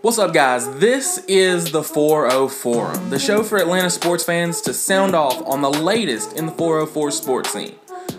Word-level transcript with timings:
What's 0.00 0.18
up, 0.18 0.34
guys? 0.34 0.68
This 0.80 1.24
is 1.28 1.70
the 1.70 1.84
4 1.84 2.48
Forum, 2.48 3.10
the 3.10 3.18
show 3.18 3.44
for 3.44 3.58
Atlanta 3.58 3.88
sports 3.88 4.24
fans 4.24 4.60
to 4.62 4.74
sound 4.74 5.14
off 5.14 5.40
on 5.46 5.62
the 5.62 5.70
latest 5.70 6.32
in 6.32 6.46
the 6.46 6.52
404 6.52 7.10
sports 7.12 7.52
scene. 7.52 7.76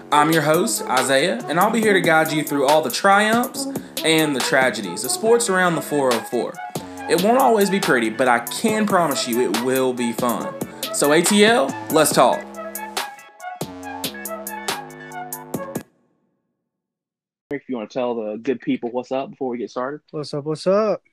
I'm 0.09 0.31
your 0.31 0.43
host, 0.43 0.83
Isaiah, 0.83 1.43
and 1.49 1.59
I'll 1.59 1.69
be 1.69 1.81
here 1.81 1.93
to 1.93 1.99
guide 1.99 2.31
you 2.31 2.43
through 2.43 2.65
all 2.65 2.81
the 2.81 2.89
triumphs 2.89 3.67
and 4.05 4.33
the 4.33 4.39
tragedies 4.39 5.03
of 5.03 5.12
sports 5.12 5.49
around 5.49 5.76
the 5.76 5.81
404. 5.81 6.53
It 7.10 7.21
won't 7.23 7.39
always 7.39 7.69
be 7.69 7.81
pretty, 7.81 8.10
but 8.10 8.29
I 8.29 8.39
can 8.39 8.87
promise 8.87 9.28
you 9.28 9.42
it 9.42 9.62
will 9.63 9.92
be 9.92 10.13
fun. 10.13 10.55
So, 10.94 11.10
ATL, 11.10 11.92
let's 11.92 12.13
talk. 12.13 12.54
If 17.52 17.70
you 17.70 17.77
want 17.77 17.91
to 17.91 17.93
tell 17.93 18.16
the 18.16 18.38
good 18.38 18.59
people 18.59 18.89
what's 18.89 19.11
up 19.11 19.30
before 19.30 19.49
we 19.49 19.59
get 19.59 19.70
started. 19.70 20.01
What's 20.09 20.33
up? 20.33 20.45
What's 20.45 20.65
up? 20.65 21.03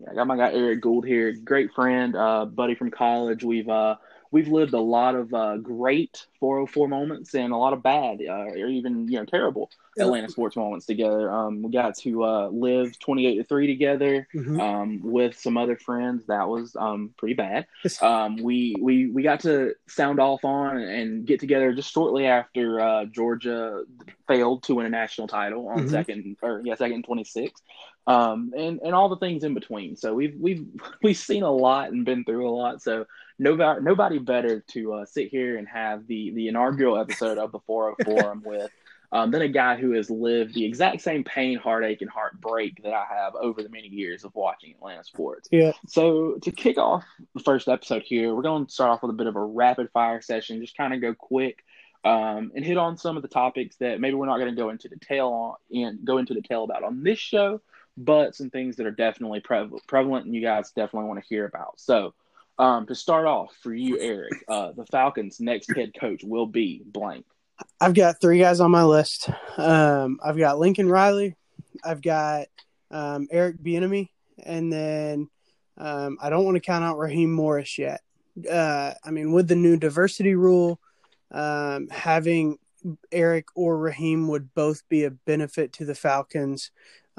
Yeah, 0.00 0.12
I 0.12 0.14
got 0.14 0.26
my 0.26 0.36
guy 0.38 0.50
Eric 0.50 0.80
Gould 0.80 1.04
here, 1.04 1.34
great 1.44 1.74
friend, 1.74 2.16
uh, 2.16 2.46
buddy 2.46 2.74
from 2.74 2.90
college. 2.90 3.44
We've 3.44 3.68
uh, 3.68 3.96
we've 4.32 4.48
lived 4.48 4.72
a 4.74 4.80
lot 4.80 5.14
of 5.14 5.32
uh, 5.32 5.58
great 5.58 6.26
404 6.40 6.88
moments 6.88 7.34
and 7.34 7.52
a 7.52 7.56
lot 7.56 7.72
of 7.72 7.82
bad 7.82 8.20
uh, 8.26 8.32
or 8.32 8.66
even 8.66 9.06
you 9.06 9.18
know 9.18 9.24
terrible 9.24 9.70
Atlanta 9.98 10.28
sports 10.30 10.56
moments 10.56 10.86
together. 10.86 11.30
Um, 11.30 11.62
we 11.62 11.70
got 11.70 11.96
to 11.98 12.24
uh, 12.24 12.48
live 12.48 12.98
28 12.98 13.36
to 13.36 13.44
three 13.44 13.66
together 13.66 14.26
Mhm. 14.34 14.58
um, 14.58 15.00
with 15.02 15.38
some 15.38 15.56
other 15.58 15.76
friends. 15.76 16.26
That 16.26 16.48
was 16.48 16.74
um, 16.76 17.10
pretty 17.18 17.34
bad. 17.34 17.66
Um, 18.02 18.36
we 18.36 18.74
we 18.80 19.06
we 19.10 19.22
got 19.22 19.40
to 19.40 19.74
sound 19.86 20.18
off 20.18 20.44
on 20.44 20.78
and 20.78 21.26
get 21.26 21.38
together 21.40 21.72
just 21.74 21.92
shortly 21.92 22.26
after 22.26 22.80
uh, 22.80 23.04
Georgia 23.04 23.84
failed 24.26 24.62
to 24.64 24.76
win 24.76 24.86
a 24.86 24.88
national 24.88 25.28
title 25.28 25.68
on 25.68 25.84
Mhm. 25.84 25.90
second 25.90 26.36
or 26.42 26.62
yeah 26.64 26.74
second 26.74 27.04
26 27.04 27.60
um, 28.06 28.52
and 28.56 28.80
and 28.82 28.94
all 28.94 29.08
the 29.10 29.16
things 29.18 29.44
in 29.44 29.52
between. 29.54 29.94
So 29.96 30.14
we've 30.14 30.34
we've 30.40 30.64
we've 31.02 31.16
seen 31.18 31.42
a 31.42 31.52
lot 31.52 31.92
and 31.92 32.04
been 32.04 32.24
through 32.24 32.48
a 32.48 32.50
lot. 32.50 32.80
So 32.82 33.04
nobody 33.42 33.80
nobody 33.82 34.18
better 34.18 34.60
to 34.68 34.94
uh, 34.94 35.04
sit 35.04 35.28
here 35.28 35.58
and 35.58 35.68
have 35.68 36.06
the 36.06 36.32
the 36.34 36.48
inaugural 36.48 36.98
episode 36.98 37.38
of 37.38 37.52
the 37.52 37.60
404 37.60 38.22
Forum 38.22 38.42
with. 38.46 38.70
Um, 39.14 39.30
than 39.30 39.42
a 39.42 39.48
guy 39.48 39.76
who 39.76 39.90
has 39.90 40.08
lived 40.08 40.54
the 40.54 40.64
exact 40.64 41.02
same 41.02 41.22
pain, 41.22 41.58
heartache, 41.58 42.00
and 42.00 42.08
heartbreak 42.08 42.82
that 42.82 42.94
I 42.94 43.04
have 43.04 43.34
over 43.34 43.62
the 43.62 43.68
many 43.68 43.88
years 43.88 44.24
of 44.24 44.34
watching 44.34 44.72
Atlanta 44.72 45.04
sports. 45.04 45.50
Yeah. 45.52 45.72
So 45.86 46.38
to 46.40 46.50
kick 46.50 46.78
off 46.78 47.04
the 47.34 47.42
first 47.42 47.68
episode 47.68 48.04
here, 48.04 48.34
we're 48.34 48.40
going 48.40 48.64
to 48.64 48.72
start 48.72 48.88
off 48.88 49.02
with 49.02 49.10
a 49.10 49.14
bit 49.14 49.26
of 49.26 49.36
a 49.36 49.44
rapid 49.44 49.90
fire 49.90 50.22
session, 50.22 50.62
just 50.62 50.78
kind 50.78 50.94
of 50.94 51.02
go 51.02 51.12
quick 51.12 51.62
um, 52.04 52.52
and 52.54 52.64
hit 52.64 52.78
on 52.78 52.96
some 52.96 53.16
of 53.16 53.22
the 53.22 53.28
topics 53.28 53.76
that 53.76 54.00
maybe 54.00 54.14
we're 54.14 54.26
not 54.26 54.38
going 54.38 54.50
to 54.50 54.60
go 54.60 54.70
into 54.70 54.88
detail 54.88 55.28
on 55.28 55.54
and 55.78 56.04
go 56.04 56.18
into 56.18 56.34
detail 56.34 56.64
about 56.64 56.82
on 56.82 57.02
this 57.02 57.18
show, 57.18 57.60
but 57.96 58.34
some 58.34 58.50
things 58.50 58.76
that 58.76 58.86
are 58.86 58.92
definitely 58.92 59.40
prev- 59.40 59.86
prevalent 59.86 60.26
and 60.26 60.34
you 60.34 60.40
guys 60.40 60.70
definitely 60.72 61.08
want 61.08 61.22
to 61.22 61.28
hear 61.28 61.44
about. 61.44 61.78
So 61.78 62.14
um, 62.58 62.86
to 62.86 62.94
start 62.94 63.26
off 63.26 63.54
for 63.62 63.74
you, 63.74 63.98
Eric, 63.98 64.32
uh, 64.48 64.72
the 64.72 64.86
Falcons' 64.86 65.40
next 65.40 65.74
head 65.74 65.92
coach 65.98 66.22
will 66.24 66.46
be 66.46 66.82
blank. 66.86 67.24
I've 67.80 67.94
got 67.94 68.20
three 68.20 68.38
guys 68.38 68.60
on 68.60 68.70
my 68.70 68.84
list. 68.84 69.30
Um, 69.56 70.18
I've 70.22 70.38
got 70.38 70.58
Lincoln 70.58 70.88
Riley, 70.88 71.36
I've 71.84 72.02
got 72.02 72.46
um, 72.90 73.28
Eric 73.30 73.62
Bieniemy, 73.62 74.08
and 74.42 74.72
then 74.72 75.28
um, 75.78 76.18
I 76.20 76.30
don't 76.30 76.44
want 76.44 76.56
to 76.56 76.60
count 76.60 76.84
out 76.84 76.98
Raheem 76.98 77.32
Morris 77.32 77.78
yet. 77.78 78.00
Uh, 78.50 78.94
I 79.04 79.10
mean, 79.10 79.32
with 79.32 79.48
the 79.48 79.56
new 79.56 79.76
diversity 79.76 80.34
rule, 80.34 80.80
um, 81.30 81.88
having 81.88 82.58
Eric 83.10 83.46
or 83.54 83.78
Raheem 83.78 84.28
would 84.28 84.54
both 84.54 84.86
be 84.88 85.04
a 85.04 85.10
benefit 85.10 85.72
to 85.74 85.84
the 85.84 85.94
Falcons. 85.94 86.70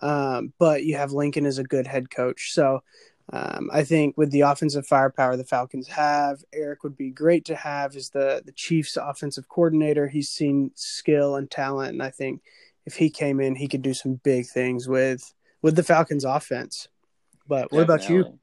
Um, 0.02 0.54
but 0.58 0.84
you 0.84 0.96
have 0.96 1.12
Lincoln 1.12 1.46
as 1.46 1.60
a 1.60 1.64
good 1.64 1.86
head 1.86 2.10
coach, 2.10 2.52
so 2.52 2.82
um, 3.32 3.70
I 3.72 3.84
think 3.84 4.18
with 4.18 4.32
the 4.32 4.42
offensive 4.42 4.86
firepower 4.86 5.38
the 5.38 5.46
Falcons 5.46 5.88
have, 5.88 6.44
Eric 6.54 6.84
would 6.84 6.98
be 6.98 7.10
great 7.10 7.46
to 7.46 7.56
have 7.56 7.96
as 7.96 8.10
the 8.10 8.42
the 8.46 8.52
Chiefs' 8.52 8.98
offensive 8.98 9.48
coordinator. 9.48 10.08
He's 10.08 10.30
seen 10.30 10.72
skill 10.76 11.36
and 11.36 11.50
talent, 11.50 11.94
and 11.94 12.04
I 12.04 12.10
think 12.10 12.42
if 12.86 12.96
he 12.96 13.10
came 13.10 13.40
in, 13.40 13.56
he 13.56 13.68
could 13.68 13.82
do 13.82 13.94
some 13.94 14.16
big 14.24 14.48
things 14.48 14.88
with 14.88 15.34
with 15.62 15.76
the 15.76 15.84
Falcons' 15.84 16.26
offense. 16.26 16.90
But 17.48 17.72
what 17.72 17.84
about 17.84 18.10
you? 18.10 18.40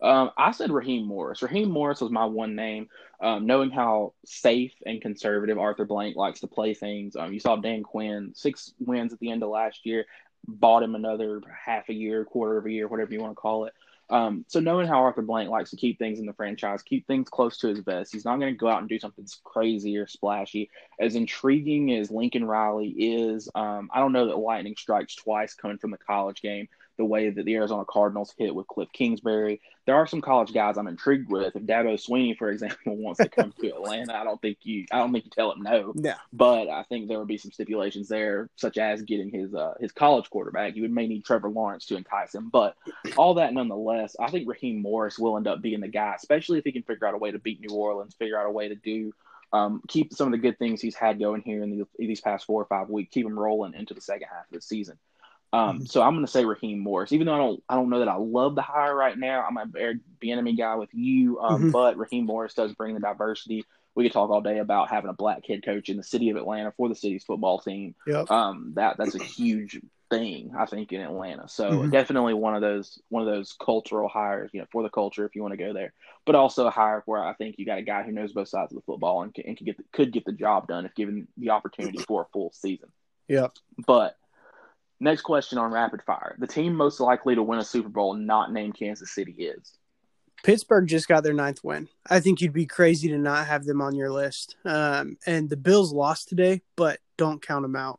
Um, 0.00 0.30
I 0.36 0.52
said 0.52 0.70
Raheem 0.70 1.06
Morris. 1.06 1.42
Raheem 1.42 1.70
Morris 1.70 2.00
was 2.00 2.10
my 2.10 2.24
one 2.24 2.54
name. 2.54 2.88
Um, 3.20 3.46
knowing 3.46 3.70
how 3.70 4.14
safe 4.24 4.72
and 4.86 5.02
conservative 5.02 5.58
Arthur 5.58 5.84
Blank 5.84 6.14
likes 6.14 6.40
to 6.40 6.46
play 6.46 6.72
things, 6.72 7.16
um, 7.16 7.32
you 7.32 7.40
saw 7.40 7.56
Dan 7.56 7.82
Quinn 7.82 8.30
six 8.32 8.74
wins 8.78 9.12
at 9.12 9.18
the 9.18 9.30
end 9.30 9.42
of 9.42 9.48
last 9.48 9.84
year, 9.84 10.06
bought 10.46 10.84
him 10.84 10.94
another 10.94 11.40
half 11.64 11.88
a 11.88 11.92
year, 11.92 12.24
quarter 12.24 12.58
of 12.58 12.66
a 12.66 12.70
year, 12.70 12.86
whatever 12.86 13.12
you 13.12 13.20
want 13.20 13.32
to 13.32 13.40
call 13.40 13.64
it. 13.64 13.74
Um, 14.10 14.44
so 14.48 14.60
knowing 14.60 14.86
how 14.86 15.00
Arthur 15.00 15.22
Blank 15.22 15.50
likes 15.50 15.70
to 15.70 15.76
keep 15.76 15.98
things 15.98 16.18
in 16.18 16.26
the 16.26 16.32
franchise, 16.32 16.82
keep 16.82 17.06
things 17.06 17.28
close 17.28 17.58
to 17.58 17.68
his 17.68 17.80
vest, 17.80 18.12
he's 18.12 18.24
not 18.24 18.38
going 18.40 18.52
to 18.52 18.58
go 18.58 18.68
out 18.68 18.80
and 18.80 18.88
do 18.88 18.98
something 18.98 19.26
crazy 19.44 19.96
or 19.98 20.06
splashy. 20.06 20.70
As 20.98 21.14
intriguing 21.14 21.92
as 21.92 22.10
Lincoln 22.10 22.44
Riley 22.44 22.88
is, 22.88 23.48
um, 23.54 23.90
I 23.92 24.00
don't 24.00 24.12
know 24.12 24.26
that 24.26 24.38
lightning 24.38 24.76
strikes 24.78 25.14
twice 25.14 25.54
coming 25.54 25.78
from 25.78 25.90
the 25.90 25.98
college 25.98 26.40
game 26.40 26.68
the 26.98 27.04
way 27.04 27.30
that 27.30 27.44
the 27.44 27.54
Arizona 27.54 27.84
Cardinals 27.88 28.34
hit 28.36 28.54
with 28.54 28.66
Cliff 28.66 28.88
Kingsbury. 28.92 29.60
There 29.86 29.94
are 29.94 30.06
some 30.06 30.20
college 30.20 30.52
guys 30.52 30.76
I'm 30.76 30.88
intrigued 30.88 31.30
with. 31.30 31.56
If 31.56 31.62
Dabo 31.62 31.94
Swinney, 31.94 32.36
for 32.36 32.50
example, 32.50 32.78
wants 32.96 33.20
to 33.20 33.28
come 33.28 33.54
to 33.60 33.68
Atlanta, 33.68 34.14
I 34.14 34.24
don't 34.24 34.40
think 34.42 34.58
you 34.62 34.84
I 34.92 34.98
don't 34.98 35.12
think 35.12 35.24
you 35.24 35.30
tell 35.30 35.52
him 35.52 35.62
no. 35.62 35.94
Yeah, 35.96 36.16
But 36.32 36.68
I 36.68 36.82
think 36.82 37.08
there 37.08 37.18
would 37.18 37.28
be 37.28 37.38
some 37.38 37.52
stipulations 37.52 38.08
there, 38.08 38.50
such 38.56 38.76
as 38.76 39.02
getting 39.02 39.30
his 39.30 39.54
uh, 39.54 39.74
his 39.80 39.92
college 39.92 40.28
quarterback. 40.28 40.76
You 40.76 40.82
would 40.82 40.92
may 40.92 41.06
need 41.06 41.24
Trevor 41.24 41.48
Lawrence 41.48 41.86
to 41.86 41.96
entice 41.96 42.34
him. 42.34 42.50
But 42.50 42.76
all 43.16 43.34
that 43.34 43.54
nonetheless, 43.54 44.16
I 44.20 44.30
think 44.30 44.48
Raheem 44.48 44.82
Morris 44.82 45.18
will 45.18 45.36
end 45.36 45.46
up 45.46 45.62
being 45.62 45.80
the 45.80 45.88
guy, 45.88 46.14
especially 46.16 46.58
if 46.58 46.64
he 46.64 46.72
can 46.72 46.82
figure 46.82 47.06
out 47.06 47.14
a 47.14 47.18
way 47.18 47.30
to 47.30 47.38
beat 47.38 47.60
New 47.60 47.74
Orleans, 47.74 48.14
figure 48.18 48.38
out 48.38 48.46
a 48.46 48.50
way 48.50 48.68
to 48.68 48.74
do 48.74 49.12
um, 49.52 49.80
keep 49.88 50.12
some 50.12 50.28
of 50.28 50.32
the 50.32 50.38
good 50.38 50.58
things 50.58 50.80
he's 50.80 50.94
had 50.94 51.18
going 51.18 51.42
here 51.42 51.62
in, 51.62 51.78
the, 51.78 51.86
these 51.98 52.20
past 52.20 52.46
four 52.46 52.60
or 52.60 52.66
five 52.66 52.88
weeks, 52.90 53.12
keep 53.12 53.26
him 53.26 53.38
rolling 53.38 53.74
into 53.74 53.94
the 53.94 54.00
second 54.00 54.28
half 54.30 54.46
of 54.46 54.52
the 54.52 54.60
season. 54.60 54.98
Um, 55.52 55.80
Mhm. 55.80 55.88
So 55.88 56.02
I'm 56.02 56.14
going 56.14 56.26
to 56.26 56.30
say 56.30 56.44
Raheem 56.44 56.78
Morris, 56.78 57.12
even 57.12 57.26
though 57.26 57.34
I 57.34 57.38
don't, 57.38 57.62
I 57.68 57.74
don't 57.74 57.88
know 57.88 58.00
that 58.00 58.08
I 58.08 58.16
love 58.16 58.54
the 58.54 58.62
hire 58.62 58.94
right 58.94 59.16
now. 59.18 59.42
I'm 59.46 59.56
a 59.56 59.66
Eric 59.76 59.98
Bieniemy 60.22 60.58
guy 60.58 60.74
with 60.74 60.92
you, 60.92 61.40
um, 61.40 61.64
Mhm. 61.64 61.72
but 61.72 61.96
Raheem 61.96 62.26
Morris 62.26 62.54
does 62.54 62.74
bring 62.74 62.94
the 62.94 63.00
diversity. 63.00 63.64
We 63.94 64.04
could 64.04 64.12
talk 64.12 64.30
all 64.30 64.42
day 64.42 64.58
about 64.58 64.90
having 64.90 65.08
a 65.10 65.14
black 65.14 65.46
head 65.46 65.64
coach 65.64 65.88
in 65.88 65.96
the 65.96 66.02
city 66.02 66.28
of 66.30 66.36
Atlanta 66.36 66.72
for 66.72 66.88
the 66.88 66.94
city's 66.94 67.24
football 67.24 67.58
team. 67.58 67.94
yep. 68.06 68.30
Um, 68.30 68.72
that 68.74 68.96
that's 68.98 69.14
a 69.14 69.22
huge 69.22 69.80
thing, 70.10 70.52
I 70.56 70.66
think, 70.66 70.92
in 70.92 71.00
Atlanta. 71.00 71.48
So 71.48 71.82
Mhm. 71.82 71.90
definitely 71.90 72.34
one 72.34 72.54
of 72.54 72.60
those 72.60 73.00
one 73.08 73.22
of 73.22 73.28
those 73.28 73.54
cultural 73.54 74.08
hires, 74.08 74.50
you 74.52 74.60
know, 74.60 74.66
for 74.70 74.82
the 74.82 74.90
culture 74.90 75.24
if 75.24 75.34
you 75.34 75.42
want 75.42 75.52
to 75.52 75.58
go 75.58 75.72
there. 75.72 75.92
But 76.26 76.34
also 76.34 76.66
a 76.66 76.70
hire 76.70 77.02
where 77.06 77.22
I 77.24 77.32
think 77.34 77.58
you 77.58 77.64
got 77.66 77.78
a 77.78 77.82
guy 77.82 78.02
who 78.02 78.12
knows 78.12 78.32
both 78.32 78.48
sides 78.48 78.70
of 78.72 78.76
the 78.76 78.82
football 78.82 79.22
and, 79.22 79.34
can, 79.34 79.44
and 79.46 79.56
can 79.56 79.64
get 79.64 79.78
the, 79.78 79.84
could 79.92 80.12
get 80.12 80.24
the 80.26 80.32
job 80.32 80.68
done 80.68 80.84
if 80.86 80.94
given 80.94 81.26
the 81.38 81.50
opportunity 81.50 81.98
for 81.98 82.22
a 82.22 82.26
full 82.26 82.52
season. 82.52 82.90
Yeah. 83.28 83.48
But 83.86 84.16
next 85.00 85.22
question 85.22 85.58
on 85.58 85.70
rapid 85.72 86.02
fire: 86.02 86.36
the 86.38 86.46
team 86.46 86.74
most 86.74 87.00
likely 87.00 87.34
to 87.34 87.42
win 87.42 87.58
a 87.58 87.64
Super 87.64 87.88
Bowl 87.88 88.14
not 88.14 88.52
named 88.52 88.74
Kansas 88.78 89.12
City 89.14 89.32
is. 89.32 89.78
Pittsburgh 90.44 90.86
just 90.86 91.08
got 91.08 91.24
their 91.24 91.32
ninth 91.34 91.64
win. 91.64 91.88
I 92.08 92.20
think 92.20 92.40
you'd 92.40 92.52
be 92.52 92.66
crazy 92.66 93.08
to 93.08 93.18
not 93.18 93.48
have 93.48 93.64
them 93.64 93.80
on 93.82 93.96
your 93.96 94.10
list. 94.10 94.54
Um, 94.64 95.16
and 95.26 95.50
the 95.50 95.56
Bills 95.56 95.92
lost 95.92 96.28
today, 96.28 96.62
but 96.76 97.00
don't 97.16 97.42
count 97.44 97.62
them 97.62 97.74
out. 97.74 97.98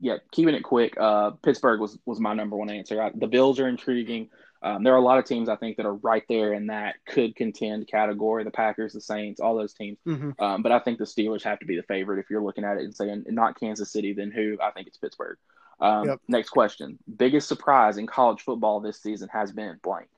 yeah, 0.00 0.16
keeping 0.32 0.54
it 0.54 0.62
quick. 0.62 0.94
Uh, 0.98 1.30
Pittsburgh 1.42 1.80
was 1.80 1.98
was 2.06 2.20
my 2.20 2.34
number 2.34 2.56
one 2.56 2.70
answer. 2.70 3.02
I, 3.02 3.10
the 3.14 3.26
Bills 3.26 3.60
are 3.60 3.68
intriguing. 3.68 4.30
Um, 4.62 4.82
there 4.82 4.94
are 4.94 4.98
a 4.98 5.02
lot 5.02 5.18
of 5.18 5.26
teams 5.26 5.50
I 5.50 5.56
think 5.56 5.76
that 5.76 5.84
are 5.84 5.94
right 5.96 6.24
there 6.26 6.54
in 6.54 6.68
that 6.68 6.94
could 7.06 7.36
contend 7.36 7.86
category. 7.86 8.44
The 8.44 8.50
Packers, 8.50 8.94
the 8.94 9.00
Saints, 9.00 9.40
all 9.40 9.56
those 9.56 9.74
teams. 9.74 9.98
hmm 10.06 10.30
Um, 10.38 10.62
but 10.62 10.72
I 10.72 10.78
think 10.78 10.98
the 10.98 11.04
Steelers 11.04 11.42
have 11.42 11.58
to 11.58 11.66
be 11.66 11.76
the 11.76 11.82
favorite 11.82 12.18
if 12.18 12.30
you're 12.30 12.42
looking 12.42 12.64
at 12.64 12.78
it 12.78 12.84
and 12.84 12.94
saying 12.94 13.24
not 13.28 13.60
Kansas 13.60 13.92
City, 13.92 14.14
then 14.14 14.30
who? 14.30 14.56
I 14.62 14.70
think 14.70 14.86
it's 14.86 14.96
Pittsburgh. 14.96 15.36
Um, 15.80 16.08
Yep. 16.08 16.20
Next 16.28 16.50
question: 16.50 16.98
Biggest 17.16 17.48
surprise 17.48 17.96
in 17.98 18.06
college 18.06 18.42
football 18.42 18.80
this 18.80 19.00
season 19.00 19.28
has 19.32 19.52
been 19.52 19.78
blank. 19.82 20.08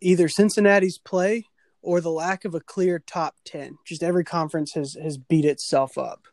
Either 0.00 0.28
Cincinnati's 0.28 0.98
play 0.98 1.44
or 1.82 2.00
the 2.00 2.10
lack 2.10 2.44
of 2.44 2.54
a 2.54 2.60
clear 2.60 2.98
top 2.98 3.36
10. 3.44 3.78
Just 3.84 4.02
every 4.02 4.24
conference 4.24 4.72
has, 4.74 4.94
has 4.94 5.16
beat 5.16 5.44
itself 5.44 5.96
up. 5.96 6.26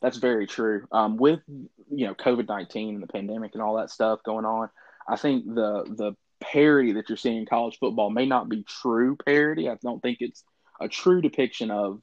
That's 0.00 0.18
very 0.18 0.46
true. 0.46 0.86
Um, 0.92 1.16
with 1.16 1.40
you 1.48 2.06
know 2.06 2.14
COVID 2.14 2.48
nineteen 2.48 2.94
and 2.94 3.02
the 3.02 3.06
pandemic 3.06 3.52
and 3.52 3.62
all 3.62 3.76
that 3.76 3.90
stuff 3.90 4.22
going 4.22 4.44
on, 4.44 4.70
I 5.08 5.16
think 5.16 5.44
the 5.46 5.84
the 5.84 6.16
parity 6.40 6.92
that 6.92 7.08
you're 7.10 7.18
seeing 7.18 7.36
in 7.36 7.46
college 7.46 7.78
football 7.78 8.08
may 8.08 8.24
not 8.24 8.48
be 8.48 8.62
true 8.62 9.16
parity. 9.16 9.68
I 9.68 9.76
don't 9.82 10.00
think 10.00 10.18
it's 10.20 10.42
a 10.80 10.88
true 10.88 11.20
depiction 11.20 11.70
of 11.70 12.00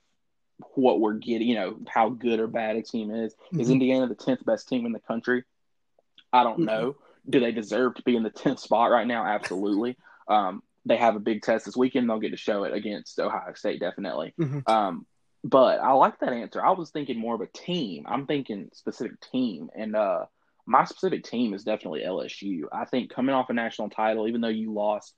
what 0.76 1.00
we're 1.00 1.14
getting. 1.14 1.48
You 1.48 1.56
know 1.56 1.80
how 1.88 2.10
good 2.10 2.40
or 2.40 2.48
bad 2.48 2.76
a 2.76 2.82
team 2.82 3.12
is. 3.12 3.36
Is 3.54 3.68
Mhm. 3.68 3.74
Indiana 3.74 4.08
the 4.08 4.16
tenth 4.16 4.46
best 4.46 4.68
team 4.68 4.86
in 4.86 4.92
the 4.92 5.00
country? 5.00 5.44
I 6.34 6.44
don't 6.44 6.60
Mhm. 6.62 6.66
know. 6.66 6.96
Do 7.30 7.40
they 7.40 7.52
deserve 7.52 7.96
to 7.96 8.04
be 8.04 8.16
in 8.16 8.24
the 8.24 8.30
tenth 8.30 8.60
spot 8.60 8.92
right 8.92 9.08
now? 9.08 9.26
Absolutely. 9.26 9.98
Um, 10.30 10.62
they 10.86 10.98
have 10.98 11.16
a 11.16 11.22
big 11.22 11.42
test 11.42 11.64
this 11.64 11.78
weekend. 11.78 12.10
They'll 12.10 12.20
get 12.20 12.32
to 12.32 12.38
show 12.38 12.66
it 12.66 12.74
against 12.74 13.18
Ohio 13.18 13.54
State, 13.54 13.80
definitely. 13.80 14.34
Mhm. 14.38 14.68
Um, 14.70 15.06
but 15.46 15.80
I 15.80 15.94
like 15.94 16.20
that 16.20 16.34
answer. 16.34 16.62
I 16.62 16.72
was 16.72 16.90
thinking 16.90 17.18
more 17.18 17.36
of 17.36 17.40
a 17.40 17.48
team. 17.48 18.04
I'm 18.06 18.26
thinking 18.28 18.70
specific 18.74 19.22
team, 19.22 19.70
and 19.74 19.96
uh, 19.96 20.26
my 20.66 20.84
specific 20.84 21.24
team 21.24 21.54
is 21.54 21.64
definitely 21.64 22.02
LSU. 22.02 22.64
I 22.74 22.84
think 22.84 23.10
coming 23.10 23.34
off 23.34 23.50
a 23.50 23.54
national 23.54 23.90
title, 23.90 24.28
even 24.28 24.42
though 24.42 24.50
you 24.50 24.74
lost, 24.74 25.14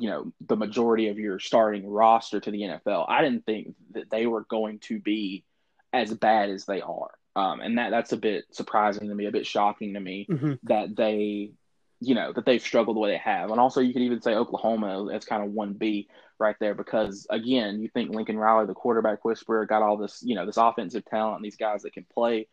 you 0.00 0.08
know, 0.08 0.32
the 0.46 0.56
majority 0.56 1.08
of 1.08 1.18
your 1.18 1.38
starting 1.38 1.86
roster 1.86 2.40
to 2.40 2.50
the 2.50 2.62
NFL, 2.62 3.06
I 3.08 3.22
didn't 3.22 3.44
think 3.44 3.74
that 3.92 4.10
they 4.10 4.26
were 4.26 4.44
going 4.48 4.78
to 4.80 4.98
be 4.98 5.44
as 5.92 6.12
bad 6.14 6.50
as 6.50 6.64
they 6.64 6.80
are. 6.80 7.10
Um, 7.36 7.60
and 7.60 7.78
that 7.78 7.90
that's 7.90 8.12
a 8.12 8.16
bit 8.16 8.44
surprising 8.50 9.08
to 9.08 9.14
me, 9.14 9.26
a 9.26 9.32
bit 9.32 9.46
shocking 9.46 9.94
to 9.94 10.00
me 10.00 10.26
mm-hmm. 10.28 10.54
that 10.64 10.96
they, 10.96 11.52
you 12.00 12.14
know, 12.14 12.32
that 12.32 12.44
they've 12.44 12.62
struggled 12.62 12.96
the 12.96 13.00
way 13.00 13.10
they 13.10 13.18
have. 13.18 13.50
And 13.50 13.60
also, 13.60 13.80
you 13.80 13.92
could 13.92 14.02
even 14.02 14.20
say 14.20 14.34
Oklahoma 14.34 15.08
as 15.12 15.24
kind 15.24 15.42
of 15.42 15.52
one 15.52 15.74
B 15.74 16.08
right 16.38 16.56
there 16.58 16.74
because 16.74 17.26
again, 17.30 17.80
you 17.80 17.88
think 17.88 18.10
Lincoln 18.10 18.38
Riley, 18.38 18.66
the 18.66 18.74
quarterback 18.74 19.24
whisperer, 19.24 19.66
got 19.66 19.82
all 19.82 19.96
this, 19.96 20.22
you 20.24 20.34
know, 20.34 20.46
this 20.46 20.56
offensive 20.56 21.04
talent 21.04 21.36
and 21.36 21.44
these 21.44 21.56
guys 21.56 21.82
that 21.82 21.92
can 21.92 22.06
play. 22.12 22.48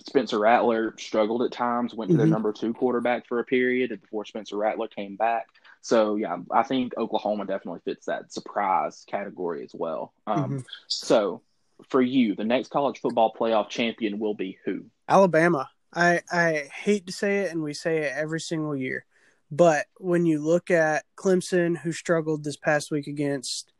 Spencer 0.00 0.38
Rattler 0.38 0.94
struggled 0.98 1.42
at 1.42 1.52
times, 1.52 1.94
went 1.94 2.10
to 2.10 2.14
mm-hmm. 2.14 2.18
their 2.18 2.26
number 2.26 2.52
two 2.52 2.74
quarterback 2.74 3.26
for 3.26 3.38
a 3.38 3.44
period, 3.44 3.90
and 3.90 4.00
before 4.00 4.24
Spencer 4.24 4.56
Rattler 4.56 4.88
came 4.88 5.16
back. 5.16 5.46
So 5.84 6.16
yeah, 6.16 6.38
I 6.50 6.62
think 6.62 6.94
Oklahoma 6.96 7.44
definitely 7.44 7.80
fits 7.84 8.06
that 8.06 8.32
surprise 8.32 9.04
category 9.06 9.62
as 9.64 9.72
well. 9.74 10.14
Um, 10.26 10.44
mm-hmm. 10.44 10.58
So 10.88 11.42
for 11.90 12.00
you, 12.00 12.34
the 12.34 12.42
next 12.42 12.70
college 12.70 13.00
football 13.00 13.34
playoff 13.38 13.68
champion 13.68 14.18
will 14.18 14.32
be 14.32 14.56
who? 14.64 14.86
Alabama. 15.10 15.68
I 15.94 16.22
I 16.32 16.70
hate 16.74 17.06
to 17.08 17.12
say 17.12 17.40
it, 17.40 17.52
and 17.52 17.62
we 17.62 17.74
say 17.74 17.98
it 17.98 18.14
every 18.16 18.40
single 18.40 18.74
year, 18.74 19.04
but 19.50 19.84
when 19.98 20.24
you 20.24 20.40
look 20.40 20.70
at 20.70 21.04
Clemson, 21.16 21.76
who 21.76 21.92
struggled 21.92 22.44
this 22.44 22.56
past 22.56 22.90
week 22.90 23.06
against, 23.06 23.70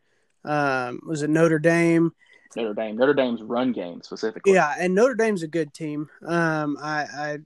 um, 0.45 1.01
was 1.07 1.23
it 1.23 1.31
Notre 1.31 1.59
Dame? 1.59 2.13
Notre 2.55 2.75
Dame. 2.75 2.99
Notre 2.99 3.15
Dame's 3.15 3.43
run 3.43 3.73
game 3.73 4.03
specifically. 4.03 4.53
Yeah, 4.53 4.75
and 4.79 4.95
Notre 4.95 5.15
Dame's 5.15 5.43
a 5.43 5.49
good 5.49 5.73
team. 5.73 6.11
Um, 6.23 6.77
I, 6.83 7.07
I, 7.17 7.39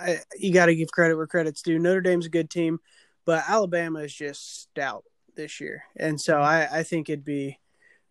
I 0.00 0.18
you 0.38 0.50
got 0.54 0.66
to 0.66 0.74
give 0.74 0.90
credit 0.90 1.14
where 1.14 1.26
credit's 1.26 1.60
due. 1.60 1.78
Notre 1.78 2.00
Dame's 2.00 2.24
a 2.24 2.30
good 2.30 2.48
team, 2.48 2.80
but 3.28 3.44
Alabama 3.46 3.98
is 3.98 4.14
just 4.14 4.62
stout 4.62 5.04
this 5.36 5.60
year, 5.60 5.84
and 5.94 6.18
so 6.18 6.40
I, 6.40 6.78
I 6.78 6.82
think 6.82 7.10
it'd 7.10 7.26
be 7.26 7.58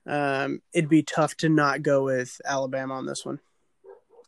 um, 0.06 0.62
it'd 0.74 0.92
be 0.92 1.02
tough 1.02 1.36
to 1.38 1.50
not 1.50 1.82
go 1.82 2.04
with 2.04 2.40
Alabama 2.46 2.94
on 2.94 3.08
this 3.08 3.26
one. 3.26 3.40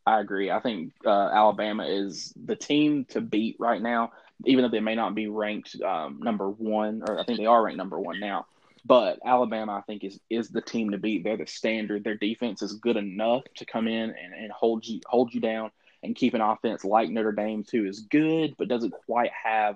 I 0.08 0.20
agree. 0.20 0.50
I 0.50 0.60
think 0.62 0.94
uh, 1.06 1.30
Alabama 1.32 1.86
is 1.86 2.34
the 2.44 2.56
team 2.56 3.06
to 3.10 3.22
beat 3.22 3.58
right 3.60 3.80
now, 3.80 4.14
even 4.46 4.64
though 4.64 4.70
they 4.72 4.80
may 4.80 4.96
not 4.96 5.14
be 5.14 5.28
ranked 5.28 5.80
um, 5.84 6.22
number 6.24 6.50
one, 6.50 7.04
or 7.08 7.20
I 7.20 7.24
think 7.24 7.38
they 7.38 7.46
are 7.46 7.64
ranked 7.64 7.78
number 7.78 8.00
one 8.00 8.20
now. 8.20 8.48
But 8.84 9.20
Alabama, 9.24 9.74
I 9.74 9.82
think, 9.82 10.04
is 10.04 10.20
is 10.32 10.50
the 10.50 10.60
team 10.60 10.90
to 10.90 10.98
beat. 10.98 11.24
They're 11.24 11.38
the 11.38 11.46
standard. 11.46 12.04
Their 12.04 12.18
defense 12.18 12.64
is 12.64 12.74
good 12.74 12.98
enough 12.98 13.44
to 13.58 13.66
come 13.68 13.88
in 13.88 14.10
and, 14.10 14.34
and 14.34 14.52
hold 14.52 14.88
you 14.88 15.02
hold 15.06 15.36
you 15.36 15.40
down 15.40 15.70
and 16.02 16.16
keep 16.16 16.34
an 16.34 16.42
offense 16.42 16.84
like 16.84 17.12
Notre 17.12 17.32
Dame's, 17.32 17.70
who 17.70 17.86
is 17.86 18.00
good 18.00 18.56
but 18.58 18.70
doesn't 18.70 18.96
quite 19.06 19.32
have 19.32 19.76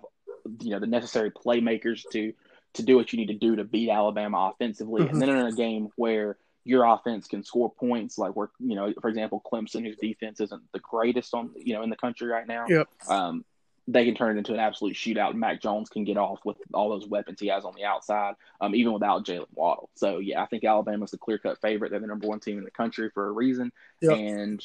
you 0.62 0.72
know 0.72 0.80
the 0.80 0.88
necessary 0.88 1.32
playmakers 1.32 2.04
to 2.12 2.34
to 2.74 2.84
do 2.84 2.96
what 2.96 3.14
you 3.14 3.20
need 3.20 3.28
to 3.28 3.34
do 3.34 3.56
to 3.56 3.64
beat 3.64 3.90
Alabama 3.90 4.52
offensively. 4.54 5.04
Mm-hmm. 5.04 5.14
And 5.14 5.22
then 5.22 5.30
in 5.30 5.46
a 5.46 5.52
game 5.52 5.90
where 5.96 6.38
your 6.66 6.86
offense 6.86 7.28
can 7.28 7.44
score 7.44 7.72
points, 7.72 8.18
like 8.18 8.36
where 8.36 8.50
you 8.60 8.76
know, 8.76 8.94
for 9.02 9.10
example, 9.10 9.42
Clemson, 9.52 9.86
whose 9.86 9.98
defense 9.98 10.40
isn't 10.40 10.62
the 10.72 10.80
greatest 10.80 11.34
on 11.34 11.52
you 11.56 11.74
know 11.74 11.84
in 11.84 11.90
the 11.90 11.96
country 11.96 12.28
right 12.28 12.48
now. 12.48 12.66
Yep. 12.68 12.90
Um, 13.10 13.46
they 13.86 14.06
can 14.06 14.16
turn 14.16 14.36
it 14.36 14.40
into 14.40 14.54
an 14.54 14.62
absolute 14.62 14.96
shootout. 14.96 15.36
Mac 15.36 15.62
Jones 15.62 15.90
can 15.90 16.06
get 16.06 16.16
off 16.16 16.40
with 16.46 16.56
all 16.74 16.90
those 16.90 17.06
weapons 17.06 17.42
he 17.42 17.48
has 17.48 17.66
on 17.66 17.74
the 17.76 17.84
outside, 17.84 18.36
um, 18.62 18.74
even 18.76 18.94
without 18.94 19.26
Jaylen 19.26 19.48
Waddle. 19.54 19.90
So 19.96 20.20
yeah, 20.20 20.42
I 20.42 20.46
think 20.46 20.64
Alabama's 20.64 21.12
the 21.12 21.18
clear 21.18 21.38
cut 21.38 21.60
favorite. 21.60 21.92
They're 21.92 22.00
the 22.00 22.08
number 22.08 22.28
one 22.28 22.40
team 22.40 22.58
in 22.58 22.64
the 22.64 22.72
country 22.72 23.10
for 23.14 23.28
a 23.28 23.32
reason, 23.32 23.74
yep. 24.00 24.18
and 24.18 24.64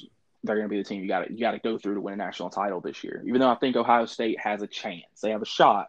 they're 0.49 0.56
going 0.56 0.69
to 0.69 0.75
be 0.75 0.83
the 0.83 0.89
team 0.89 1.03
you 1.03 1.09
got 1.09 1.27
to 1.27 1.33
you 1.33 1.39
got 1.39 1.53
to 1.53 1.61
go 1.61 1.79
through 1.79 1.95
to 1.95 2.00
win 2.00 2.15
a 2.15 2.17
national 2.17 2.50
title 2.50 2.81
this 2.81 3.05
year. 3.05 3.23
Even 3.27 3.41
though 3.41 3.50
I 3.50 3.55
think 3.55 3.77
Ohio 3.77 4.06
State 4.06 4.41
has 4.41 4.62
a 4.62 4.67
chance, 4.67 5.21
they 5.23 5.31
have 5.31 5.43
a 5.43 5.47
shot 5.47 5.89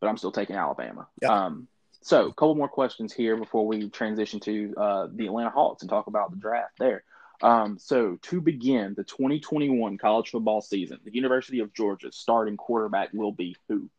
but 0.00 0.08
I'm 0.08 0.16
still 0.16 0.32
taking 0.32 0.56
Alabama. 0.56 1.08
Yeah. 1.22 1.28
Um, 1.28 1.68
so, 2.02 2.26
a 2.26 2.32
couple 2.32 2.54
more 2.54 2.68
questions 2.68 3.12
here 3.12 3.36
before 3.36 3.66
we 3.66 3.88
transition 3.90 4.40
to 4.40 4.74
uh, 4.76 5.08
the 5.12 5.26
Atlanta 5.26 5.50
Hawks 5.50 5.82
and 5.82 5.90
talk 5.90 6.06
about 6.06 6.30
the 6.30 6.36
draft 6.36 6.78
there. 6.78 7.02
Um, 7.42 7.78
so, 7.78 8.18
to 8.22 8.40
begin 8.40 8.94
the 8.96 9.04
2021 9.04 9.98
college 9.98 10.30
football 10.30 10.60
season, 10.60 11.00
the 11.04 11.12
University 11.14 11.60
of 11.60 11.74
Georgia's 11.74 12.16
starting 12.16 12.56
quarterback 12.56 13.10
will 13.12 13.32
be 13.32 13.56
who? 13.68 13.90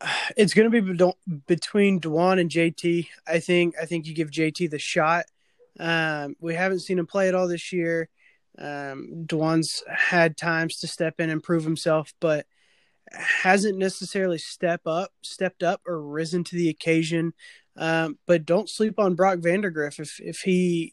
It's 0.36 0.52
going 0.52 0.70
to 0.70 0.82
be 0.82 1.12
between 1.46 2.00
D'Wan 2.00 2.38
and 2.38 2.50
JT. 2.50 3.08
I 3.26 3.38
think. 3.38 3.74
I 3.80 3.86
think 3.86 4.06
you 4.06 4.14
give 4.14 4.30
JT 4.30 4.70
the 4.70 4.78
shot. 4.78 5.26
Um, 5.78 6.36
we 6.40 6.54
haven't 6.54 6.80
seen 6.80 6.98
him 6.98 7.06
play 7.06 7.28
at 7.28 7.34
all 7.34 7.48
this 7.48 7.72
year. 7.72 8.08
Um, 8.58 9.24
D'Wan's 9.26 9.82
had 9.88 10.36
times 10.36 10.78
to 10.78 10.86
step 10.86 11.20
in 11.20 11.30
and 11.30 11.42
prove 11.42 11.64
himself, 11.64 12.12
but 12.20 12.46
hasn't 13.10 13.78
necessarily 13.78 14.38
step 14.38 14.82
up, 14.86 15.10
stepped 15.22 15.62
up, 15.62 15.80
or 15.86 16.02
risen 16.02 16.44
to 16.44 16.56
the 16.56 16.68
occasion. 16.68 17.32
Um, 17.76 18.18
but 18.26 18.44
don't 18.44 18.68
sleep 18.68 18.98
on 18.98 19.14
Brock 19.14 19.38
Vandagriff 19.38 19.98
if 19.98 20.20
if 20.20 20.40
he 20.40 20.92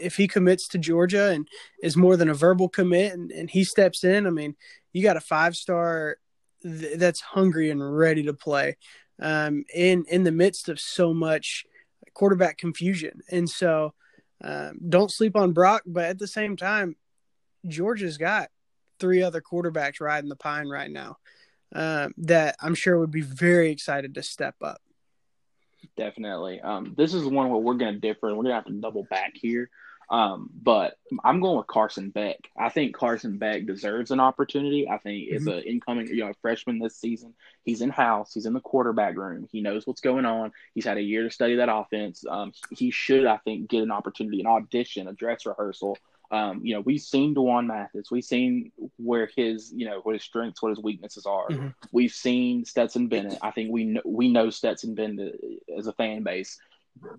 if 0.00 0.16
he 0.16 0.28
commits 0.28 0.68
to 0.68 0.78
Georgia 0.78 1.30
and 1.30 1.48
is 1.82 1.96
more 1.96 2.16
than 2.16 2.28
a 2.28 2.34
verbal 2.34 2.68
commit 2.68 3.12
and, 3.12 3.30
and 3.30 3.50
he 3.50 3.64
steps 3.64 4.04
in. 4.04 4.26
I 4.26 4.30
mean, 4.30 4.54
you 4.92 5.02
got 5.02 5.16
a 5.16 5.20
five 5.20 5.56
star 5.56 6.16
th- 6.62 6.98
that's 6.98 7.20
hungry 7.20 7.70
and 7.70 7.96
ready 7.96 8.22
to 8.24 8.34
play 8.34 8.76
um, 9.20 9.64
in 9.74 10.04
in 10.08 10.24
the 10.24 10.32
midst 10.32 10.68
of 10.68 10.80
so 10.80 11.12
much 11.12 11.64
quarterback 12.14 12.58
confusion. 12.58 13.20
And 13.30 13.48
so, 13.48 13.94
um, 14.44 14.78
don't 14.88 15.10
sleep 15.10 15.36
on 15.36 15.52
Brock. 15.52 15.82
But 15.86 16.04
at 16.04 16.18
the 16.18 16.26
same 16.26 16.56
time, 16.56 16.96
Georgia's 17.66 18.18
got 18.18 18.50
three 19.00 19.22
other 19.22 19.40
quarterbacks 19.40 20.00
riding 20.00 20.28
the 20.28 20.36
pine 20.36 20.68
right 20.68 20.90
now 20.90 21.16
uh, 21.74 22.10
that 22.18 22.56
I'm 22.60 22.74
sure 22.74 22.98
would 22.98 23.10
be 23.10 23.22
very 23.22 23.70
excited 23.70 24.14
to 24.14 24.22
step 24.22 24.54
up. 24.62 24.80
Definitely. 25.96 26.60
Um, 26.60 26.94
this 26.96 27.14
is 27.14 27.24
one 27.24 27.50
where 27.50 27.60
we're 27.60 27.74
going 27.74 27.94
to 27.94 28.00
differ. 28.00 28.28
We're 28.28 28.42
going 28.42 28.46
to 28.46 28.54
have 28.54 28.66
to 28.66 28.72
double 28.72 29.06
back 29.10 29.32
here. 29.34 29.70
Um, 30.10 30.50
but 30.62 30.96
I'm 31.24 31.40
going 31.40 31.56
with 31.56 31.66
Carson 31.66 32.10
Beck. 32.10 32.38
I 32.58 32.68
think 32.68 32.94
Carson 32.94 33.38
Beck 33.38 33.66
deserves 33.66 34.10
an 34.10 34.20
opportunity. 34.20 34.88
I 34.88 34.98
think 34.98 35.28
mm-hmm. 35.28 35.36
as 35.36 35.46
an 35.46 35.62
incoming, 35.62 36.08
you 36.08 36.24
know, 36.24 36.32
freshman 36.42 36.78
this 36.78 36.96
season, 36.96 37.34
he's 37.64 37.80
in 37.80 37.90
house. 37.90 38.34
He's 38.34 38.46
in 38.46 38.52
the 38.52 38.60
quarterback 38.60 39.16
room. 39.16 39.48
He 39.50 39.60
knows 39.60 39.86
what's 39.86 40.00
going 40.00 40.26
on. 40.26 40.52
He's 40.74 40.84
had 40.84 40.98
a 40.98 41.02
year 41.02 41.22
to 41.22 41.30
study 41.30 41.56
that 41.56 41.72
offense. 41.72 42.24
Um, 42.28 42.52
he 42.70 42.90
should, 42.90 43.26
I 43.26 43.38
think, 43.38 43.68
get 43.68 43.82
an 43.82 43.90
opportunity, 43.90 44.40
an 44.40 44.46
audition, 44.46 45.08
a 45.08 45.12
dress 45.12 45.46
rehearsal 45.46 45.98
um, 46.30 46.60
you 46.64 46.74
know, 46.74 46.80
we've 46.80 47.00
seen 47.00 47.34
D'Wan 47.34 47.66
Mathis. 47.66 48.10
We've 48.10 48.24
seen 48.24 48.72
where 48.96 49.30
his, 49.36 49.72
you 49.72 49.86
know, 49.86 50.00
what 50.02 50.14
his 50.14 50.24
strengths, 50.24 50.62
what 50.62 50.70
his 50.70 50.80
weaknesses 50.80 51.26
are. 51.26 51.48
Mm-hmm. 51.48 51.68
We've 51.92 52.12
seen 52.12 52.64
Stetson 52.64 53.08
Bennett. 53.08 53.38
I 53.42 53.50
think 53.50 53.70
we 53.70 53.84
know, 53.84 54.02
we 54.04 54.28
know 54.28 54.50
Stetson 54.50 54.94
Bennett 54.94 55.38
as 55.76 55.86
a 55.86 55.92
fan 55.92 56.22
base. 56.22 56.58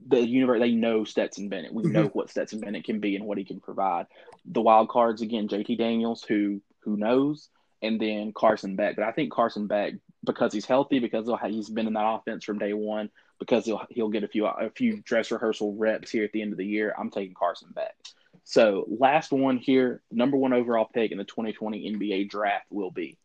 The 0.08 0.25
universe, 0.25 0.60
they 0.60 0.72
know 0.72 1.03
Stetson 1.03 1.50
Bennett. 1.50 1.74
We 1.74 1.84
mm-hmm. 1.84 1.91
know 1.91 2.05
what 2.08 2.29
Stetson 2.29 2.60
Bennett 2.60 2.86
can 2.86 3.00
be 3.00 3.15
and 3.15 3.25
what 3.25 3.38
he 3.38 3.44
can 3.44 3.60
provide. 3.60 4.08
The 4.46 4.62
wild 4.62 4.89
cards 4.89 5.22
again, 5.22 5.48
JT 5.48 5.77
Daniels, 5.77 6.24
who 6.24 6.62
who 6.82 6.98
knows, 6.98 7.50
and 7.82 8.00
then 8.00 8.32
Carson 8.34 8.75
Beck. 8.75 8.96
But 8.96 9.05
I 9.05 9.12
think 9.12 9.32
Carson 9.32 9.67
Beck, 9.67 9.94
because 10.24 10.53
he's 10.53 10.65
healthy, 10.65 11.00
because 11.00 11.29
he's 11.48 11.70
been 11.70 11.88
in 11.88 11.94
that 11.94 12.08
offense 12.08 12.46
from 12.46 12.60
day 12.60 12.74
one, 12.74 13.10
because 13.39 13.65
he'll 13.65 13.86
he'll 13.89 14.10
get 14.10 14.24
a 14.24 14.27
few 14.27 14.46
a 14.46 14.70
few 14.70 15.01
dress 15.01 15.32
rehearsal 15.32 15.75
reps 15.75 16.10
here 16.10 16.24
at 16.24 16.32
the 16.32 16.41
end 16.41 16.51
of 16.51 16.58
the 16.58 16.65
year. 16.65 16.96
I'm 16.98 17.12
taking 17.12 17.34
Carson 17.34 17.70
Beck. 17.74 17.96
So, 18.44 18.86
last 18.88 19.32
one 19.32 19.58
here, 19.58 20.01
number 20.12 20.38
one 20.38 20.53
overall 20.53 20.88
pick 20.94 21.12
in 21.12 21.17
the 21.17 21.24
2020 21.24 21.91
NBA 21.91 22.29
draft 22.29 22.67
will 22.70 22.91
be. 22.91 23.17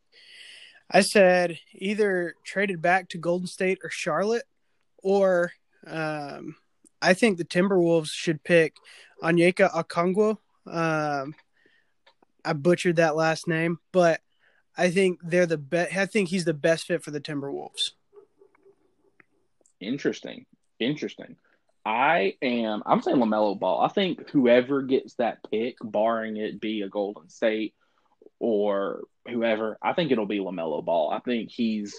I 0.90 1.02
said 1.02 1.59
either 1.75 2.35
traded 2.45 2.83
back 2.83 3.09
to 3.11 3.19
Golden 3.19 3.47
State 3.47 3.78
or 3.85 3.90
Charlotte, 3.90 4.45
or 5.02 5.52
um, 5.87 6.56
I 7.02 7.14
think 7.14 7.38
the 7.38 7.44
Timberwolves 7.44 8.10
should 8.10 8.42
pick 8.44 8.76
Onyeka 9.22 9.70
Okongwu. 9.72 10.38
Um, 10.66 11.34
I 12.44 12.52
butchered 12.52 12.96
that 12.96 13.16
last 13.16 13.49
name, 13.49 13.78
but 13.92 14.20
I 14.76 14.90
think 14.90 15.20
they're 15.22 15.46
the 15.46 15.58
best. 15.58 15.96
I 15.96 16.06
think 16.06 16.28
he's 16.28 16.44
the 16.44 16.54
best 16.54 16.87
fit 16.87 17.02
for 17.02 17.10
the 17.10 17.20
Timberwolves. 17.20 17.90
Interesting. 19.80 20.46
Interesting. 20.78 21.37
I 21.84 22.34
am. 22.42 22.82
I'm 22.84 23.02
saying 23.02 23.16
Lamelo 23.16 23.58
Ball. 23.58 23.80
I 23.80 23.88
think 23.88 24.28
whoever 24.30 24.82
gets 24.82 25.14
that 25.14 25.38
pick, 25.50 25.76
barring 25.82 26.37
it 26.37 26.60
be 26.60 26.82
a 26.82 26.88
Golden 26.88 27.28
State 27.28 27.75
or 28.38 29.04
whoever, 29.28 29.78
I 29.82 29.94
think 29.94 30.10
it'll 30.10 30.26
be 30.26 30.38
Lamelo 30.38 30.84
Ball. 30.84 31.10
I 31.10 31.20
think 31.20 31.50
he's 31.50 31.94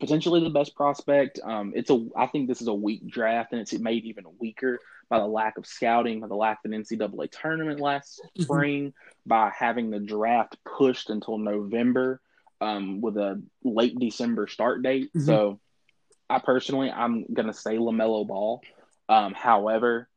potentially 0.00 0.42
the 0.42 0.50
best 0.50 0.74
prospect. 0.74 1.38
Um, 1.44 1.72
it's 1.76 1.90
a. 1.90 2.06
I 2.16 2.26
think 2.26 2.48
this 2.48 2.60
is 2.60 2.68
a 2.68 2.74
weak 2.74 3.06
draft, 3.06 3.52
and 3.52 3.60
it's 3.60 3.72
made 3.78 4.04
even 4.04 4.24
weaker 4.38 4.80
by 5.08 5.18
the 5.18 5.26
lack 5.26 5.58
of 5.58 5.66
scouting, 5.66 6.20
by 6.20 6.28
the 6.28 6.34
lack 6.34 6.60
of 6.64 6.72
an 6.72 6.82
NCAA 6.82 7.30
tournament 7.30 7.80
last 7.80 8.20
mm-hmm. 8.24 8.42
spring, 8.42 8.94
by 9.26 9.52
having 9.56 9.90
the 9.90 10.00
draft 10.00 10.56
pushed 10.64 11.10
until 11.10 11.38
November 11.38 12.20
um, 12.60 13.00
with 13.00 13.16
a 13.16 13.42
late 13.62 13.98
December 13.98 14.46
start 14.48 14.82
date. 14.82 15.10
Mm-hmm. 15.14 15.26
So, 15.26 15.60
I 16.28 16.40
personally, 16.40 16.90
I'm 16.90 17.26
gonna 17.32 17.54
say 17.54 17.76
Lamelo 17.76 18.26
Ball. 18.26 18.60
Um, 19.08 19.34
however, 19.34 20.08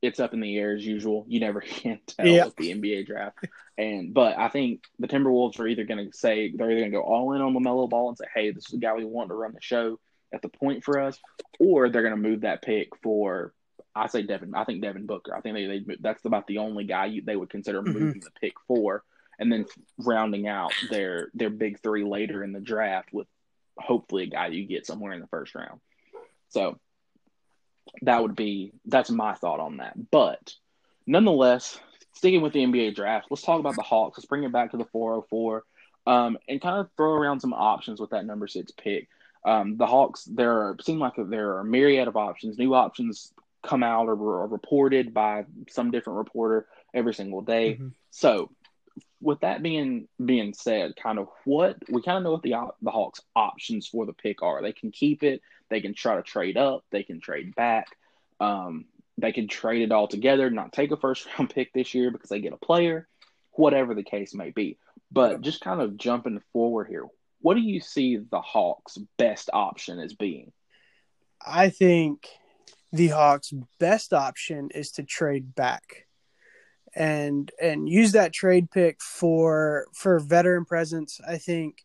it's 0.00 0.20
up 0.20 0.32
in 0.32 0.40
the 0.40 0.56
air 0.56 0.74
as 0.74 0.86
usual. 0.86 1.24
You 1.28 1.40
never 1.40 1.60
can 1.62 2.00
tell 2.06 2.26
Yeah. 2.26 2.44
with 2.46 2.56
the 2.56 2.72
NBA 2.72 3.06
draft. 3.06 3.38
And 3.76 4.12
but 4.14 4.38
I 4.38 4.48
think 4.48 4.82
the 4.98 5.08
Timberwolves 5.08 5.58
are 5.60 5.66
either 5.66 5.84
going 5.84 6.10
to 6.10 6.16
say 6.16 6.52
they're 6.54 6.70
either 6.70 6.80
going 6.80 6.90
to 6.92 6.96
go 6.98 7.02
all 7.02 7.32
in 7.32 7.40
on 7.42 7.54
Lamelo 7.54 7.88
Ball 7.88 8.08
and 8.10 8.18
say, 8.18 8.26
"Hey, 8.34 8.50
this 8.50 8.64
is 8.66 8.72
the 8.72 8.78
guy 8.78 8.94
we 8.94 9.04
want 9.04 9.28
to 9.30 9.34
run 9.34 9.52
the 9.52 9.60
show 9.60 9.98
at 10.32 10.42
the 10.42 10.48
point 10.48 10.84
for 10.84 11.00
us," 11.00 11.18
or 11.60 11.88
they're 11.88 12.02
going 12.02 12.14
to 12.20 12.28
move 12.28 12.40
that 12.42 12.62
pick 12.62 12.88
for. 13.02 13.52
I 13.94 14.06
say 14.06 14.22
Devin. 14.22 14.54
I 14.54 14.64
think 14.64 14.82
Devin 14.82 15.06
Booker. 15.06 15.34
I 15.34 15.40
think 15.40 15.54
they, 15.56 15.66
they 15.84 15.96
that's 16.00 16.24
about 16.24 16.46
the 16.46 16.58
only 16.58 16.84
guy 16.84 17.06
you, 17.06 17.22
they 17.22 17.34
would 17.36 17.50
consider 17.50 17.82
Mhm. 17.82 17.92
moving 17.94 18.20
the 18.20 18.30
pick 18.40 18.54
for, 18.68 19.02
and 19.38 19.50
then 19.52 19.64
rounding 19.98 20.46
out 20.48 20.72
their 20.90 21.30
their 21.34 21.50
big 21.50 21.80
three 21.80 22.04
later 22.04 22.44
in 22.44 22.52
the 22.52 22.60
draft 22.60 23.12
with 23.12 23.26
hopefully 23.78 24.24
a 24.24 24.26
guy 24.26 24.48
you 24.48 24.66
get 24.66 24.86
somewhere 24.86 25.12
in 25.12 25.20
the 25.20 25.26
first 25.28 25.54
round. 25.54 25.80
So 26.50 26.78
that 28.02 28.22
would 28.22 28.36
be 28.36 28.72
that's 28.86 29.10
my 29.10 29.34
thought 29.34 29.60
on 29.60 29.78
that. 29.78 29.94
But 30.10 30.54
nonetheless, 31.06 31.78
sticking 32.14 32.42
with 32.42 32.52
the 32.52 32.64
NBA 32.64 32.94
draft, 32.94 33.28
let's 33.30 33.42
talk 33.42 33.60
about 33.60 33.76
the 33.76 33.82
Hawks. 33.82 34.18
Let's 34.18 34.26
bring 34.26 34.44
it 34.44 34.52
back 34.52 34.72
to 34.72 34.76
the 34.76 34.84
404 34.86 35.64
um, 36.06 36.38
and 36.48 36.60
kind 36.60 36.78
of 36.78 36.88
throw 36.96 37.12
around 37.12 37.40
some 37.40 37.52
options 37.52 38.00
with 38.00 38.10
that 38.10 38.26
number 38.26 38.46
six 38.46 38.72
pick. 38.72 39.08
Um, 39.44 39.76
the 39.76 39.86
Hawks, 39.86 40.24
there 40.24 40.52
are, 40.52 40.76
seem 40.82 40.98
like 40.98 41.14
there 41.16 41.50
are 41.52 41.60
a 41.60 41.64
myriad 41.64 42.08
of 42.08 42.16
options. 42.16 42.58
New 42.58 42.74
options 42.74 43.32
come 43.62 43.82
out 43.82 44.08
or 44.08 44.12
are 44.12 44.46
reported 44.46 45.14
by 45.14 45.44
some 45.70 45.90
different 45.90 46.18
reporter 46.18 46.66
every 46.94 47.14
single 47.14 47.42
day. 47.42 47.74
Mhm. 47.74 47.92
So, 48.10 48.50
with 49.20 49.40
that 49.40 49.62
being 49.62 50.08
being 50.24 50.54
said, 50.54 50.94
kind 50.96 51.18
of 51.18 51.28
what 51.44 51.76
we 51.88 52.02
kind 52.02 52.18
of 52.18 52.24
know 52.24 52.32
what 52.32 52.42
the 52.42 52.54
the 52.82 52.90
Hawks' 52.90 53.20
options 53.34 53.88
for 53.88 54.06
the 54.06 54.12
pick 54.12 54.42
are. 54.42 54.62
They 54.62 54.72
can 54.72 54.90
keep 54.90 55.22
it. 55.22 55.40
They 55.70 55.80
can 55.80 55.94
try 55.94 56.16
to 56.16 56.22
trade 56.22 56.56
up. 56.56 56.84
They 56.90 57.02
can 57.02 57.20
trade 57.20 57.54
back. 57.54 57.88
Um, 58.40 58.86
they 59.18 59.32
can 59.32 59.48
trade 59.48 59.82
it 59.82 59.92
all 59.92 60.06
together, 60.06 60.48
not 60.50 60.72
take 60.72 60.92
a 60.92 60.96
first 60.96 61.26
round 61.38 61.50
pick 61.50 61.72
this 61.72 61.94
year 61.94 62.10
because 62.10 62.30
they 62.30 62.40
get 62.40 62.52
a 62.52 62.58
player, 62.58 63.08
whatever 63.52 63.94
the 63.94 64.04
case 64.04 64.34
may 64.34 64.50
be. 64.50 64.78
But 65.10 65.40
just 65.40 65.60
kind 65.60 65.80
of 65.80 65.96
jumping 65.96 66.40
forward 66.52 66.88
here, 66.88 67.06
what 67.40 67.54
do 67.54 67.60
you 67.60 67.80
see 67.80 68.16
the 68.16 68.40
Hawks' 68.40 68.98
best 69.16 69.50
option 69.52 69.98
as 69.98 70.14
being? 70.14 70.52
I 71.44 71.70
think 71.70 72.28
the 72.92 73.08
Hawks' 73.08 73.52
best 73.78 74.12
option 74.12 74.70
is 74.74 74.92
to 74.92 75.02
trade 75.02 75.54
back 75.54 76.07
and 76.98 77.52
and 77.62 77.88
use 77.88 78.12
that 78.12 78.32
trade 78.32 78.70
pick 78.70 79.00
for 79.00 79.86
for 79.94 80.18
veteran 80.18 80.64
presence. 80.64 81.20
I 81.26 81.38
think 81.38 81.84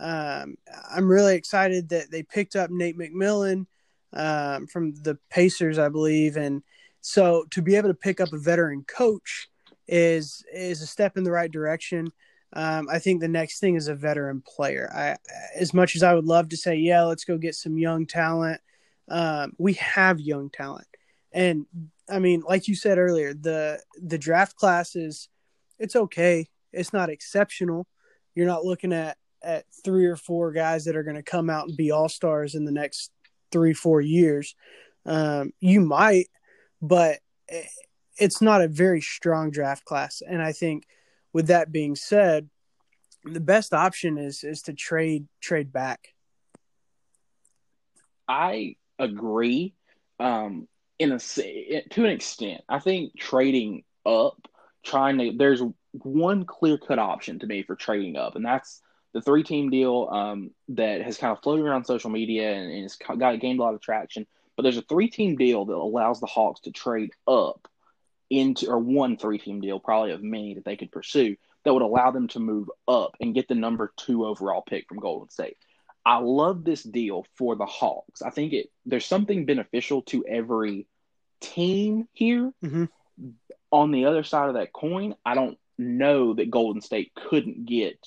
um, 0.00 0.54
I'm 0.88 1.10
really 1.10 1.34
excited 1.34 1.88
that 1.88 2.10
they 2.10 2.22
picked 2.22 2.54
up 2.54 2.70
Nate 2.70 2.96
McMillan 2.96 3.66
um, 4.12 4.68
from 4.68 4.94
the 4.94 5.18
Pacers, 5.30 5.78
I 5.78 5.88
believe, 5.88 6.36
and 6.36 6.62
so 7.00 7.44
to 7.50 7.60
be 7.60 7.74
able 7.74 7.88
to 7.88 7.94
pick 7.94 8.20
up 8.20 8.32
a 8.32 8.38
veteran 8.38 8.84
coach 8.84 9.48
is 9.88 10.44
is 10.54 10.80
a 10.80 10.86
step 10.86 11.16
in 11.16 11.24
the 11.24 11.32
right 11.32 11.50
direction. 11.50 12.12
Um, 12.54 12.86
I 12.88 13.00
think 13.00 13.20
the 13.20 13.28
next 13.28 13.58
thing 13.58 13.74
is 13.74 13.88
a 13.88 13.94
veteran 13.94 14.42
player. 14.46 14.90
I, 14.94 15.16
as 15.58 15.74
much 15.74 15.96
as 15.96 16.02
I 16.02 16.14
would 16.14 16.26
love 16.26 16.50
to 16.50 16.56
say, 16.56 16.76
yeah, 16.76 17.02
let's 17.02 17.24
go 17.24 17.36
get 17.36 17.56
some 17.56 17.78
young 17.78 18.06
talent. 18.06 18.60
Um, 19.08 19.54
we 19.58 19.72
have 19.74 20.20
young 20.20 20.50
talent, 20.50 20.86
and 21.32 21.66
I 22.08 22.18
mean, 22.18 22.42
like 22.46 22.68
you 22.68 22.74
said 22.74 22.98
earlier, 22.98 23.34
the 23.34 23.80
the 24.00 24.18
draft 24.18 24.56
class 24.56 24.96
is 24.96 25.28
it's 25.78 25.96
okay. 25.96 26.48
It's 26.72 26.92
not 26.92 27.10
exceptional. 27.10 27.86
You're 28.34 28.46
not 28.46 28.64
looking 28.64 28.92
at 28.92 29.16
at 29.42 29.64
three 29.84 30.06
or 30.06 30.16
four 30.16 30.52
guys 30.52 30.84
that 30.84 30.96
are 30.96 31.02
going 31.02 31.16
to 31.16 31.22
come 31.22 31.50
out 31.50 31.68
and 31.68 31.76
be 31.76 31.90
all 31.90 32.08
stars 32.08 32.54
in 32.54 32.64
the 32.64 32.72
next 32.72 33.10
three 33.50 33.72
four 33.72 34.00
years. 34.00 34.54
Um, 35.04 35.52
you 35.60 35.80
might, 35.80 36.28
but 36.80 37.18
it's 38.18 38.40
not 38.40 38.62
a 38.62 38.68
very 38.68 39.00
strong 39.00 39.50
draft 39.50 39.84
class. 39.84 40.22
And 40.26 40.42
I 40.42 40.52
think, 40.52 40.86
with 41.32 41.48
that 41.48 41.72
being 41.72 41.96
said, 41.96 42.48
the 43.24 43.40
best 43.40 43.72
option 43.72 44.18
is 44.18 44.44
is 44.44 44.62
to 44.62 44.72
trade 44.72 45.26
trade 45.40 45.72
back. 45.72 46.08
I 48.28 48.76
agree. 48.98 49.74
Um, 50.18 50.68
in 51.02 51.12
a 51.12 51.16
s- 51.16 51.34
to 51.90 52.04
an 52.04 52.10
extent, 52.10 52.62
I 52.68 52.78
think 52.78 53.16
trading 53.18 53.84
up, 54.06 54.48
trying 54.84 55.18
to 55.18 55.32
there's 55.36 55.62
one 55.92 56.44
clear 56.44 56.78
cut 56.78 56.98
option 56.98 57.38
to 57.40 57.46
me 57.46 57.62
for 57.62 57.76
trading 57.76 58.16
up, 58.16 58.36
and 58.36 58.44
that's 58.44 58.80
the 59.12 59.20
three 59.20 59.42
team 59.42 59.70
deal 59.70 60.08
um, 60.10 60.50
that 60.68 61.02
has 61.02 61.18
kind 61.18 61.32
of 61.36 61.42
floated 61.42 61.66
around 61.66 61.84
social 61.84 62.10
media 62.10 62.52
and, 62.52 62.72
and 62.72 62.84
it's 62.84 62.96
got 62.96 63.40
gained 63.40 63.60
a 63.60 63.62
lot 63.62 63.74
of 63.74 63.80
traction. 63.80 64.26
But 64.56 64.62
there's 64.62 64.78
a 64.78 64.82
three 64.82 65.08
team 65.08 65.36
deal 65.36 65.66
that 65.66 65.74
allows 65.74 66.20
the 66.20 66.26
Hawks 66.26 66.60
to 66.62 66.70
trade 66.70 67.10
up 67.26 67.68
into 68.30 68.68
or 68.70 68.78
one 68.78 69.16
three 69.18 69.38
team 69.38 69.60
deal, 69.60 69.80
probably 69.80 70.12
of 70.12 70.22
many 70.22 70.54
that 70.54 70.64
they 70.64 70.76
could 70.76 70.92
pursue 70.92 71.36
that 71.64 71.72
would 71.72 71.82
allow 71.82 72.10
them 72.10 72.28
to 72.28 72.40
move 72.40 72.70
up 72.88 73.16
and 73.20 73.34
get 73.34 73.48
the 73.48 73.54
number 73.54 73.92
two 73.96 74.26
overall 74.26 74.62
pick 74.62 74.88
from 74.88 74.98
Golden 75.00 75.28
State. 75.28 75.56
I 76.04 76.18
love 76.18 76.64
this 76.64 76.82
deal 76.82 77.26
for 77.36 77.54
the 77.54 77.66
Hawks. 77.66 78.22
I 78.22 78.30
think 78.30 78.52
it 78.52 78.70
there's 78.86 79.06
something 79.06 79.46
beneficial 79.46 80.02
to 80.02 80.24
every 80.26 80.86
team 81.42 82.08
here. 82.12 82.52
Mhm. 82.62 82.88
On 83.70 83.90
the 83.90 84.06
other 84.06 84.22
side 84.22 84.48
of 84.48 84.54
that 84.54 84.72
coin, 84.72 85.14
I 85.24 85.34
don't 85.34 85.58
know 85.78 86.34
that 86.34 86.50
Golden 86.50 86.80
State 86.80 87.12
couldn't 87.14 87.66
get 87.66 87.98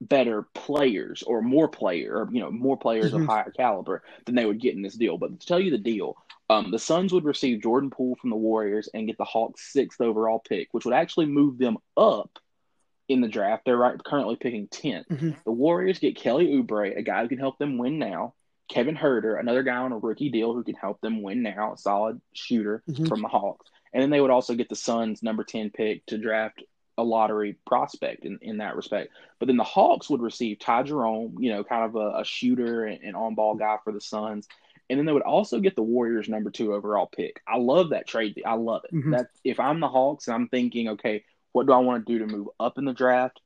better 0.00 0.46
players 0.54 1.22
or 1.22 1.40
more 1.40 1.68
player 1.68 2.16
or 2.18 2.28
you 2.30 2.40
know 2.40 2.50
more 2.50 2.76
players 2.76 3.12
Mhm. 3.12 3.22
of 3.22 3.26
higher 3.26 3.50
caliber 3.50 4.02
than 4.26 4.34
they 4.34 4.44
would 4.44 4.60
get 4.60 4.74
in 4.74 4.82
this 4.82 4.94
deal. 4.94 5.16
But 5.16 5.40
to 5.40 5.46
tell 5.46 5.58
you 5.58 5.70
the 5.70 5.78
deal, 5.78 6.16
um, 6.50 6.70
the 6.70 6.78
Suns 6.78 7.12
would 7.12 7.24
receive 7.24 7.62
Jordan 7.62 7.90
Poole 7.90 8.16
from 8.16 8.30
the 8.30 8.36
Warriors 8.36 8.88
and 8.92 9.06
get 9.06 9.16
the 9.16 9.24
Hawks' 9.24 9.72
sixth 9.72 10.00
overall 10.00 10.38
pick, 10.38 10.68
which 10.72 10.84
would 10.84 10.94
actually 10.94 11.26
move 11.26 11.56
them 11.58 11.78
up 11.96 12.38
in 13.08 13.20
the 13.22 13.28
draft. 13.28 13.64
They're 13.64 13.76
right 13.76 14.02
currently 14.04 14.36
picking 14.36 14.68
10th. 14.68 15.08
Mhm. 15.08 15.42
The 15.44 15.52
Warriors 15.52 15.98
get 15.98 16.16
Kelly 16.16 16.48
Oubre, 16.48 16.96
a 16.96 17.02
guy 17.02 17.22
who 17.22 17.28
can 17.28 17.38
help 17.38 17.56
them 17.58 17.78
win 17.78 17.98
now. 17.98 18.34
Kevin 18.68 18.96
Huerter, 18.96 19.38
another 19.38 19.62
guy 19.62 19.76
on 19.76 19.92
a 19.92 19.98
rookie 19.98 20.30
deal 20.30 20.52
who 20.54 20.64
can 20.64 20.74
help 20.74 21.00
them 21.00 21.22
win 21.22 21.42
now, 21.42 21.72
a 21.74 21.76
solid 21.78 22.20
shooter 22.32 22.82
Mhm. 22.88 23.08
from 23.08 23.22
the 23.22 23.28
Hawks. 23.28 23.70
And 23.92 24.02
then 24.02 24.10
they 24.10 24.20
would 24.20 24.30
also 24.30 24.54
get 24.54 24.68
the 24.68 24.76
Suns' 24.76 25.22
number 25.22 25.44
10 25.44 25.70
pick 25.70 26.04
to 26.06 26.18
draft 26.18 26.62
a 26.98 27.04
lottery 27.04 27.58
prospect 27.66 28.24
in, 28.24 28.38
in 28.42 28.58
that 28.58 28.74
respect. 28.76 29.12
But 29.38 29.46
then 29.46 29.56
the 29.56 29.64
Hawks 29.64 30.08
would 30.10 30.22
receive 30.22 30.58
Ty 30.58 30.84
Jerome, 30.84 31.36
you 31.38 31.50
know, 31.52 31.62
kind 31.62 31.84
of 31.84 31.94
a, 31.94 32.20
a 32.20 32.24
shooter 32.24 32.84
and, 32.86 33.02
and 33.02 33.14
on 33.16 33.34
ball 33.34 33.54
guy 33.54 33.76
for 33.84 33.92
the 33.92 34.00
Suns. 34.00 34.48
And 34.88 34.98
then 34.98 35.06
they 35.06 35.12
would 35.12 35.22
also 35.22 35.60
get 35.60 35.76
the 35.76 35.82
Warriors' 35.82 36.28
number 36.28 36.50
two 36.50 36.72
overall 36.74 37.06
pick. 37.06 37.40
I 37.46 37.58
love 37.58 37.90
that 37.90 38.06
trade. 38.06 38.40
I 38.46 38.54
love 38.54 38.82
it. 38.84 38.94
Mhm. 38.94 39.10
That 39.12 39.28
if 39.44 39.60
I'm 39.60 39.80
the 39.80 39.88
Hawks 39.88 40.26
and 40.28 40.34
I'm 40.34 40.48
thinking, 40.48 40.88
okay, 40.90 41.24
what 41.52 41.66
do 41.66 41.72
I 41.72 41.78
want 41.78 42.06
to 42.06 42.12
do 42.12 42.18
to 42.20 42.26
move 42.32 42.48
up 42.60 42.78
in 42.78 42.84
the 42.84 42.92
draft? 42.92 43.40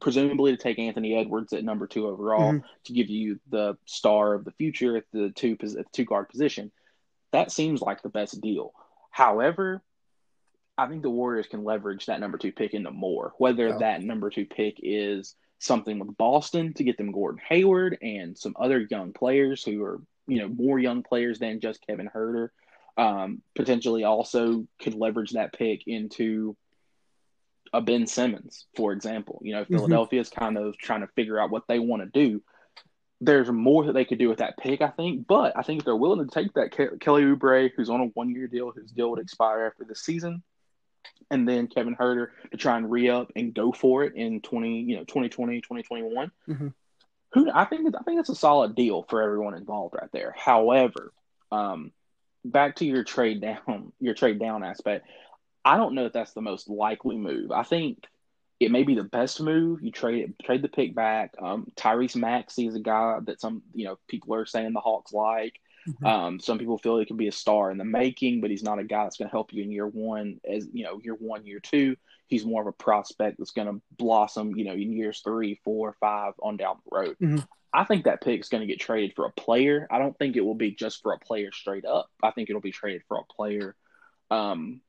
Presumably 0.00 0.52
to 0.52 0.56
take 0.56 0.78
Anthony 0.78 1.14
Edwards 1.16 1.52
at 1.52 1.64
number 1.64 1.86
two 1.86 2.06
overall 2.06 2.52
Mhm. 2.52 2.64
to 2.84 2.92
give 2.92 3.08
you 3.08 3.40
the 3.48 3.76
star 3.86 4.34
of 4.34 4.44
the 4.44 4.52
future 4.52 4.96
at 4.96 5.04
the 5.12 5.30
two 5.30 5.52
at 5.52 5.58
the 5.60 5.84
two 5.92 6.04
guard 6.04 6.28
position. 6.28 6.70
That 7.32 7.50
seems 7.50 7.82
like 7.82 8.02
the 8.02 8.08
best 8.08 8.40
deal. 8.40 8.72
However, 9.10 9.82
I 10.78 10.86
think 10.86 11.02
the 11.02 11.10
Warriors 11.10 11.46
can 11.48 11.64
leverage 11.64 12.06
that 12.06 12.20
number 12.20 12.38
two 12.38 12.52
pick 12.52 12.72
into 12.72 12.90
more. 12.90 13.34
Whether 13.38 13.68
Yeah. 13.68 13.78
that 13.78 14.02
number 14.02 14.30
two 14.30 14.46
pick 14.46 14.78
is 14.82 15.34
something 15.58 15.98
with 15.98 16.16
Boston 16.16 16.72
to 16.74 16.84
get 16.84 16.96
them 16.96 17.12
Gordon 17.12 17.40
Hayward 17.48 17.98
and 18.00 18.38
some 18.38 18.56
other 18.58 18.86
young 18.90 19.12
players 19.12 19.64
who 19.64 19.82
are 19.82 20.00
you 20.26 20.38
know 20.38 20.48
more 20.48 20.78
young 20.78 21.02
players 21.02 21.38
than 21.40 21.60
just 21.60 21.84
Kevin 21.86 22.08
Huerter. 22.08 22.50
Um, 22.96 23.42
potentially 23.56 24.04
also 24.04 24.66
could 24.78 24.94
leverage 24.94 25.32
that 25.32 25.52
pick 25.52 25.86
into 25.86 26.56
a 27.72 27.80
Ben 27.80 28.06
Simmons, 28.06 28.66
for 28.76 28.92
example. 28.92 29.40
You 29.42 29.54
know, 29.54 29.64
Philadelphia 29.76 30.20
is 30.20 30.28
kind 30.28 30.58
of 30.58 30.76
trying 30.78 31.00
to 31.02 31.06
figure 31.08 31.38
out 31.38 31.50
what 31.50 31.64
they 31.68 31.78
want 31.78 32.02
to 32.02 32.08
do. 32.08 32.42
There's 33.20 33.50
more 33.50 33.84
that 33.84 33.92
they 33.92 34.04
could 34.04 34.18
do 34.18 34.28
with 34.28 34.38
that 34.38 34.56
pick, 34.56 34.80
I 34.80 34.88
think. 34.88 35.26
But 35.26 35.56
I 35.56 35.62
think 35.62 35.80
if 35.80 35.84
they're 35.84 35.94
willing 35.94 36.26
to 36.26 36.34
take 36.34 36.52
that 36.54 36.70
Ke- 36.72 36.98
Kelly 37.00 37.22
Oubre, 37.22 37.70
who's 37.76 37.90
on 37.90 38.00
a 38.00 38.06
one-year 38.06 38.48
deal, 38.48 38.72
whose 38.72 38.90
deal 38.90 39.10
would 39.10 39.20
expire 39.20 39.66
after 39.66 39.84
the 39.84 39.94
season, 39.94 40.42
and 41.30 41.48
then 41.48 41.66
Kevin 41.66 41.96
Huerter 41.96 42.28
to 42.50 42.56
try 42.56 42.76
and 42.76 42.90
re-up 42.90 43.30
and 43.36 43.54
go 43.54 43.72
for 43.72 44.04
it 44.04 44.14
in 44.14 44.40
20, 44.40 44.80
you 44.80 44.96
know, 44.96 45.04
2020, 45.04 45.60
2021. 45.60 46.32
Mhm. 46.48 46.74
Who 47.32 47.50
I 47.54 47.64
think 47.66 47.94
I 47.94 48.02
think 48.02 48.18
that's 48.18 48.28
a 48.28 48.34
solid 48.34 48.74
deal 48.74 49.04
for 49.08 49.22
everyone 49.22 49.54
involved 49.54 49.94
right 49.94 50.10
there. 50.12 50.34
However, 50.36 51.12
um, 51.52 51.92
back 52.44 52.76
to 52.76 52.84
your 52.84 53.04
trade 53.04 53.40
down, 53.40 53.92
your 54.00 54.14
trade 54.14 54.40
down 54.40 54.64
aspect. 54.64 55.06
I 55.64 55.76
don't 55.76 55.94
know 55.94 56.06
if 56.06 56.12
that's 56.12 56.32
the 56.32 56.40
most 56.40 56.68
likely 56.68 57.16
move. 57.16 57.50
I 57.50 57.62
think 57.62 58.04
it 58.58 58.70
may 58.70 58.82
be 58.82 58.94
the 58.94 59.04
best 59.04 59.40
move. 59.40 59.82
You 59.82 59.90
trade 59.90 60.24
it, 60.24 60.44
trade 60.44 60.62
the 60.62 60.68
pick 60.68 60.94
back. 60.94 61.34
Um, 61.40 61.66
Tyrese 61.76 62.16
Maxey 62.16 62.66
is 62.66 62.74
a 62.74 62.80
guy 62.80 63.18
that 63.24 63.40
some 63.40 63.62
you 63.74 63.86
know 63.86 63.98
people 64.08 64.34
are 64.34 64.46
saying 64.46 64.72
the 64.72 64.80
Hawks 64.80 65.12
like. 65.12 65.60
Mhm. 65.88 66.06
Um, 66.06 66.40
some 66.40 66.58
people 66.58 66.76
feel 66.76 66.98
he 66.98 67.06
could 67.06 67.16
be 67.16 67.28
a 67.28 67.32
star 67.32 67.70
in 67.70 67.78
the 67.78 67.84
making, 67.84 68.42
but 68.42 68.50
he's 68.50 68.62
not 68.62 68.78
a 68.78 68.84
guy 68.84 69.04
that's 69.04 69.16
going 69.16 69.28
to 69.28 69.32
help 69.32 69.52
you 69.52 69.62
in 69.62 69.72
year 69.72 69.86
one. 69.86 70.38
As 70.48 70.68
you 70.72 70.84
know, 70.84 71.00
year 71.02 71.14
one, 71.14 71.46
year 71.46 71.60
two, 71.60 71.96
he's 72.28 72.44
more 72.44 72.60
of 72.60 72.68
a 72.68 72.72
prospect 72.72 73.38
that's 73.38 73.52
going 73.52 73.68
to 73.68 73.80
blossom. 73.96 74.54
You 74.56 74.64
know, 74.64 74.74
in 74.74 74.92
years 74.92 75.20
three, 75.20 75.58
four, 75.64 75.96
five, 75.98 76.34
on 76.42 76.58
down 76.58 76.76
the 76.84 76.96
road. 76.96 77.16
Mhm. 77.20 77.46
I 77.72 77.84
think 77.84 78.04
that 78.04 78.20
pick 78.20 78.40
is 78.40 78.48
going 78.48 78.62
to 78.62 78.66
get 78.66 78.80
traded 78.80 79.14
for 79.14 79.26
a 79.26 79.32
player. 79.32 79.86
I 79.90 79.98
don't 79.98 80.18
think 80.18 80.36
it 80.36 80.44
will 80.44 80.56
be 80.56 80.72
just 80.72 81.02
for 81.02 81.12
a 81.12 81.18
player 81.18 81.52
straight 81.52 81.84
up. 81.84 82.10
I 82.22 82.30
think 82.32 82.50
it'll 82.50 82.60
be 82.60 82.72
traded 82.72 83.02
for 83.06 83.18
a 83.18 83.32
player 83.32 83.76
um, 84.30 84.80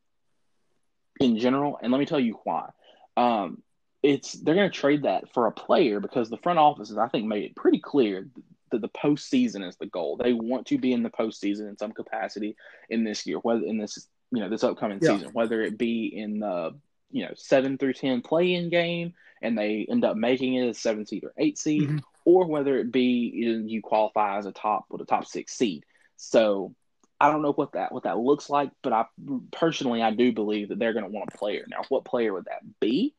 in 1.22 1.38
general, 1.38 1.80
and 1.82 1.92
let 1.92 2.00
me 2.00 2.06
tell 2.06 2.20
you 2.20 2.40
why. 2.44 2.70
Um, 3.18 3.62
it's 4.04 4.34
they're 4.34 4.56
going 4.56 4.72
to 4.72 4.78
trade 4.78 5.04
that 5.04 5.34
for 5.34 5.48
a 5.48 5.52
player 5.52 6.00
because 6.00 6.30
the 6.30 6.38
front 6.38 6.60
offices, 6.60 6.98
I 6.98 7.08
think, 7.08 7.28
made 7.28 7.44
it 7.44 7.56
pretty 7.56 7.80
clear 7.80 8.28
that 8.72 8.82
the 8.82 8.90
postseason 8.90 9.68
is 9.68 9.76
the 9.78 9.86
goal. 9.86 10.18
They 10.18 10.34
want 10.34 10.68
to 10.68 10.78
be 10.78 10.94
in 10.94 11.04
the 11.04 11.10
postseason 11.10 11.70
in 11.70 11.78
some 11.78 11.92
capacity 11.92 12.56
in 12.90 13.04
this 13.04 13.26
year, 13.28 13.38
whether 13.38 13.64
in 13.64 13.78
this 13.78 14.08
you 14.32 14.40
know 14.40 14.50
this 14.50 14.64
upcoming 14.64 15.00
yeah. 15.02 15.16
season, 15.16 15.30
whether 15.34 15.62
it 15.62 15.78
be 15.78 16.06
in 16.06 16.40
the 16.40 16.74
you 17.12 17.26
know 17.26 17.32
seven 17.36 17.78
through 17.78 17.94
ten 17.94 18.22
play-in 18.22 18.70
game 18.70 19.14
and 19.42 19.58
they 19.58 19.86
end 19.90 20.06
up 20.06 20.16
making 20.16 20.56
it 20.56 20.70
a 20.70 20.74
seven 20.74 21.06
seed 21.06 21.24
or 21.24 21.34
eight 21.38 21.58
seed, 21.58 21.90
mm-hmm. 21.90 21.98
or 22.26 22.48
whether 22.48 22.78
it 22.78 22.92
be 22.92 23.32
you 23.68 23.82
qualify 23.82 24.38
as 24.38 24.46
a 24.46 24.52
top 24.52 24.86
with 24.90 25.02
a 25.02 25.06
top 25.06 25.26
six 25.26 25.54
seed. 25.54 25.84
So 26.18 26.76
I 27.22 27.32
don't 27.32 27.44
know 27.44 27.54
what 27.54 27.74
that 27.74 27.92
what 27.92 28.04
that 28.04 28.18
looks 28.18 28.50
like, 28.50 28.72
but 28.82 28.94
I 28.94 29.06
personally 29.52 30.02
I 30.02 30.10
do 30.12 30.34
believe 30.34 30.70
that 30.70 30.80
they're 30.80 30.94
going 30.94 31.06
to 31.06 31.12
want 31.12 31.30
a 31.34 31.38
player. 31.38 31.66
Now, 31.68 31.84
what 31.90 32.04
player 32.04 32.34
would 32.34 32.46
that 32.46 32.62
be? 32.80 33.14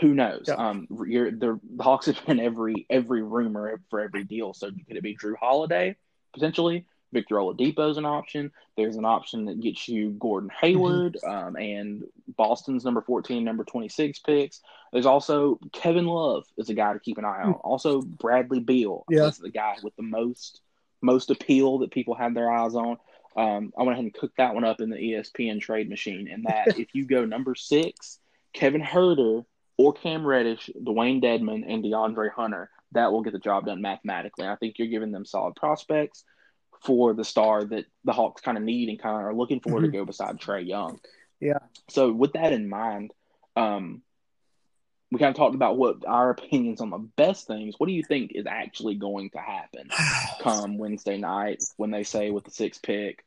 Who 0.00 0.14
knows? 0.14 0.44
Yeah. 0.48 0.54
Um, 0.54 0.86
the, 0.90 1.60
the 1.76 1.82
Hawks 1.82 2.06
have 2.06 2.24
been 2.26 2.40
every 2.40 2.86
every 2.88 3.22
rumor 3.22 3.80
for 3.90 4.00
every 4.00 4.24
deal. 4.24 4.54
So 4.54 4.70
could 4.70 4.96
it 4.96 5.02
be 5.02 5.16
Jrue 5.16 5.36
Holiday 5.36 5.96
potentially? 6.32 6.86
Victor 7.12 7.36
Oladipo 7.36 7.90
is 7.90 7.96
an 7.96 8.04
option. 8.04 8.50
There's 8.76 8.96
an 8.96 9.04
option 9.04 9.46
that 9.46 9.60
gets 9.60 9.88
you 9.88 10.10
Gordon 10.10 10.50
Hayward 10.60 11.18
mm-hmm. 11.22 11.48
um, 11.48 11.56
and 11.56 12.04
Boston's 12.36 12.84
number 12.84 13.00
14, 13.00 13.42
number 13.42 13.64
26 13.64 14.18
picks. 14.20 14.60
There's 14.92 15.06
also 15.06 15.58
Kevin 15.72 16.06
Love 16.06 16.44
is 16.58 16.68
a 16.68 16.74
guy 16.74 16.92
to 16.92 16.98
keep 16.98 17.18
an 17.18 17.24
eye 17.24 17.42
on. 17.42 17.54
Mm. 17.54 17.60
Also 17.64 18.02
Bradley 18.02 18.60
Beal 18.60 19.04
yeah. 19.08 19.26
is 19.26 19.38
the 19.38 19.50
guy 19.50 19.76
with 19.82 19.96
the 19.96 20.02
most 20.02 20.60
most 21.00 21.30
appeal 21.30 21.78
that 21.78 21.90
people 21.90 22.14
have 22.14 22.34
their 22.34 22.50
eyes 22.50 22.74
on. 22.74 22.96
Um, 23.36 23.72
I 23.78 23.82
went 23.82 23.92
ahead 23.92 24.04
and 24.04 24.14
cooked 24.14 24.38
that 24.38 24.54
one 24.54 24.64
up 24.64 24.80
in 24.80 24.90
the 24.90 24.96
ESPN 24.96 25.60
trade 25.60 25.88
machine. 25.88 26.28
And 26.28 26.44
that 26.44 26.66
if 26.78 26.94
you 26.94 27.04
go 27.06 27.24
number 27.24 27.54
six, 27.54 28.18
Kevin 28.52 28.82
Huerter 28.82 29.44
or 29.76 29.92
Cam 29.92 30.26
Reddish, 30.26 30.70
Dewayne 30.82 31.22
Dedmon, 31.22 31.64
and 31.66 31.84
DeAndre 31.84 32.32
Hunter, 32.32 32.70
that 32.92 33.12
will 33.12 33.22
get 33.22 33.32
the 33.32 33.38
job 33.38 33.66
done 33.66 33.80
mathematically. 33.80 34.46
I 34.46 34.56
think 34.56 34.78
you're 34.78 34.88
giving 34.88 35.12
them 35.12 35.24
solid 35.24 35.54
prospects 35.54 36.24
for 36.84 37.12
the 37.12 37.24
star 37.24 37.64
that 37.64 37.86
the 38.04 38.12
Hawks 38.12 38.40
kind 38.40 38.56
of 38.56 38.64
need 38.64 38.88
and 38.88 38.98
kind 38.98 39.16
of 39.16 39.22
are 39.22 39.34
looking 39.34 39.60
for 39.60 39.72
mm-hmm. 39.72 39.84
to 39.84 39.88
go 39.88 40.04
beside 40.04 40.38
Trae 40.38 40.66
Young. 40.66 41.00
Yeah. 41.40 41.58
So 41.88 42.12
with 42.12 42.32
that 42.32 42.52
in 42.52 42.68
mind, 42.68 43.12
um, 43.56 44.02
we 45.10 45.18
kind 45.18 45.30
of 45.30 45.36
talked 45.36 45.54
about 45.54 45.78
what 45.78 46.04
our 46.06 46.30
opinions 46.30 46.80
on 46.80 46.90
the 46.90 46.98
best 46.98 47.46
things. 47.46 47.74
What 47.78 47.86
do 47.86 47.92
you 47.92 48.02
think 48.02 48.32
is 48.34 48.46
actually 48.46 48.94
going 48.94 49.30
to 49.30 49.38
happen 49.38 49.88
come 50.42 50.76
Wednesday 50.76 51.16
night 51.16 51.62
when 51.76 51.90
they 51.90 52.04
say 52.04 52.30
with 52.30 52.44
the 52.44 52.50
sixth 52.50 52.82
pick, 52.82 53.24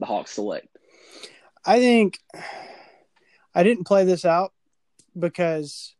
the 0.00 0.06
Hawks 0.06 0.32
select? 0.32 0.68
I 1.64 1.78
think 1.78 2.18
I 3.54 3.62
didn't 3.62 3.86
play 3.86 4.04
this 4.04 4.24
out 4.24 4.52
because 5.18 5.94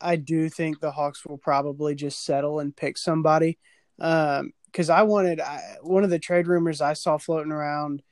I 0.00 0.16
do 0.16 0.48
think 0.48 0.80
the 0.80 0.90
Hawks 0.90 1.24
will 1.24 1.38
probably 1.38 1.94
just 1.94 2.24
settle 2.24 2.60
and 2.60 2.76
pick 2.76 2.98
somebody. 2.98 3.58
Because 3.96 4.90
um, 4.90 4.96
I 4.96 5.02
wanted 5.02 5.40
I, 5.40 5.76
one 5.82 6.04
of 6.04 6.10
the 6.10 6.18
trade 6.18 6.46
rumors 6.46 6.80
I 6.80 6.92
saw 6.92 7.18
floating 7.18 7.52
around, 7.52 8.02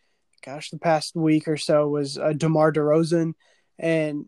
gosh, 0.44 0.70
the 0.70 0.78
past 0.78 1.16
week 1.16 1.49
or 1.49 1.56
so 1.56 1.88
was 1.88 2.16
uh, 2.16 2.32
DeMar 2.32 2.73
DeRozan, 2.73 3.35
and 3.78 4.26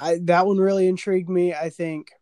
I 0.00 0.18
that 0.24 0.46
one 0.46 0.58
really 0.58 0.86
intrigued 0.86 1.28
me. 1.28 1.54
I 1.54 1.70
think 1.70 2.12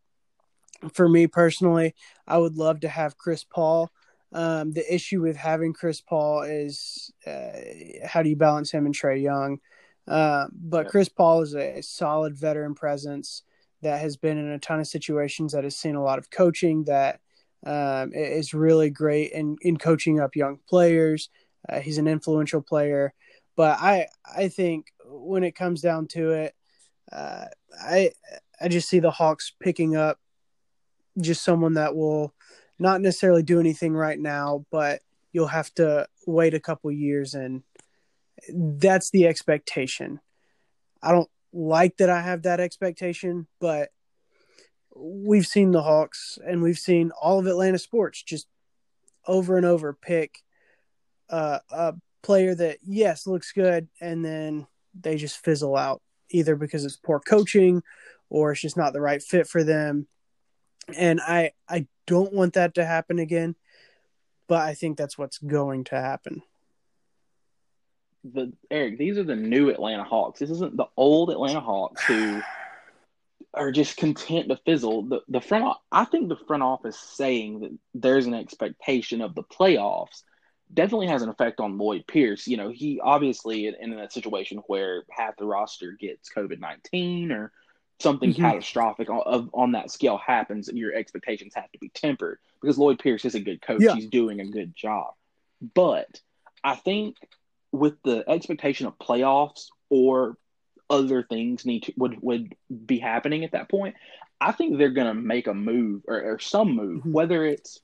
for 0.93 1.09
me 1.09 1.27
personally, 1.27 1.95
I 2.27 2.39
would 2.39 2.57
love 2.57 2.81
to 2.81 2.89
have 2.89 3.19
Chris 3.19 3.45
Paul. 3.45 3.91
Um, 4.33 4.73
the 4.73 4.93
issue 4.93 5.23
with 5.23 5.37
having 5.37 5.73
Chris 5.73 6.01
Paul 6.01 6.43
is 6.43 7.13
uh, 7.27 7.53
how 8.05 8.23
do 8.23 8.29
you 8.29 8.37
balance 8.37 8.71
him 8.71 8.87
and 8.87 8.95
Trae 8.95 9.23
Young? 9.23 9.59
Uh, 10.09 10.47
but 10.53 10.89
Chris 10.89 11.09
Paul 11.09 11.43
is 11.43 11.55
a, 11.55 11.79
a, 11.79 11.83
solid 11.83 12.37
veteran 12.37 12.75
presence 12.75 13.43
that 13.81 14.01
has 14.01 14.17
been 14.17 14.37
in 14.37 14.49
a 14.49 14.59
ton 14.59 14.81
of 14.81 14.87
situations 14.87 15.53
that 15.53 15.65
has 15.65 15.77
seen 15.77 15.95
a 15.95 16.03
lot 16.03 16.19
of 16.19 16.31
coaching 16.31 16.85
that 16.85 17.21
um, 17.65 18.13
is 18.13 18.53
really 18.53 18.91
great 18.91 19.33
in, 19.33 19.57
in 19.63 19.79
coaching 19.79 20.21
up 20.21 20.37
young 20.37 20.59
players. 20.69 21.31
Uh, 21.67 21.81
he's 21.81 21.97
an 21.97 22.09
influential 22.09 22.61
player, 22.61 23.15
but 23.57 23.79
I 23.81 24.09
I 24.37 24.49
think 24.49 24.93
when 25.07 25.45
it 25.45 25.55
comes 25.55 25.81
down 25.81 26.09
to 26.09 26.33
it, 26.33 26.55
I 27.15 28.11
I 28.61 28.69
just 28.69 28.89
see 28.89 29.01
the 29.01 29.11
Hawks 29.11 29.53
picking 29.61 29.97
up 29.97 30.19
just 31.21 31.45
someone 31.45 31.75
that 31.75 31.95
will 31.95 32.35
not 32.79 33.01
necessarily 33.01 33.43
do 33.43 33.61
anything 33.61 33.95
right 33.95 34.19
now, 34.19 34.65
but 34.71 35.01
you'll 35.33 35.47
have 35.47 35.73
to 35.75 36.07
wait 36.27 36.55
a 36.55 36.61
couple 36.61 36.91
years 36.91 37.35
and 37.35 37.63
that's 38.49 39.11
the 39.11 39.27
expectation. 39.27 40.21
I 41.03 41.13
don't 41.13 41.31
like 41.53 41.97
that 41.99 42.11
I 42.11 42.21
have 42.21 42.43
that 42.43 42.61
expectation, 42.61 43.47
but 43.61 43.91
we've 44.95 45.47
seen 45.47 45.71
the 45.71 45.83
Hawks 45.83 46.39
and 46.45 46.63
we've 46.63 46.79
seen 46.79 47.11
all 47.21 47.39
of 47.39 47.47
Atlanta 47.47 47.79
sports 47.79 48.23
just 48.23 48.47
over 49.27 49.57
and 49.57 49.67
over 49.67 49.93
pick 49.93 50.39
uh, 51.31 51.59
a 51.71 51.95
player 52.23 52.55
that 52.55 52.79
yes 52.83 53.27
looks 53.27 53.53
good 53.53 53.89
and 54.01 54.25
then 54.25 54.67
they 54.99 55.17
just 55.17 55.39
fizzle 55.39 55.77
out 55.77 56.01
either 56.31 56.57
because 56.57 56.85
it's 56.85 56.97
poor 56.97 57.21
coaching 57.21 57.83
or 58.31 58.53
it's 58.53 58.61
just 58.61 58.77
not 58.77 58.93
the 58.93 59.01
right 59.01 59.23
fit 59.23 59.47
for 59.47 59.65
them. 59.65 60.07
And 60.97 61.21
I 61.21 61.53
I 61.69 61.87
don't 62.07 62.33
want 62.33 62.55
that 62.55 62.75
to 62.75 62.85
happen 62.85 63.19
again, 63.19 63.55
but 64.49 64.61
I 64.61 64.75
think 64.75 64.99
that's 64.99 65.17
what's 65.17 65.39
going 65.39 65.85
to 65.85 66.01
happen. 66.01 66.43
The 68.25 68.53
Eric, 68.71 68.99
these 68.99 69.19
are 69.19 69.25
the 69.25 69.37
new 69.37 69.71
Atlanta 69.71 70.05
Hawks. 70.05 70.41
This 70.41 70.51
isn't 70.51 70.77
the 70.77 70.87
old 70.97 71.31
Atlanta 71.31 71.61
Hawks 71.61 72.03
who 72.05 72.41
are 73.53 73.71
just 73.71 73.97
content 73.97 74.49
to 74.49 74.57
fizzle. 74.57 75.03
The 75.03 75.21
the 75.29 75.41
front 75.41 75.77
I 75.93 76.05
think 76.05 76.29
the 76.29 76.37
front 76.47 76.63
office 76.63 76.99
saying 76.99 77.61
that 77.61 77.73
there's 77.95 78.27
an 78.27 78.35
expectation 78.35 79.21
of 79.21 79.35
the 79.35 79.45
playoffs 79.45 80.23
definitely 80.75 81.07
has 81.07 81.23
an 81.23 81.29
effect 81.29 81.61
on 81.61 81.79
Lloyd 81.79 82.05
Pierce. 82.07 82.47
You 82.47 82.57
know, 82.57 82.71
he 82.71 83.01
obviously 83.01 83.67
in, 83.67 83.75
in 83.75 83.93
a 83.93 84.11
situation 84.11 84.59
where 84.67 85.05
half 85.11 85.37
the 85.37 85.47
roster 85.47 85.93
gets 85.93 86.31
COVID 86.35 86.61
nineteen 86.61 87.33
or 87.33 87.53
something 88.01 88.33
mm-hmm. 88.33 88.43
catastrophic 88.43 89.09
on, 89.09 89.51
on, 89.55 89.73
that 89.73 89.91
scale 89.91 90.19
happens, 90.19 90.69
your 90.73 90.93
expectations 90.93 91.53
have 91.55 91.71
to 91.71 91.79
be 91.79 91.89
tempered 91.91 92.39
because 92.61 92.77
Lloyd 92.77 92.99
Pierce 92.99 93.25
is 93.25 93.37
a 93.37 93.41
good 93.41 93.63
coach. 93.63 93.83
Yeah. 93.83 93.95
He's 93.95 94.09
doing 94.09 94.41
a 94.41 94.47
good 94.47 94.75
job. 94.75 95.15
But 95.75 96.21
I 96.63 96.75
think 96.75 97.17
with 97.71 97.95
the 98.03 98.29
expectation 98.29 98.87
of 98.87 98.99
playoffs 98.99 99.67
or 99.91 100.37
other 100.91 101.23
things 101.23 101.65
need 101.65 101.85
to 101.85 101.95
would 101.97 102.19
would 102.21 102.55
be 102.85 102.99
happening 102.99 103.45
at 103.45 103.53
that 103.53 103.71
point, 103.71 103.95
I 104.41 104.53
think 104.53 104.77
they're 104.77 104.91
going 104.91 105.07
to 105.07 105.15
make 105.15 105.47
a 105.47 105.55
move 105.55 106.03
or, 106.07 106.21
or 106.21 106.39
some 106.39 106.75
move, 106.75 107.01
mm-hmm. 107.01 107.13
whether 107.13 107.45
it's 107.45 107.81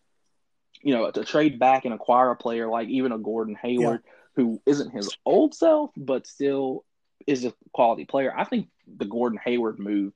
you 0.83 0.95
know, 0.95 1.11
to 1.11 1.25
trade 1.25 1.59
back 1.59 1.85
and 1.85 1.95
acquire 1.95 2.31
a 2.31 2.37
player 2.37 2.69
like 2.69 2.89
even 2.89 3.13
a 3.13 3.19
Gordon 3.19 3.57
Hayward 3.63 4.03
yeah. 4.05 4.13
who 4.37 4.63
isn't 4.67 4.91
his 4.91 5.17
old 5.25 5.55
self, 5.55 5.91
but 5.97 6.27
still 6.27 6.85
is 7.27 7.45
a 7.45 7.53
quality 7.73 8.05
player. 8.05 8.33
I 8.37 8.45
think 8.45 8.69
the 8.87 9.05
Gordon 9.05 9.39
Hayward 9.45 9.79
move 9.79 10.13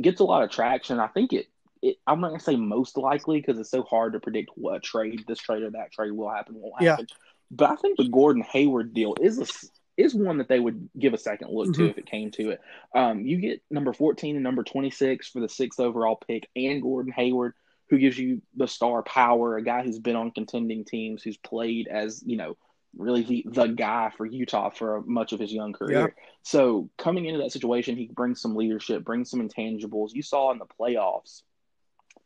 gets 0.00 0.20
a 0.20 0.24
lot 0.24 0.42
of 0.42 0.50
traction. 0.50 0.98
I 0.98 1.08
think 1.08 1.32
it, 1.32 1.46
it 1.82 1.96
I'm 2.06 2.20
not 2.20 2.28
gonna 2.28 2.40
say 2.40 2.56
most 2.56 2.96
likely 2.96 3.40
because 3.40 3.58
it's 3.58 3.70
so 3.70 3.82
hard 3.82 4.14
to 4.14 4.20
predict 4.20 4.50
what 4.54 4.82
trade 4.82 5.24
this 5.26 5.38
trade 5.38 5.62
or 5.62 5.70
that 5.70 5.92
trade 5.92 6.12
will 6.12 6.30
happen, 6.30 6.56
won't 6.56 6.82
happen. 6.82 7.06
Yeah. 7.08 7.16
But 7.50 7.70
I 7.70 7.76
think 7.76 7.96
the 7.96 8.08
Gordon 8.08 8.42
Hayward 8.42 8.94
deal 8.94 9.14
is 9.20 9.38
a 9.38 9.46
is 9.96 10.14
one 10.14 10.38
that 10.38 10.48
they 10.48 10.60
would 10.60 10.88
give 10.98 11.14
a 11.14 11.18
second 11.18 11.50
look 11.50 11.68
mm-hmm. 11.68 11.82
to 11.82 11.90
if 11.90 11.98
it 11.98 12.06
came 12.06 12.30
to 12.32 12.50
it. 12.50 12.60
Um, 12.94 13.26
you 13.26 13.36
get 13.36 13.62
number 13.70 13.92
14 13.92 14.34
and 14.34 14.42
number 14.42 14.62
26 14.62 15.28
for 15.28 15.40
the 15.40 15.48
sixth 15.48 15.78
overall 15.78 16.16
pick 16.16 16.48
and 16.56 16.80
Gordon 16.80 17.12
Hayward 17.12 17.54
who 17.90 17.98
gives 17.98 18.16
you 18.16 18.40
the 18.56 18.68
star 18.68 19.02
power, 19.02 19.56
a 19.56 19.62
guy 19.62 19.82
who's 19.82 19.98
been 19.98 20.16
on 20.16 20.30
contending 20.30 20.84
teams, 20.84 21.22
who's 21.22 21.36
played 21.36 21.88
as, 21.88 22.22
you 22.24 22.36
know, 22.36 22.56
really 22.96 23.22
the, 23.22 23.44
the 23.46 23.66
guy 23.66 24.10
for 24.16 24.24
Utah 24.24 24.70
for 24.70 25.02
much 25.02 25.32
of 25.32 25.40
his 25.40 25.52
young 25.52 25.72
career. 25.72 26.14
Yeah. 26.16 26.24
So 26.42 26.88
coming 26.96 27.26
into 27.26 27.40
that 27.40 27.52
situation, 27.52 27.96
he 27.96 28.06
brings 28.06 28.40
some 28.40 28.56
leadership, 28.56 29.04
brings 29.04 29.28
some 29.28 29.46
intangibles. 29.46 30.10
You 30.12 30.22
saw 30.22 30.52
in 30.52 30.58
the 30.58 30.66
playoffs 30.66 31.42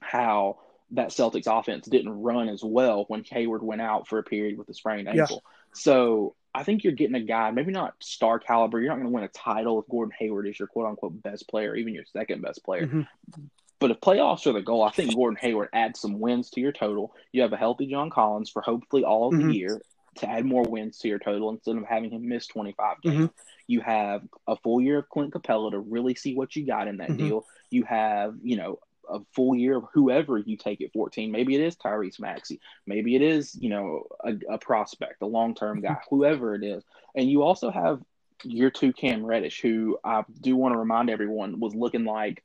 how 0.01 0.59
that 0.91 1.09
Celtics 1.09 1.47
offense 1.47 1.87
didn't 1.87 2.13
run 2.13 2.49
as 2.49 2.63
well 2.63 3.07
when 3.09 3.25
Hayward 3.25 3.63
went 3.63 3.81
out 3.81 4.07
for 4.07 4.19
a 4.19 4.23
period 4.23 4.59
with 4.59 4.69
a 4.69 4.75
sprained 4.75 5.09
ankle. 5.09 5.43
Yeah. 5.45 5.51
So 5.75 6.37
I 6.55 6.63
think 6.63 6.85
you're 6.85 6.93
getting 6.93 7.17
a 7.17 7.21
guy, 7.21 7.51
maybe 7.51 7.73
not 7.73 7.95
star 8.01 8.39
caliber. 8.39 8.81
You're 8.81 8.91
not 8.91 8.97
going 8.97 9.07
to 9.07 9.13
win 9.13 9.25
a 9.25 9.29
title 9.29 9.81
if 9.81 9.89
Gordon 9.89 10.15
Hayward 10.19 10.47
is 10.47 10.59
your 10.59 10.69
quote 10.69 10.87
unquote 10.87 11.23
best 11.23 11.49
player, 11.49 11.75
even 11.75 11.95
your 11.95 12.05
second 12.13 12.43
best 12.43 12.63
player. 12.65 12.87
Mm-hmm. 12.87 13.43
But 13.85 13.91
if 13.91 14.01
playoffs 14.01 14.47
are 14.47 14.55
the 14.55 14.63
goal, 14.63 14.83
I 14.83 14.91
think 14.93 15.15
Gordon 15.15 15.37
Hayward 15.43 15.69
adds 15.75 16.01
some 16.01 16.19
wins 16.19 16.49
to 16.53 16.61
your 16.63 16.73
total. 16.73 17.15
You 17.33 17.43
have 17.43 17.53
a 17.53 17.59
healthy 17.59 17.87
John 17.87 18.09
Collins 18.09 18.49
for 18.49 18.63
hopefully 18.63 19.05
all 19.05 19.29
of 19.29 19.35
mm-hmm. 19.35 19.49
the 19.49 19.55
year 19.55 19.83
to 20.21 20.27
add 20.27 20.47
more 20.47 20.63
wins 20.63 21.01
to 21.01 21.09
your 21.09 21.19
total 21.19 21.51
instead 21.51 21.77
of 21.77 21.85
having 21.85 22.11
him 22.11 22.27
miss 22.27 22.47
25 22.47 23.03
games. 23.03 23.15
Mm-hmm. 23.15 23.27
You 23.67 23.81
have 23.83 24.23
a 24.49 24.57
full 24.57 24.81
year 24.81 25.01
of 25.01 25.11
Clint 25.11 25.35
Capela 25.35 25.73
to 25.73 25.79
really 25.81 26.15
see 26.15 26.35
what 26.35 26.57
you 26.57 26.67
got 26.67 26.89
in 26.89 26.97
that 26.97 27.11
mm-hmm. 27.11 27.29
deal. 27.29 27.47
You 27.69 27.83
have, 27.83 28.37
you 28.43 28.57
know, 28.57 28.79
a 29.07 29.19
full 29.35 29.55
year 29.55 29.77
of 29.77 29.85
whoever 29.93 30.39
you 30.39 30.57
take 30.57 30.81
at 30.81 30.95
14. 30.95 31.31
Maybe 31.31 31.55
it 31.55 31.61
is 31.61 31.77
Tyrese 31.77 32.19
Maxey. 32.19 32.63
Maybe 32.87 33.15
it 33.15 33.21
is, 33.21 33.55
you 33.55 33.69
know, 33.69 34.05
a, 34.25 34.33
a 34.55 34.57
prospect, 34.57 35.21
a 35.21 35.27
long 35.27 35.55
term 35.55 35.83
guy, 35.83 35.99
whoever 36.09 36.55
it 36.55 36.65
is. 36.65 36.83
And 37.15 37.31
you 37.31 37.43
also 37.43 37.71
have 37.71 38.01
year 38.45 38.71
two 38.71 38.95
Cam 38.95 39.27
Reddish, 39.27 39.61
who 39.61 39.99
I 40.03 40.25
do 40.41 40.57
want 40.57 40.73
to 40.73 40.79
remind 40.79 41.11
everyone 41.11 41.61
was 41.61 41.75
looking 41.75 42.07
like 42.07 42.43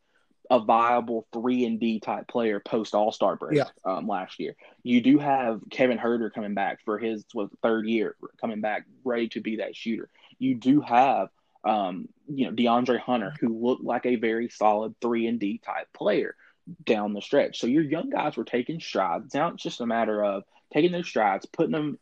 a 0.50 0.60
viable 0.60 1.28
three 1.32 1.66
and 1.66 1.80
D 1.80 2.00
type 2.00 2.28
player 2.28 2.60
post 2.60 2.96
All 2.96 3.12
Star 3.12 3.36
break 3.36 3.58
yeah. 3.58 3.66
um, 3.86 4.08
last 4.08 4.40
year. 4.40 4.56
You 4.84 5.02
do 5.02 5.20
have 5.20 5.62
Kevin 5.70 5.98
Huerter 5.98 6.34
coming 6.34 6.56
back 6.56 6.80
for 6.86 6.98
his 6.98 7.24
what, 7.34 7.50
third 7.62 7.86
year, 7.86 8.16
coming 8.42 8.62
back 8.62 8.86
ready 9.04 9.30
to 9.30 9.42
be 9.42 9.58
that 9.58 9.76
shooter. 9.76 10.10
You 10.40 10.56
do 10.56 10.82
have 10.82 11.30
um, 11.64 12.10
you 12.28 12.46
know 12.46 12.54
DeAndre 12.54 13.00
Hunter, 13.00 13.34
who 13.40 13.60
looked 13.60 13.84
like 13.84 14.06
a 14.06 14.16
very 14.16 14.50
solid 14.50 14.96
three 15.02 15.28
and 15.28 15.40
D 15.40 15.60
type 15.64 15.88
player 15.94 16.36
down 16.84 17.14
the 17.14 17.22
stretch. 17.22 17.60
So 17.60 17.68
your 17.68 17.84
young 17.84 18.10
guys 18.10 18.36
were 18.36 18.44
taking 18.44 18.80
strides. 18.80 19.34
Now 19.34 19.50
it's 19.50 19.64
just 19.64 19.82
a 19.82 19.86
matter 19.86 20.24
of 20.24 20.44
taking 20.74 20.92
those 20.92 21.08
strides, 21.08 21.46
putting 21.46 21.72
them, 21.72 22.00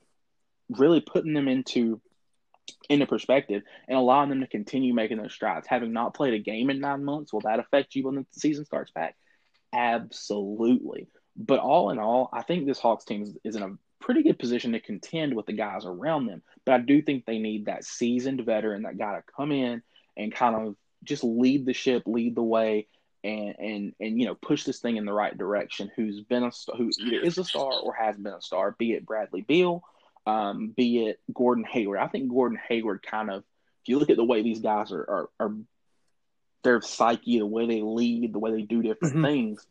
really 0.69 1.01
putting 1.01 1.33
them 1.33 1.47
into 1.47 2.01
into 2.89 3.05
perspective 3.05 3.63
and 3.87 3.97
allowing 3.97 4.29
them 4.29 4.41
to 4.41 4.47
continue 4.47 4.93
making 4.93 5.17
those 5.17 5.33
strides. 5.33 5.67
Having 5.67 5.93
not 5.93 6.13
played 6.13 6.33
a 6.33 6.39
game 6.39 6.69
in 6.69 6.79
nine 6.79 7.03
months, 7.03 7.33
will 7.33 7.41
that 7.41 7.59
affect 7.59 7.95
you 7.95 8.05
when 8.05 8.15
the 8.15 8.25
season 8.31 8.65
starts 8.65 8.91
back? 8.91 9.15
Absolutely. 9.73 11.07
But 11.35 11.59
all 11.59 11.91
in 11.91 11.99
all, 11.99 12.29
I 12.33 12.41
think 12.41 12.65
this 12.65 12.79
Hawks 12.79 13.05
team 13.05 13.23
is, 13.23 13.37
is 13.43 13.55
in 13.55 13.63
a 13.63 13.75
pretty 13.99 14.23
good 14.23 14.39
position 14.39 14.71
to 14.71 14.79
contend 14.79 15.35
with 15.35 15.45
the 15.45 15.53
guys 15.53 15.85
around 15.85 16.27
them. 16.27 16.41
But 16.65 16.75
I 16.75 16.79
do 16.79 17.01
think 17.01 17.25
they 17.25 17.39
need 17.39 17.65
that 17.65 17.83
seasoned 17.83 18.45
veteran, 18.45 18.83
that 18.83 18.97
guy 18.97 19.15
to 19.15 19.23
come 19.35 19.51
in 19.51 19.81
and 20.15 20.33
kind 20.33 20.55
of 20.55 20.75
just 21.03 21.23
lead 21.23 21.65
the 21.65 21.73
ship, 21.73 22.03
lead 22.05 22.35
the 22.35 22.43
way, 22.43 22.87
and 23.23 23.55
and 23.59 23.93
and 23.99 24.19
you 24.19 24.25
know 24.25 24.35
push 24.35 24.63
this 24.63 24.79
thing 24.79 24.97
in 24.97 25.05
the 25.05 25.13
right 25.13 25.37
direction. 25.37 25.91
Who's 25.95 26.21
been 26.21 26.43
a 26.43 26.51
who 26.75 26.89
either 26.99 27.19
is 27.19 27.37
a 27.37 27.43
star 27.43 27.73
or 27.73 27.93
has 27.93 28.15
been 28.15 28.33
a 28.33 28.41
star, 28.41 28.75
be 28.77 28.93
it 28.93 29.05
Bradley 29.05 29.41
Beal 29.41 29.83
um, 30.27 30.73
be 30.75 31.05
it 31.07 31.21
Gordon 31.33 31.63
Hayward. 31.63 31.99
I 31.99 32.07
think 32.07 32.29
Gordon 32.29 32.59
Hayward 32.67 33.01
kind 33.01 33.31
of, 33.31 33.43
if 33.83 33.87
you 33.87 33.97
look 33.97 34.09
at 34.09 34.17
the 34.17 34.25
way 34.25 34.43
these 34.43 34.59
guys 34.59 34.91
are, 34.91 34.99
are, 35.09 35.29
are 35.39 35.55
their 36.63 36.81
psyche, 36.81 37.39
the 37.39 37.45
way 37.45 37.65
they 37.65 37.81
lead, 37.81 38.33
the 38.33 38.39
way 38.39 38.51
they 38.51 38.63
do 38.63 38.83
different 38.83 39.15
mm-hmm. 39.15 39.23
things, 39.23 39.65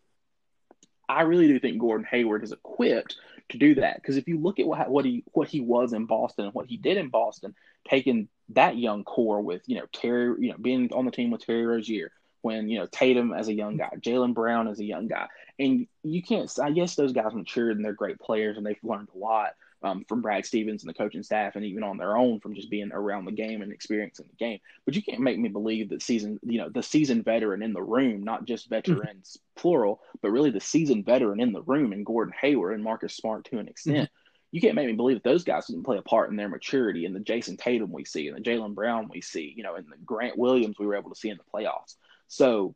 I 1.09 1.23
really 1.23 1.47
do 1.47 1.61
think 1.61 1.79
Gordon 1.79 2.07
Hayward 2.11 2.43
is 2.43 2.53
equipped 2.53 3.17
to 3.51 3.59
do 3.59 3.75
that. 3.75 3.97
Because 3.97 4.17
if 4.17 4.27
you 4.27 4.41
look 4.41 4.59
at 4.59 4.67
what 4.67 4.89
what 4.89 5.05
he 5.05 5.25
what 5.33 5.49
he 5.49 5.61
was 5.61 5.93
in 5.93 6.07
Boston 6.07 6.47
and 6.47 6.55
what 6.55 6.67
he 6.67 6.79
did 6.79 6.97
in 6.97 7.11
Boston, 7.11 7.55
taking 7.87 8.29
that 8.51 8.79
young 8.79 9.05
core 9.05 9.43
with 9.43 9.63
you 9.67 9.77
know 9.77 9.87
Terry, 9.93 10.37
you 10.41 10.53
know 10.53 10.59
being 10.59 10.91
on 10.95 11.05
the 11.05 11.11
team 11.11 11.31
with 11.31 11.45
Terry 11.45 11.67
Rozier, 11.67 12.13
when 12.41 12.71
you 12.71 12.79
know 12.79 12.87
Tatum 12.87 13.35
as 13.35 13.49
a 13.49 13.55
young 13.55 13.77
guy, 13.77 13.91
Jaylen 14.01 14.33
Brown 14.33 14.69
as 14.69 14.81
a 14.81 14.85
young 14.85 15.07
guy, 15.07 15.27
and 15.59 15.87
you 16.03 16.23
can't. 16.23 16.51
I 16.61 16.71
guess 16.71 16.95
those 16.95 17.13
guys 17.13 17.35
matured 17.35 17.77
and 17.77 17.85
they're 17.85 17.93
great 17.93 18.19
players 18.19 18.57
and 18.57 18.65
they've 18.65 18.79
learned 18.83 19.09
a 19.15 19.19
lot 19.19 19.51
um, 19.83 20.05
from 20.09 20.23
Brad 20.23 20.47
Stevens 20.47 20.83
and 20.83 20.89
the 20.89 20.95
coaching 20.99 21.23
staff, 21.23 21.57
and 21.57 21.65
even 21.65 21.83
on 21.83 21.97
their 21.97 22.17
own 22.17 22.41
from 22.41 22.55
just 22.55 22.71
being 22.71 22.91
around 22.93 23.25
the 23.25 23.33
game 23.33 23.63
and 23.63 23.73
experiencing 23.73 24.27
the 24.29 24.37
game. 24.37 24.59
But 24.85 24.95
you 24.95 25.03
can't 25.03 25.21
make 25.21 25.39
me 25.39 25.49
believe 25.49 25.91
that 25.91 26.03
season, 26.03 26.41
you 26.43 26.59
know, 26.59 26.69
the 26.69 26.83
seasoned 26.83 27.25
veteran 27.25 27.63
in 27.63 27.73
the 27.73 27.83
room, 27.83 28.25
not 28.25 28.47
just 28.47 28.69
veterans 28.69 29.37
mm-hmm. 29.39 29.61
plural, 29.61 30.01
but 30.23 30.31
really 30.31 30.51
the 30.51 30.61
seasoned 30.61 31.05
veteran 31.05 31.41
in 31.41 31.53
the 31.53 31.63
room, 31.63 31.93
and 31.93 32.07
Gordon 32.07 32.35
Hayward 32.41 32.75
and 32.75 32.85
Marcus 32.85 33.15
Smart 33.17 33.45
to 33.47 33.59
an 33.59 33.69
extent. 33.69 33.97
Mm-hmm. 33.97 34.13
You 34.53 34.61
can't 34.61 34.75
make 34.75 34.87
me 34.87 34.95
believe 34.95 35.17
that 35.17 35.29
those 35.29 35.45
guys 35.45 35.67
didn't 35.67 35.85
play 35.85 35.99
a 35.99 36.03
part 36.03 36.31
in 36.31 36.37
their 36.37 36.49
maturity 36.49 37.05
and 37.05 37.15
the 37.15 37.21
Jayson 37.21 37.59
Tatum 37.59 37.93
we 37.93 38.05
see 38.05 38.29
and 38.29 38.37
the 38.37 38.41
Jaylen 38.41 38.75
Brown 38.75 39.11
we 39.13 39.21
see, 39.21 39.53
you 39.55 39.63
know, 39.63 39.75
and 39.75 39.87
the 39.87 39.97
Grant 40.05 40.39
Williams 40.39 40.79
we 40.79 40.87
were 40.87 40.95
able 40.95 41.11
to 41.11 41.17
see 41.17 41.29
in 41.29 41.37
the 41.37 41.45
playoffs. 41.53 41.97
So 42.29 42.75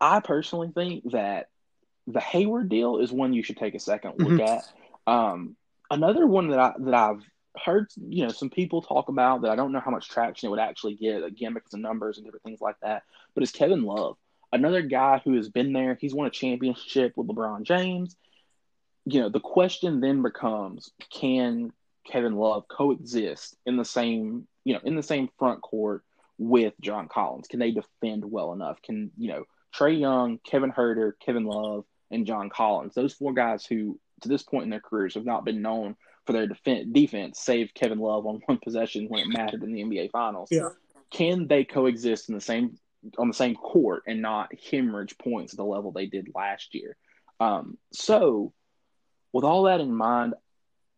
I 0.00 0.20
personally 0.20 0.70
think 0.74 1.10
that 1.12 1.48
the 2.06 2.20
Hayward 2.20 2.68
deal 2.68 2.98
is 2.98 3.12
one 3.12 3.32
you 3.32 3.42
should 3.42 3.56
take 3.56 3.74
a 3.74 3.80
second 3.80 4.14
look 4.18 4.40
mm-hmm. 4.40 4.40
at. 4.40 5.12
Um, 5.12 5.56
another 5.90 6.26
one 6.26 6.48
that 6.48 6.58
I 6.58 6.72
that 6.78 6.94
I've 6.94 7.22
heard 7.64 7.86
you 7.96 8.24
know 8.24 8.32
some 8.32 8.50
people 8.50 8.82
talk 8.82 9.08
about 9.08 9.42
that 9.42 9.50
I 9.50 9.56
don't 9.56 9.72
know 9.72 9.80
how 9.80 9.90
much 9.90 10.08
traction 10.08 10.48
it 10.48 10.50
would 10.50 10.58
actually 10.58 10.94
get 10.94 11.22
again 11.22 11.54
because 11.54 11.74
of 11.74 11.80
numbers 11.80 12.16
and 12.16 12.26
different 12.26 12.42
things 12.44 12.60
like 12.60 12.76
that. 12.82 13.02
But 13.34 13.42
it's 13.42 13.52
Kevin 13.52 13.84
Love, 13.84 14.16
another 14.52 14.82
guy 14.82 15.20
who 15.24 15.34
has 15.36 15.48
been 15.48 15.72
there. 15.72 15.96
He's 16.00 16.14
won 16.14 16.26
a 16.26 16.30
championship 16.30 17.12
with 17.16 17.28
LeBron 17.28 17.62
James. 17.62 18.16
You 19.04 19.20
know 19.20 19.28
the 19.28 19.40
question 19.40 20.00
then 20.00 20.22
becomes: 20.22 20.90
Can 21.10 21.72
Kevin 22.06 22.34
Love 22.34 22.66
coexist 22.68 23.56
in 23.66 23.76
the 23.76 23.84
same 23.84 24.46
you 24.64 24.74
know 24.74 24.80
in 24.84 24.96
the 24.96 25.02
same 25.02 25.28
front 25.38 25.60
court 25.62 26.02
with 26.38 26.74
John 26.80 27.08
Collins? 27.08 27.46
Can 27.48 27.60
they 27.60 27.70
defend 27.70 28.24
well 28.24 28.52
enough? 28.52 28.82
Can 28.82 29.10
you 29.16 29.28
know 29.28 29.44
Trae 29.74 29.98
Young, 29.98 30.38
Kevin 30.38 30.72
Huerter, 30.72 31.12
Kevin 31.24 31.44
Love, 31.44 31.84
and 32.10 32.26
John 32.26 32.50
Collins? 32.50 32.94
Those 32.94 33.14
four 33.14 33.32
guys 33.32 33.64
who 33.64 33.98
to 34.24 34.28
this 34.28 34.42
point 34.42 34.64
in 34.64 34.70
their 34.70 34.80
careers 34.80 35.14
have 35.14 35.24
not 35.24 35.44
been 35.44 35.62
known 35.62 35.96
for 36.26 36.32
their 36.32 36.46
def- 36.46 36.92
defense, 36.92 37.38
save 37.38 37.72
Kevin 37.74 37.98
Love 37.98 38.26
on 38.26 38.40
one 38.46 38.58
possession 38.64 39.06
when 39.08 39.20
it 39.20 39.28
mattered 39.28 39.62
in 39.62 39.72
the 39.72 39.82
NBA 39.82 40.10
Finals. 40.10 40.48
Yeah. 40.50 40.70
Can 41.10 41.46
they 41.46 41.64
coexist 41.64 42.28
in 42.28 42.34
the 42.34 42.40
same 42.40 42.76
on 43.18 43.28
the 43.28 43.34
same 43.34 43.54
court 43.54 44.02
and 44.06 44.22
not 44.22 44.50
hemorrhage 44.70 45.16
points 45.18 45.52
at 45.52 45.58
the 45.58 45.64
level 45.64 45.92
they 45.92 46.06
did 46.06 46.28
last 46.34 46.74
year? 46.74 46.96
Um, 47.38 47.78
so, 47.92 48.52
with 49.32 49.44
all 49.44 49.64
that 49.64 49.80
in 49.80 49.94
mind, 49.94 50.34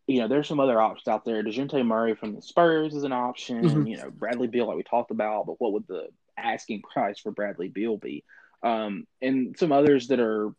you 0.07 0.21
know, 0.21 0.29
there's 0.29 0.47
some 0.47 0.61
other 0.61 0.81
options 0.81 1.09
out 1.09 1.25
there. 1.25 1.43
Dejounte 1.43 1.85
Murray 1.85 2.15
from 2.15 2.35
the 2.35 2.43
Spurs 2.43 2.95
is 2.95 3.03
an 3.03 3.13
option. 3.13 3.63
Mm-hmm. 3.63 3.87
You 3.87 3.97
know, 3.97 4.11
Bradley 4.11 4.47
Beal, 4.47 4.67
like 4.67 4.77
we 4.77 4.85
talked 4.85 5.11
about, 5.11 5.47
but 5.47 5.61
what 5.61 5.73
would 5.73 5.87
the 5.89 6.09
asking 6.39 6.83
price 6.83 7.19
for 7.19 7.33
Bradley 7.33 7.69
Beal 7.69 7.97
be? 7.97 8.25
Um, 8.63 9.07
and 9.21 9.57
some 9.59 9.73
others 9.73 10.09
that 10.09 10.21
are 10.21 10.53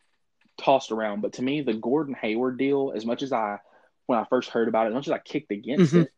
tossed 0.58 0.92
around. 0.92 1.22
But 1.22 1.34
to 1.34 1.42
me, 1.42 1.62
the 1.62 1.74
Gordon 1.74 2.16
Hayward 2.16 2.58
deal, 2.58 2.92
as 2.96 3.06
much 3.06 3.24
as 3.24 3.32
I, 3.32 3.60
when 4.06 4.20
I 4.20 4.26
first 4.26 4.50
heard 4.50 4.68
about 4.68 4.86
it, 4.86 4.90
as 4.90 4.96
much 4.96 5.08
as 5.08 5.14
I 5.14 5.20
kicked 5.20 5.52
against 5.52 5.94
mm-hmm. 5.94 6.04
it, 6.04 6.12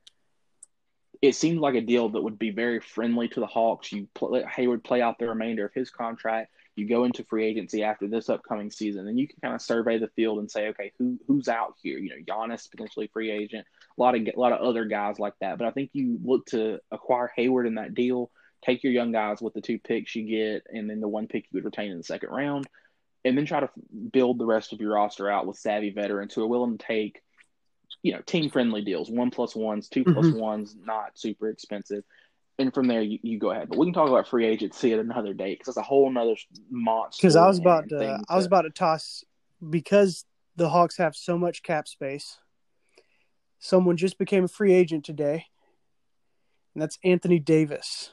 it 1.21 1.36
seemed 1.36 1.60
like 1.60 1.75
a 1.75 1.82
deal 1.82 2.10
that 2.10 2.21
would 2.21 2.39
be 2.39 2.52
very 2.52 2.80
friendly 2.80 3.28
to 3.30 3.39
the 3.39 3.47
Hawks. 3.47 3.91
You 3.91 4.08
play, 4.13 4.30
let 4.41 4.47
Hayward 4.47 4.84
play 4.84 5.02
out 5.02 5.19
the 5.19 5.28
remainder 5.28 5.65
of 5.65 5.73
his 5.73 5.89
contract. 5.89 6.52
You 6.75 6.88
go 6.88 7.04
into 7.04 7.25
free 7.25 7.45
agency 7.45 7.84
after 7.84 8.08
this 8.08 8.30
upcoming 8.30 8.71
season, 8.71 9.06
and 9.08 9.19
you 9.19 9.28
can 9.28 9.36
kind 9.41 9.54
of 9.54 9.62
survey 9.62 9.97
the 9.97 10.08
field 10.15 10.39
and 10.39 10.49
say, 10.49 10.69
okay, 10.69 10.93
who 10.97 11.19
who's 11.28 11.49
out 11.49 11.73
here? 11.84 11.97
You 11.97 12.12
know, 12.12 12.23
Giannis 12.25 12.71
potentially 12.71 13.10
free 13.12 13.32
agent, 13.32 13.67
a 13.97 14.02
lot 14.02 14.15
of 14.15 14.21
a 14.21 14.39
lot 14.39 14.54
of 14.54 14.62
other 14.62 14.86
guys 14.86 15.19
like 15.19 15.34
that. 15.41 15.58
But 15.58 15.67
I 15.67 15.71
think 15.71 15.89
you 15.91 16.19
look 16.23 16.45
to 16.47 16.80
acquire 16.89 17.32
Hayward 17.36 17.67
in 17.67 17.75
that 17.75 17.95
deal. 17.95 18.32
Take 18.63 18.84
your 18.84 18.93
young 18.93 19.12
guys 19.12 19.41
with 19.41 19.54
the 19.54 19.62
two 19.62 19.78
picks 19.78 20.15
you 20.15 20.23
get, 20.23 20.67
and 20.73 20.89
then 20.89 21.02
the 21.02 21.08
one 21.10 21.28
pick 21.28 21.43
you 21.45 21.58
would 21.58 21.65
retain 21.65 21.91
in 21.91 21.97
the 21.97 22.04
second 22.04 22.30
round 22.30 22.65
and 23.25 23.38
then 23.38 23.45
try 23.45 23.60
to 23.60 23.69
build 24.12 24.39
the 24.39 24.45
rest 24.45 24.73
of 24.73 24.79
your 24.79 24.93
roster 24.93 25.29
out 25.29 25.45
with 25.45 25.58
savvy 25.58 25.89
veterans 25.89 26.34
who 26.34 26.43
are 26.43 26.47
willing 26.47 26.77
to 26.77 26.86
take, 26.86 27.21
you 28.01 28.13
know, 28.13 28.21
team 28.21 28.49
friendly 28.49 28.82
deals, 28.82 29.10
one 29.10 29.29
plus 29.29 29.55
ones, 29.55 29.89
2 29.89 30.03
mm-hmm. 30.03 30.13
plus 30.13 30.32
ones, 30.34 30.75
not 30.82 31.17
super 31.17 31.49
expensive. 31.49 32.03
And 32.58 32.73
from 32.73 32.88
there, 32.88 33.01
you, 33.01 33.19
you 33.21 33.39
go 33.39 33.51
ahead. 33.51 33.69
But 33.69 33.77
we 33.77 33.86
can 33.86 33.93
talk 33.93 34.10
about 34.10 34.27
free 34.27 34.45
agency 34.45 34.93
at 34.93 34.99
another 34.99 35.34
date 35.34 35.60
because 35.60 35.69
it's 35.69 35.77
a 35.77 35.82
whole 35.82 36.10
nother 36.10 36.36
monster. 36.69 37.21
Because 37.21 37.36
I 37.36 37.47
was 37.47 37.60
about 37.60 37.89
to, 37.89 38.21
I 38.27 38.36
was 38.36 38.45
about 38.45 38.63
to 38.63 38.69
toss 38.69 39.23
because 39.67 40.25
the 40.55 40.69
Hawks 40.69 40.97
have 40.97 41.15
so 41.15 41.38
much 41.38 41.63
cap 41.63 41.88
space. 41.88 42.38
Someone 43.60 43.97
just 43.97 44.17
became 44.17 44.45
a 44.45 44.49
free 44.49 44.73
agent 44.73 45.03
today, 45.03 45.47
and 46.73 46.82
that's 46.82 46.97
Anthony 47.03 47.39
Davis. 47.39 48.12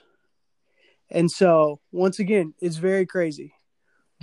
And 1.09 1.31
so, 1.31 1.81
once 1.93 2.19
again, 2.19 2.55
it's 2.61 2.77
very 2.77 3.07
crazy 3.07 3.56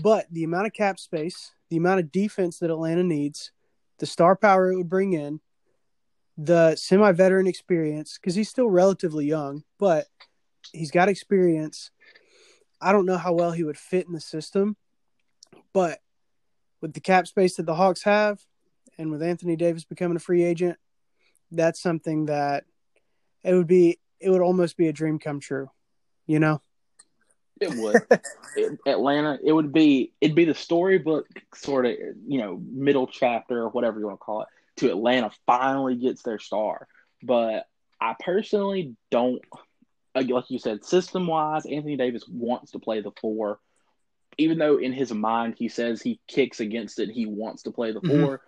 but 0.02 0.26
the 0.32 0.44
amount 0.44 0.68
of 0.68 0.74
cap 0.74 1.00
space, 1.00 1.52
the 1.70 1.78
amount 1.78 2.00
of 2.00 2.12
defense 2.12 2.60
that 2.60 2.72
Atlanta 2.72 3.04
needs, 3.04 3.52
the 4.00 4.06
star 4.06 4.36
power 4.36 4.72
it 4.72 4.78
would 4.78 4.90
bring 4.90 5.14
in, 5.14 5.40
the 6.38 6.76
semi 6.76 7.12
veteran 7.12 7.48
experience, 7.48 8.18
because 8.18 8.36
he's 8.36 8.50
still 8.50 8.70
relatively 8.70 9.26
young, 9.26 9.64
but 9.78 10.08
he's 10.72 10.92
got 10.92 11.10
experience. 11.10 11.92
I 12.82 12.92
don't 12.92 13.06
know 13.06 13.18
how 13.18 13.34
well 13.34 13.52
he 13.52 13.64
would 13.64 13.78
fit 13.78 14.08
in 14.08 14.14
the 14.14 14.20
system, 14.20 14.76
but 15.74 16.00
with 16.82 16.94
the 16.94 17.00
cap 17.00 17.28
space 17.28 17.56
that 17.56 17.66
the 17.66 17.76
Hawks 17.76 18.04
have, 18.04 18.42
and 18.98 19.12
with 19.12 19.24
Anthony 19.24 19.56
Davis 19.56 19.86
becoming 19.86 20.18
a 20.18 20.20
free 20.20 20.44
agent, 20.44 20.78
that's 21.52 21.82
something 21.82 22.26
that 22.26 22.66
it 23.44 23.54
would 23.54 23.68
be, 23.68 24.00
it 24.20 24.30
would 24.30 24.42
almost 24.42 24.76
be 24.76 24.88
a 24.88 24.94
dream 24.94 25.20
come 25.20 25.40
true, 25.40 25.70
you 26.26 26.40
know? 26.40 26.62
It 27.64 27.78
would. 27.78 28.22
it, 28.56 28.80
Atlanta. 28.86 29.40
It 29.44 29.52
would 29.52 29.72
be. 29.72 30.12
It'd 30.22 30.36
be 30.36 30.46
the 30.46 30.54
storybook 30.54 31.28
sort 31.56 31.86
of 31.86 31.94
you 32.28 32.40
know 32.40 32.62
middle 32.64 33.08
chapter 33.08 33.60
or 33.60 33.70
whatever 33.70 34.00
you 34.00 34.08
want 34.08 34.20
to 34.20 34.24
call 34.24 34.42
it. 34.42 34.48
To 34.78 34.90
Atlanta 34.90 35.32
finally 35.46 35.96
gets 35.96 36.24
their 36.24 36.40
star, 36.40 36.88
but 37.22 37.68
I 38.00 38.16
personally 38.20 38.96
don't. 39.12 39.42
Like 40.16 40.28
you 40.30 40.60
said, 40.60 40.86
system 40.86 41.26
wise, 41.26 41.66
Anthony 41.66 41.98
Davis 41.98 42.24
wants 42.28 42.72
to 42.72 42.80
play 42.80 43.02
the 43.02 43.12
four, 43.20 43.60
even 44.38 44.60
though 44.60 44.78
in 44.78 44.94
his 44.94 45.12
mind 45.12 45.56
he 45.58 45.70
says 45.70 46.02
he 46.02 46.20
kicks 46.28 46.60
against 46.60 47.00
it. 47.00 47.10
He 47.10 47.26
wants 47.26 47.64
to 47.64 47.72
play 47.72 47.92
the 47.92 48.02
mm-hmm. 48.02 48.26
4 48.26 48.42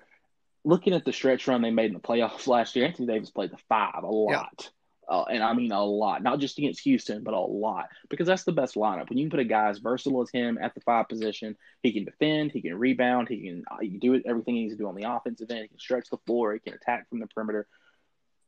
Looking 0.63 0.93
at 0.93 1.05
the 1.05 1.13
stretch 1.13 1.47
run 1.47 1.61
they 1.61 1.71
made 1.71 1.87
in 1.87 1.93
the 1.93 1.99
playoffs 1.99 2.47
last 2.47 2.75
year, 2.75 2.85
Anthony 2.85 3.07
Davis 3.07 3.29
played 3.29 3.51
the 3.51 3.57
five 3.69 4.03
a 4.03 4.07
lot. 4.07 4.55
Yeah 4.59 4.67
uh, 5.07 5.23
and 5.23 5.43
I 5.43 5.53
mean 5.53 5.71
a 5.71 5.83
lot, 5.83 6.23
not 6.23 6.39
just 6.39 6.57
against 6.57 6.81
Houston, 6.81 7.23
but 7.23 7.33
a 7.33 7.39
lot, 7.39 7.89
because 8.09 8.27
that's 8.27 8.43
the 8.43 8.51
best 8.51 8.75
lineup. 8.75 9.09
When 9.09 9.17
you 9.17 9.25
can 9.25 9.31
put 9.31 9.39
a 9.39 9.45
guy 9.45 9.69
as 9.69 9.79
versatile 9.79 10.21
as 10.21 10.29
him 10.29 10.57
at 10.61 10.73
the 10.73 10.81
five 10.81 11.07
position, 11.07 11.55
he 11.83 11.91
can 11.91 12.05
defend, 12.05 12.51
he 12.51 12.61
can 12.61 12.77
rebound, 12.77 13.27
he 13.27 13.41
can, 13.41 13.63
uh, 13.69 13.77
he 13.81 13.89
can 13.89 13.99
do 13.99 14.21
everything 14.25 14.55
he 14.55 14.61
needs 14.61 14.73
to 14.73 14.77
do 14.77 14.87
on 14.87 14.95
the 14.95 15.09
offensive 15.09 15.49
end. 15.49 15.61
He 15.61 15.67
can 15.67 15.79
stretch 15.79 16.09
the 16.09 16.17
floor, 16.25 16.53
he 16.53 16.59
can 16.59 16.73
attack 16.73 17.09
from 17.09 17.19
the 17.19 17.27
perimeter. 17.27 17.67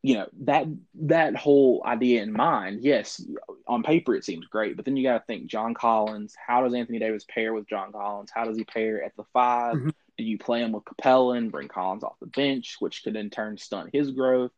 You 0.03 0.13
know 0.13 0.27
that 0.43 0.67
that 1.01 1.35
whole 1.35 1.83
idea 1.85 2.21
in 2.21 2.31
mind, 2.31 2.81
yes, 2.83 3.21
on 3.67 3.83
paper 3.83 4.15
it 4.15 4.23
seems 4.23 4.45
great, 4.45 4.75
but 4.75 4.85
then 4.85 4.95
you 4.95 5.03
got 5.03 5.17
to 5.17 5.25
think 5.25 5.47
John 5.47 5.73
Collins. 5.73 6.35
How 6.37 6.63
does 6.63 6.73
Anthony 6.73 6.99
Davis 6.99 7.25
pair 7.27 7.53
with 7.53 7.67
John 7.67 7.91
Collins? 7.91 8.31
How 8.33 8.45
does 8.45 8.57
he 8.57 8.63
pair 8.63 9.03
at 9.03 9.15
the 9.17 9.25
5 9.33 9.75
mm-hmm. 9.75 9.89
Do 10.17 10.23
you 10.23 10.37
play 10.37 10.61
him 10.61 10.71
with 10.71 10.83
Capela 10.83 11.37
and 11.37 11.51
bring 11.51 11.67
Collins 11.67 12.03
off 12.03 12.19
the 12.19 12.27
bench, 12.27 12.77
which 12.79 13.03
could 13.03 13.15
in 13.15 13.29
turn 13.29 13.57
stunt 13.57 13.91
his 13.93 14.11
growth? 14.11 14.51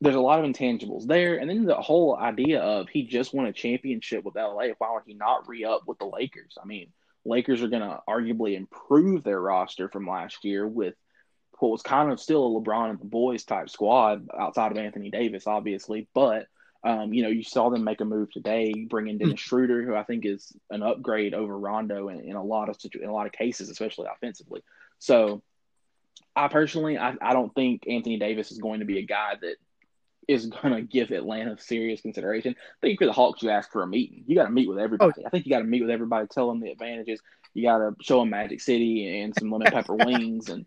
There's 0.00 0.16
a 0.16 0.20
lot 0.20 0.42
of 0.42 0.50
intangibles 0.50 1.06
there. 1.06 1.36
And 1.36 1.48
then 1.48 1.64
the 1.64 1.74
whole 1.74 2.16
idea 2.16 2.60
of 2.60 2.88
he 2.88 3.02
just 3.02 3.34
won 3.34 3.46
a 3.46 3.52
championship 3.52 4.24
with 4.24 4.34
LA. 4.34 4.68
Why 4.78 4.92
would 4.92 5.02
he 5.06 5.14
not 5.14 5.48
re 5.48 5.64
up 5.64 5.82
with 5.86 5.98
the 5.98 6.06
Lakers? 6.06 6.56
I 6.60 6.66
mean, 6.66 6.88
Lakers 7.24 7.62
are 7.62 7.68
going 7.68 7.82
to 7.82 8.00
arguably 8.08 8.56
improve 8.56 9.22
their 9.22 9.40
roster 9.40 9.88
from 9.88 10.08
last 10.08 10.44
year 10.44 10.66
with 10.66 10.94
what 11.58 11.70
was 11.70 11.82
kind 11.82 12.10
of 12.10 12.18
still 12.18 12.46
a 12.46 12.60
LeBron 12.60 12.90
and 12.90 13.00
the 13.00 13.04
boys 13.04 13.44
type 13.44 13.68
squad 13.68 14.26
outside 14.38 14.72
of 14.72 14.78
Anthony 14.78 15.10
Davis, 15.10 15.46
obviously. 15.46 16.08
But, 16.14 16.46
um, 16.82 17.12
you 17.12 17.22
know, 17.22 17.28
you 17.28 17.42
saw 17.42 17.68
them 17.68 17.84
make 17.84 18.00
a 18.00 18.06
move 18.06 18.30
today, 18.32 18.86
bringing 18.88 19.18
Dennis 19.18 19.34
mm-hmm. 19.34 19.48
Schroeder, 19.48 19.84
who 19.84 19.94
I 19.94 20.04
think 20.04 20.24
is 20.24 20.50
an 20.70 20.82
upgrade 20.82 21.34
over 21.34 21.58
Rondo 21.58 22.08
in, 22.08 22.20
in 22.20 22.36
a 22.36 22.42
lot 22.42 22.70
of 22.70 22.80
situ- 22.80 23.02
in 23.02 23.10
a 23.10 23.12
lot 23.12 23.26
of 23.26 23.32
cases, 23.32 23.68
especially 23.68 24.08
offensively. 24.10 24.62
So, 24.98 25.42
I 26.34 26.48
personally, 26.48 26.96
I, 26.96 27.16
I 27.20 27.34
don't 27.34 27.54
think 27.54 27.86
Anthony 27.86 28.18
Davis 28.18 28.50
is 28.52 28.58
going 28.58 28.80
to 28.80 28.86
be 28.86 28.98
a 28.98 29.06
guy 29.06 29.34
that 29.38 29.56
is 30.30 30.46
going 30.46 30.74
to 30.74 30.82
give 30.82 31.10
Atlanta 31.10 31.58
serious 31.58 32.00
consideration. 32.00 32.54
I 32.56 32.86
think 32.86 33.00
for 33.00 33.06
the 33.06 33.12
Hawks, 33.12 33.42
you 33.42 33.50
ask 33.50 33.70
for 33.72 33.82
a 33.82 33.86
meeting. 33.86 34.22
You 34.26 34.36
got 34.36 34.44
to 34.44 34.50
meet 34.50 34.68
with 34.68 34.78
everybody. 34.78 35.12
Oh. 35.18 35.26
I 35.26 35.30
think 35.30 35.44
you 35.44 35.50
got 35.50 35.58
to 35.58 35.64
meet 35.64 35.82
with 35.82 35.90
everybody, 35.90 36.28
tell 36.28 36.48
them 36.48 36.60
the 36.60 36.70
advantages. 36.70 37.20
You 37.52 37.64
got 37.64 37.78
to 37.78 37.96
show 38.00 38.20
them 38.20 38.30
Magic 38.30 38.60
City 38.60 39.20
and 39.20 39.34
some 39.36 39.50
lemon 39.50 39.72
pepper 39.72 39.94
wings, 40.04 40.48
and, 40.48 40.66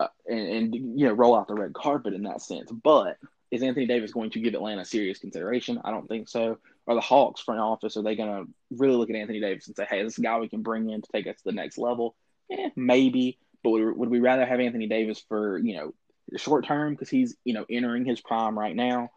uh, 0.00 0.08
and 0.28 0.74
and 0.74 0.74
you 0.74 1.06
know 1.06 1.12
roll 1.12 1.36
out 1.36 1.46
the 1.46 1.54
red 1.54 1.72
carpet 1.74 2.12
in 2.12 2.24
that 2.24 2.42
sense. 2.42 2.72
But 2.72 3.18
is 3.52 3.62
Anthony 3.62 3.86
Davis 3.86 4.12
going 4.12 4.30
to 4.30 4.40
give 4.40 4.54
Atlanta 4.54 4.84
serious 4.84 5.18
consideration? 5.20 5.80
I 5.84 5.92
don't 5.92 6.08
think 6.08 6.28
so. 6.28 6.58
Are 6.88 6.94
the 6.96 7.00
Hawks 7.00 7.40
front 7.40 7.60
office 7.60 7.96
are 7.96 8.02
they 8.02 8.16
going 8.16 8.44
to 8.44 8.50
really 8.76 8.96
look 8.96 9.10
at 9.10 9.16
Anthony 9.16 9.40
Davis 9.40 9.68
and 9.68 9.76
say, 9.76 9.86
"Hey, 9.88 10.02
this 10.02 10.14
is 10.14 10.18
a 10.18 10.22
guy 10.22 10.38
we 10.40 10.48
can 10.48 10.62
bring 10.62 10.90
in 10.90 11.02
to 11.02 11.08
take 11.12 11.28
us 11.28 11.36
to 11.36 11.44
the 11.44 11.52
next 11.52 11.78
level"? 11.78 12.16
Eh, 12.50 12.70
maybe. 12.74 13.38
But 13.62 13.70
would, 13.70 13.96
would 13.96 14.08
we 14.08 14.18
rather 14.18 14.44
have 14.44 14.58
Anthony 14.58 14.88
Davis 14.88 15.24
for 15.28 15.58
you 15.58 15.76
know 15.76 15.94
short 16.36 16.66
term 16.66 16.94
because 16.94 17.08
he's 17.08 17.36
you 17.44 17.54
know 17.54 17.64
entering 17.70 18.04
his 18.04 18.20
prime 18.20 18.58
right 18.58 18.74
now, 18.74 19.10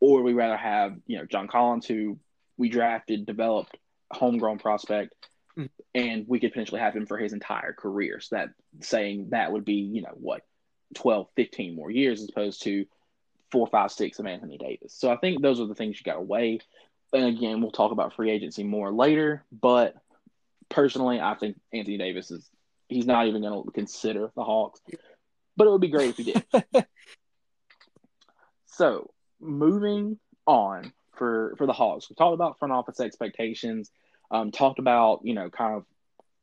or 0.00 0.22
we 0.22 0.32
rather 0.32 0.56
have 0.56 0.96
you 1.06 1.18
know 1.18 1.24
John 1.24 1.48
Collins 1.48 1.86
who 1.86 2.18
we 2.56 2.68
drafted, 2.68 3.26
developed, 3.26 3.76
homegrown 4.10 4.58
prospect, 4.58 5.14
mm. 5.58 5.68
and 5.94 6.26
we 6.26 6.40
could 6.40 6.52
potentially 6.52 6.80
have 6.80 6.94
him 6.94 7.06
for 7.06 7.18
his 7.18 7.32
entire 7.32 7.72
career. 7.72 8.20
So 8.20 8.36
that 8.36 8.50
saying 8.80 9.28
that 9.30 9.52
would 9.52 9.64
be 9.64 9.74
you 9.74 10.02
know 10.02 10.14
what 10.14 10.42
12, 10.94 11.28
15 11.36 11.74
more 11.74 11.90
years 11.90 12.22
as 12.22 12.28
opposed 12.28 12.62
to 12.62 12.86
four, 13.50 13.66
five, 13.66 13.92
six 13.92 14.18
of 14.18 14.26
Anthony 14.26 14.58
Davis. 14.58 14.94
So 14.94 15.10
I 15.10 15.16
think 15.16 15.40
those 15.40 15.60
are 15.60 15.66
the 15.66 15.74
things 15.74 15.98
you 15.98 16.04
got 16.04 16.18
to 16.18 16.22
weigh. 16.22 16.60
And 17.12 17.26
again, 17.26 17.60
we'll 17.60 17.70
talk 17.70 17.92
about 17.92 18.14
free 18.14 18.30
agency 18.30 18.64
more 18.64 18.92
later. 18.92 19.44
But 19.52 19.94
personally, 20.68 21.20
I 21.20 21.34
think 21.34 21.58
Anthony 21.72 21.98
Davis 21.98 22.30
is 22.30 22.48
he's 22.88 23.06
not 23.06 23.26
even 23.26 23.42
going 23.42 23.64
to 23.64 23.70
consider 23.70 24.30
the 24.34 24.44
Hawks 24.44 24.80
but 25.56 25.66
it 25.66 25.70
would 25.70 25.80
be 25.80 25.88
great 25.88 26.10
if 26.10 26.16
he 26.16 26.32
did. 26.32 26.44
so 28.66 29.10
moving 29.40 30.18
on 30.46 30.92
for 31.16 31.54
for 31.58 31.66
the 31.66 31.72
Hawks, 31.72 32.08
we 32.08 32.16
talked 32.16 32.34
about 32.34 32.58
front 32.58 32.72
office 32.72 33.00
expectations. 33.00 33.90
Um, 34.30 34.50
talked 34.50 34.78
about 34.78 35.20
you 35.22 35.34
know 35.34 35.50
kind 35.50 35.76
of 35.76 35.84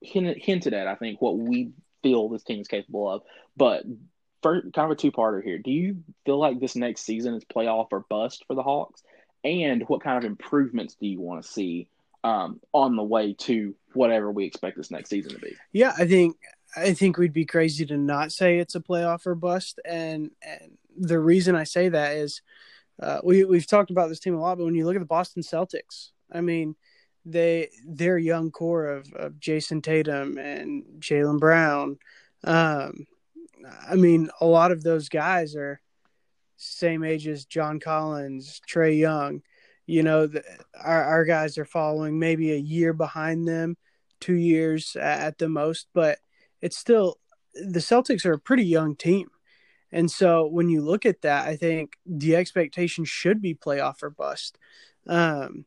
hinted, 0.02 0.38
hinted 0.38 0.73
at 0.73 0.88
I 0.88 0.95
think 0.95 1.21
what 1.21 1.38
we 1.38 1.71
feel 2.02 2.30
this 2.30 2.43
team 2.43 2.62
is 2.62 2.67
capable 2.67 3.10
of. 3.10 3.21
But 3.56 3.84
for 4.41 4.62
kind 4.62 4.86
of 4.86 4.91
a 4.91 4.95
two 4.95 5.12
parter 5.12 5.43
here, 5.43 5.58
do 5.58 5.71
you 5.71 6.04
feel 6.26 6.39
like 6.39 6.60
this 6.60 6.76
next 6.76 7.02
season 7.02 7.34
is 7.34 7.45
playoff 7.45 7.88
or 7.91 8.06
bust 8.10 8.43
for 8.47 8.56
the 8.56 8.63
Hawks? 8.63 9.02
And 9.43 9.84
what 9.88 10.04
kind 10.04 10.17
of 10.17 10.23
improvements 10.23 10.95
do 10.95 11.08
you 11.08 11.19
want 11.19 11.43
to 11.43 11.52
see 11.52 11.88
um, 12.23 12.60
on 12.71 12.95
the 12.95 13.04
way 13.04 13.34
to 13.34 13.76
whatever 13.93 14.32
we 14.32 14.45
expect 14.45 14.78
this 14.78 14.91
next 14.91 15.10
season 15.10 15.34
to 15.34 15.39
be? 15.39 15.56
Yeah, 15.71 15.93
I 15.97 16.06
think 16.06 16.38
I 16.76 16.94
think 16.94 17.18
we'd 17.18 17.34
be 17.34 17.46
crazy 17.46 17.86
to 17.86 17.98
not 17.98 18.32
say 18.32 18.58
it's 18.58 18.76
a 18.76 18.80
playoff 18.80 19.26
or 19.26 19.36
bust. 19.36 19.80
And, 19.86 20.32
and 20.42 20.78
the 20.98 21.20
reason 21.20 21.56
I 21.56 21.66
say 21.66 21.90
that 21.90 22.18
is 22.18 22.42
uh, 23.02 23.20
we 23.24 23.44
we've 23.44 23.68
talked 23.68 23.92
about 23.92 24.10
this 24.10 24.20
team 24.20 24.36
a 24.36 24.40
lot, 24.40 24.58
but 24.58 24.66
when 24.66 24.76
you 24.76 24.86
look 24.86 24.96
at 24.96 25.00
the 25.00 25.06
Boston 25.06 25.44
Celtics, 25.44 26.12
I 26.32 26.42
mean, 26.42 26.76
they 27.26 27.70
their 27.86 28.18
young 28.18 28.52
core 28.52 28.86
of, 28.88 29.12
of 29.14 29.40
Jayson 29.40 29.82
Tatum 29.82 30.38
and 30.38 30.84
Jaylen 31.00 31.40
Brown. 31.40 31.98
Um, 32.44 33.08
I 33.90 33.96
mean, 33.96 34.30
a 34.42 34.46
lot 34.46 34.72
of 34.72 34.84
those 34.84 35.10
guys 35.10 35.56
are 35.56 35.80
same 36.58 37.04
age 37.04 37.28
as 37.28 37.46
John 37.46 37.80
Collins, 37.80 38.62
Trae 38.70 38.98
Young. 38.98 39.42
You 39.86 40.04
know, 40.04 40.28
the, 40.28 40.44
our 40.80 41.04
our 41.04 41.26
guys 41.26 41.58
are 41.58 41.66
following 41.66 42.20
maybe 42.20 42.52
a 42.52 42.58
year 42.58 42.94
behind 42.94 43.48
them, 43.48 43.76
two 44.20 44.36
years 44.36 44.96
at 44.96 45.38
the 45.38 45.50
most, 45.50 45.88
but 45.94 46.20
it's 46.63 46.78
still 46.78 47.19
the 47.54 47.82
Celtics 47.82 48.26
are 48.26 48.34
a 48.34 48.39
pretty 48.39 48.63
young 48.63 48.95
team. 48.95 49.28
And 49.91 50.10
so 50.10 50.47
when 50.47 50.69
you 50.69 50.82
look 50.82 51.06
at 51.06 51.21
that, 51.21 51.45
I 51.45 51.58
think 51.58 51.97
the 52.06 52.38
expectation 52.38 53.04
should 53.06 53.41
be 53.41 53.54
playoff 53.54 54.02
or 54.02 54.10
bust. 54.10 54.58
Um, 55.06 55.65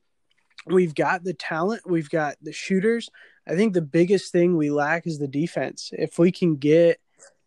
we've 0.66 0.94
got 0.94 1.22
the 1.22 1.34
talent, 1.34 1.82
we've 1.86 2.10
got 2.10 2.36
the 2.40 2.50
shooters. 2.50 3.10
I 3.46 3.54
think 3.54 3.74
the 3.74 3.82
biggest 3.82 4.32
thing 4.32 4.56
we 4.56 4.70
lack 4.70 5.06
is 5.06 5.18
the 5.18 5.28
defense. 5.28 5.90
If 5.92 6.18
we 6.18 6.32
can 6.32 6.56
get 6.56 6.98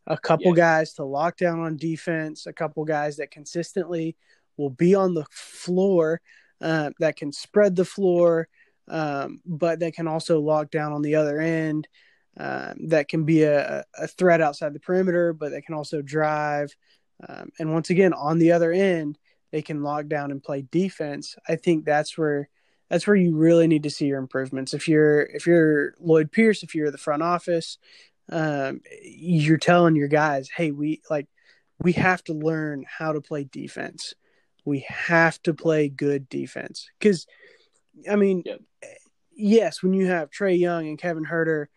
a 0.07 0.17
couple 0.17 0.53
guys 0.53 0.93
to 0.93 1.03
lock 1.03 1.35
down 1.35 1.59
on 1.59 1.75
defense, 1.75 2.45
a 2.45 2.53
couple 2.53 2.85
guys 2.85 3.17
that 3.17 3.31
consistently 3.31 4.15
will 4.57 4.69
be 4.69 4.93
on 4.93 5.15
the 5.15 5.25
floor, 5.31 6.21
uh, 6.61 6.91
that 6.99 7.17
can 7.17 7.33
spread 7.33 7.75
the 7.75 7.83
floor, 7.83 8.47
um, 8.87 9.41
but 9.43 9.79
that 9.79 9.95
can 9.95 10.07
also 10.07 10.39
lock 10.39 10.69
down 10.69 10.93
on 10.93 11.01
the 11.01 11.15
other 11.15 11.41
end 11.41 11.87
um, 12.39 12.87
that 12.87 13.09
can 13.09 13.25
be 13.25 13.43
a, 13.43 13.83
a, 13.97 14.07
threat 14.07 14.39
outside 14.39 14.73
the 14.73 14.79
perimeter, 14.79 15.33
but 15.33 15.51
they 15.51 15.61
can 15.61 15.75
also 15.75 16.01
drive. 16.01 16.73
Um, 17.27 17.49
and 17.59 17.73
once 17.73 17.89
again, 17.89 18.13
on 18.13 18.39
the 18.39 18.53
other 18.53 18.71
end, 18.71 19.17
they 19.51 19.61
can 19.61 19.83
lock 19.83 20.07
down 20.07 20.31
and 20.31 20.41
play 20.41 20.65
defense. 20.71 21.35
I 21.49 21.57
think 21.57 21.83
that's 21.83 22.17
where 22.17 22.47
that's 22.89 23.05
where 23.05 23.15
you 23.15 23.35
really 23.35 23.67
need 23.67 23.83
to 23.83 23.89
see 23.89 24.05
your 24.05 24.19
improvements. 24.19 24.73
If 24.73 24.87
you're 24.87 25.21
if 25.21 25.45
you're 25.45 25.95
Lloyd 25.99 26.31
Pierce, 26.31 26.63
if 26.63 26.73
you're 26.73 26.91
the 26.91 26.97
front 26.97 27.23
office, 27.23 27.77
um, 28.31 28.81
you're 29.03 29.57
telling 29.57 29.97
your 29.97 30.07
guys, 30.07 30.49
hey, 30.49 30.71
we 30.71 31.01
like 31.09 31.27
we 31.77 31.91
have 31.93 32.23
to 32.25 32.33
learn 32.33 32.85
how 32.87 33.11
to 33.11 33.19
play 33.19 33.43
defense. 33.43 34.13
We 34.63 34.85
have 34.87 35.41
to 35.43 35.53
play 35.53 35.89
good 35.89 36.29
defense 36.29 36.89
because, 36.99 37.27
I 38.09 38.15
mean, 38.15 38.43
yes, 39.35 39.83
when 39.83 39.93
you 39.93 40.07
have 40.07 40.29
Trae 40.29 40.57
Young 40.57 40.87
and 40.87 40.97
Kevin 40.97 41.25
Huerter 41.25 41.67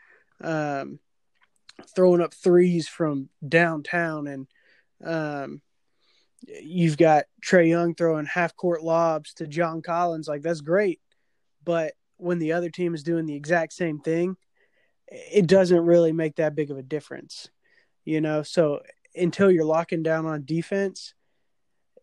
um, 0.42 0.98
throwing 1.94 2.20
up 2.20 2.34
threes 2.34 2.88
from 2.88 3.28
downtown, 3.46 4.26
and 4.26 4.46
um, 5.04 5.62
you've 6.46 6.96
got 6.96 7.24
Trae 7.44 7.68
Young 7.68 7.94
throwing 7.94 8.26
half 8.26 8.56
court 8.56 8.82
lobs 8.82 9.34
to 9.34 9.46
John 9.46 9.82
Collins. 9.82 10.28
Like 10.28 10.42
that's 10.42 10.60
great, 10.60 11.00
but 11.64 11.94
when 12.16 12.38
the 12.38 12.52
other 12.52 12.70
team 12.70 12.94
is 12.94 13.02
doing 13.02 13.26
the 13.26 13.34
exact 13.34 13.72
same 13.72 13.98
thing, 13.98 14.36
it 15.08 15.46
doesn't 15.46 15.84
really 15.84 16.12
make 16.12 16.36
that 16.36 16.54
big 16.54 16.70
of 16.70 16.78
a 16.78 16.82
difference, 16.82 17.50
you 18.04 18.20
know. 18.20 18.42
So 18.42 18.80
until 19.14 19.50
you're 19.50 19.64
locking 19.64 20.02
down 20.02 20.26
on 20.26 20.44
defense, 20.44 21.14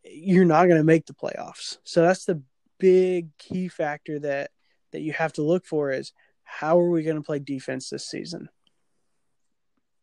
you're 0.03 0.45
not 0.45 0.65
going 0.65 0.77
to 0.77 0.83
make 0.83 1.05
the 1.05 1.13
playoffs. 1.13 1.77
So 1.83 2.01
that's 2.01 2.25
the 2.25 2.41
big 2.79 3.35
key 3.37 3.67
factor 3.67 4.19
that 4.19 4.51
that 4.91 5.01
you 5.01 5.13
have 5.13 5.33
to 5.33 5.43
look 5.43 5.65
for 5.65 5.91
is 5.91 6.13
how 6.49 6.79
are 6.79 6.89
we 6.89 7.03
going 7.03 7.15
to 7.15 7.21
play 7.21 7.39
defense 7.39 7.89
this 7.89 8.07
season? 8.07 8.49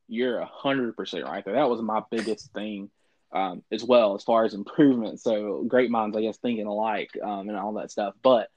You're 0.09 0.39
a 0.39 0.47
hundred 0.47 0.97
percent 0.97 1.25
right 1.25 1.45
there. 1.45 1.55
That 1.55 1.69
was 1.69 1.83
my 1.83 2.03
biggest 2.11 2.53
thing 2.53 2.91
um, 3.33 3.63
as 3.73 3.85
well 3.85 4.15
as 4.15 4.23
far 4.23 4.45
as 4.45 4.55
improvement. 4.55 5.21
So 5.21 5.65
great 5.67 5.91
minds, 5.91 6.17
I 6.17 6.23
guess, 6.23 6.39
thinking 6.39 6.67
alike 6.67 7.11
um, 7.23 7.49
and 7.49 7.57
all 7.57 7.75
that 7.75 7.91
stuff. 7.91 8.15
But 8.23 8.49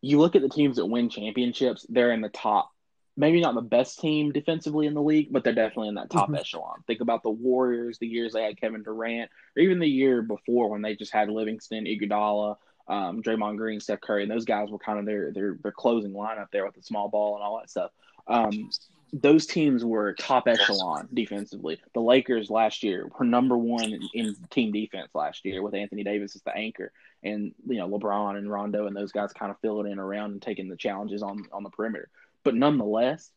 you 0.00 0.18
look 0.18 0.34
at 0.34 0.42
the 0.42 0.48
teams 0.48 0.76
that 0.76 0.86
win 0.86 1.08
championships; 1.08 1.86
they're 1.88 2.12
in 2.12 2.20
the 2.20 2.28
top. 2.28 2.70
Maybe 3.16 3.40
not 3.40 3.54
the 3.54 3.60
best 3.60 4.00
team 4.00 4.32
defensively 4.32 4.86
in 4.86 4.94
the 4.94 5.02
league, 5.02 5.28
but 5.30 5.44
they're 5.44 5.52
definitely 5.52 5.88
in 5.88 5.96
that 5.96 6.10
top 6.10 6.28
mm-hmm. 6.28 6.36
echelon. 6.36 6.82
Think 6.86 7.02
about 7.02 7.22
the 7.22 7.30
Warriors, 7.30 7.98
the 7.98 8.06
years 8.06 8.32
they 8.32 8.42
had 8.42 8.58
Kevin 8.58 8.82
Durant, 8.82 9.30
or 9.56 9.62
even 9.62 9.78
the 9.78 9.86
year 9.86 10.22
before 10.22 10.70
when 10.70 10.80
they 10.80 10.96
just 10.96 11.12
had 11.12 11.28
Livingston, 11.28 11.84
Iguodala, 11.84 12.56
um, 12.88 13.22
Draymond 13.22 13.56
Green, 13.56 13.80
Steph 13.80 14.00
Curry, 14.00 14.22
and 14.22 14.30
those 14.30 14.44
guys 14.44 14.70
were 14.70 14.78
kind 14.78 14.98
of 14.98 15.06
their 15.06 15.32
their 15.32 15.56
their 15.62 15.72
closing 15.72 16.12
lineup 16.12 16.48
there 16.52 16.64
with 16.64 16.74
the 16.74 16.82
small 16.82 17.08
ball 17.08 17.34
and 17.34 17.44
all 17.44 17.58
that 17.58 17.70
stuff. 17.70 17.90
Um, 18.26 18.70
those 19.12 19.46
teams 19.46 19.84
were 19.84 20.14
top 20.14 20.48
echelon 20.48 21.08
defensively. 21.12 21.78
The 21.92 22.00
Lakers 22.00 22.48
last 22.48 22.82
year 22.82 23.08
were 23.18 23.26
number 23.26 23.58
one 23.58 23.92
in, 23.92 24.08
in, 24.14 24.36
team 24.48 24.72
defense 24.72 25.14
last 25.14 25.44
year 25.44 25.62
with 25.62 25.74
Anthony 25.74 26.02
Davis 26.02 26.34
as 26.34 26.42
the 26.42 26.56
anchor, 26.56 26.92
and 27.22 27.54
you 27.66 27.76
know 27.76 27.88
LeBron 27.88 28.38
and 28.38 28.50
Rondo 28.50 28.86
and 28.86 28.96
those 28.96 29.12
guys 29.12 29.32
kind 29.32 29.50
of 29.50 29.58
filling 29.60 29.90
in 29.90 29.98
around 29.98 30.32
and 30.32 30.42
taking 30.42 30.68
the 30.68 30.76
challenges 30.76 31.22
on 31.22 31.44
on 31.52 31.62
the 31.62 31.70
perimeter. 31.70 32.08
But 32.42 32.54
nonetheless, 32.54 33.30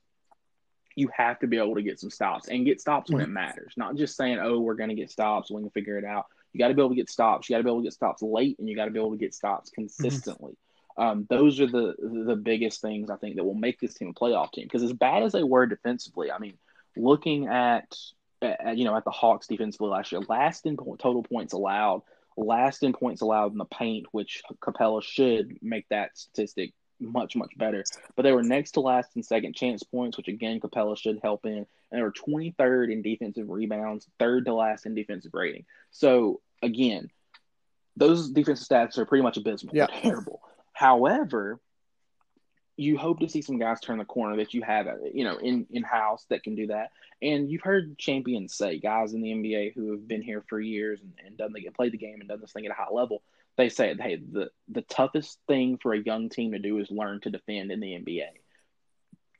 you 0.95 1.09
have 1.15 1.39
to 1.39 1.47
be 1.47 1.57
able 1.57 1.75
to 1.75 1.81
get 1.81 1.99
some 1.99 2.09
stops 2.09 2.47
and 2.47 2.65
get 2.65 2.79
stops 2.79 3.11
when 3.11 3.21
it 3.21 3.29
matters. 3.29 3.73
Not 3.75 3.97
just 3.97 4.15
saying, 4.15 4.39
"Oh, 4.39 4.59
we're 4.59 4.75
going 4.75 4.89
to 4.89 4.95
get 4.95 5.11
stops, 5.11 5.51
we 5.51 5.61
can 5.61 5.69
figure 5.71 5.97
it 5.97 6.05
out." 6.05 6.27
You 6.55 6.59
got 6.59 6.69
to 6.69 6.73
be 6.73 6.81
able 6.81 6.91
to 6.91 6.95
get 6.95 7.09
stops. 7.09 7.49
You 7.49 7.55
got 7.55 7.57
to 7.57 7.63
be 7.65 7.69
able 7.69 7.81
to 7.81 7.83
get 7.83 7.91
stops 7.91 8.21
late, 8.21 8.57
and 8.59 8.69
you 8.69 8.77
got 8.77 8.85
to 8.85 8.91
be 8.91 8.97
able 8.97 9.11
to 9.11 9.17
get 9.17 9.33
stops 9.33 9.69
consistently. 9.71 10.53
Mm-hmm. 10.97 11.03
Um, 11.03 11.27
those 11.29 11.59
are 11.59 11.67
the 11.67 11.95
the 11.99 12.37
biggest 12.37 12.79
things 12.79 13.09
I 13.09 13.17
think 13.17 13.35
that 13.35 13.43
will 13.43 13.55
make 13.55 13.77
this 13.81 13.93
team 13.95 14.07
a 14.07 14.13
playoff 14.13 14.53
team. 14.53 14.63
Because 14.63 14.81
as 14.81 14.93
bad 14.93 15.23
as 15.23 15.33
they 15.33 15.43
were 15.43 15.65
defensively, 15.65 16.31
I 16.31 16.39
mean, 16.39 16.57
looking 16.95 17.49
at, 17.49 17.93
at 18.41 18.77
you 18.77 18.85
know 18.85 18.95
at 18.95 19.03
the 19.03 19.11
Hawks 19.11 19.47
defensively 19.47 19.89
last 19.89 20.13
year, 20.13 20.21
last 20.29 20.65
in 20.65 20.77
total 20.77 21.23
points 21.23 21.51
allowed, 21.51 22.03
last 22.37 22.83
in 22.83 22.93
points 22.93 23.21
allowed 23.21 23.51
in 23.51 23.57
the 23.57 23.65
paint, 23.65 24.05
which 24.13 24.41
Capela 24.61 25.03
should 25.03 25.57
make 25.61 25.89
that 25.89 26.17
statistic 26.17 26.73
much 27.01 27.35
much 27.35 27.51
better. 27.57 27.83
But 28.15 28.23
they 28.23 28.31
were 28.31 28.43
next 28.43 28.71
to 28.71 28.81
last 28.81 29.09
in 29.15 29.23
second 29.23 29.55
chance 29.55 29.83
points, 29.83 30.17
which 30.17 30.27
again 30.27 30.59
Capela 30.59 30.97
should 30.97 31.19
help 31.21 31.45
in, 31.45 31.57
and 31.57 31.67
they 31.91 32.01
were 32.01 32.11
23rd 32.11 32.91
in 32.91 33.01
defensive 33.01 33.49
rebounds, 33.49 34.07
third 34.19 34.45
to 34.45 34.53
last 34.53 34.85
in 34.85 34.95
defensive 34.95 35.33
rating. 35.33 35.65
So 35.91 36.41
again, 36.65 37.09
those 37.95 38.29
defensive 38.29 38.67
stats 38.67 38.97
are 38.97 39.05
pretty 39.05 39.23
much 39.23 39.37
abysmal. 39.37 39.75
Yeah. 39.75 39.87
terrible. 40.01 40.41
However, 40.73 41.59
you 42.77 42.97
hope 42.97 43.19
to 43.19 43.29
see 43.29 43.41
some 43.41 43.57
guys 43.57 43.79
turn 43.79 43.97
the 43.97 44.05
corner 44.05 44.37
that 44.37 44.53
you 44.53 44.61
have, 44.61 44.87
uh, 44.87 44.95
you 45.13 45.23
know, 45.23 45.37
in 45.37 45.65
in 45.71 45.83
house 45.83 46.25
that 46.29 46.43
can 46.43 46.55
do 46.55 46.67
that. 46.67 46.91
And 47.21 47.49
you've 47.49 47.61
heard 47.61 47.97
champions 47.97 48.55
say, 48.55 48.79
guys 48.79 49.13
in 49.13 49.21
the 49.21 49.31
NBA 49.31 49.73
who 49.73 49.91
have 49.91 50.07
been 50.07 50.21
here 50.21 50.43
for 50.49 50.59
years 50.59 50.99
and, 51.01 51.13
and 51.25 51.37
done 51.37 51.53
the 51.53 51.69
played 51.69 51.93
the 51.93 51.97
game 51.97 52.19
and 52.19 52.27
done 52.27 52.41
this 52.41 52.51
thing 52.51 52.65
at 52.65 52.71
a 52.71 52.75
high 52.75 52.91
level. 52.91 53.23
They 53.57 53.69
say, 53.69 53.95
hey, 53.97 54.17
the 54.17 54.49
the 54.67 54.81
toughest 54.81 55.39
thing 55.47 55.77
for 55.81 55.93
a 55.93 56.01
young 56.01 56.27
team 56.27 56.51
to 56.51 56.59
do 56.59 56.79
is 56.79 56.91
learn 56.91 57.21
to 57.21 57.29
defend 57.29 57.71
in 57.71 57.79
the 57.79 57.93
NBA. 57.93 58.27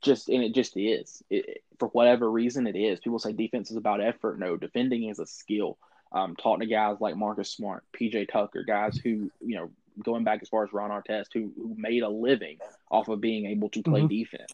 Just 0.02 0.30
and 0.30 0.42
it 0.42 0.54
just 0.54 0.76
is. 0.76 1.22
It, 1.28 1.62
for 1.78 1.88
whatever 1.88 2.30
reason, 2.30 2.66
it 2.66 2.76
is. 2.76 3.00
People 3.00 3.18
say 3.18 3.32
defense 3.32 3.70
is 3.70 3.76
about 3.76 4.00
effort. 4.00 4.38
No, 4.38 4.56
defending 4.56 5.10
is 5.10 5.18
a 5.18 5.26
skill. 5.26 5.76
Um, 6.12 6.36
talking 6.36 6.60
to 6.60 6.66
guys 6.66 6.96
like 7.00 7.16
Marcus 7.16 7.50
Smart, 7.50 7.84
PJ 7.98 8.30
Tucker, 8.30 8.64
guys 8.64 8.96
who 8.96 9.30
you 9.40 9.56
know 9.56 9.70
going 10.02 10.24
back 10.24 10.40
as 10.42 10.48
far 10.48 10.64
as 10.64 10.72
Ron 10.72 10.90
Artest, 10.90 11.26
who 11.32 11.52
who 11.56 11.74
made 11.76 12.02
a 12.02 12.08
living 12.08 12.58
off 12.90 13.08
of 13.08 13.20
being 13.20 13.46
able 13.46 13.68
to 13.70 13.82
play 13.82 14.00
mm-hmm. 14.00 14.08
defense. 14.08 14.52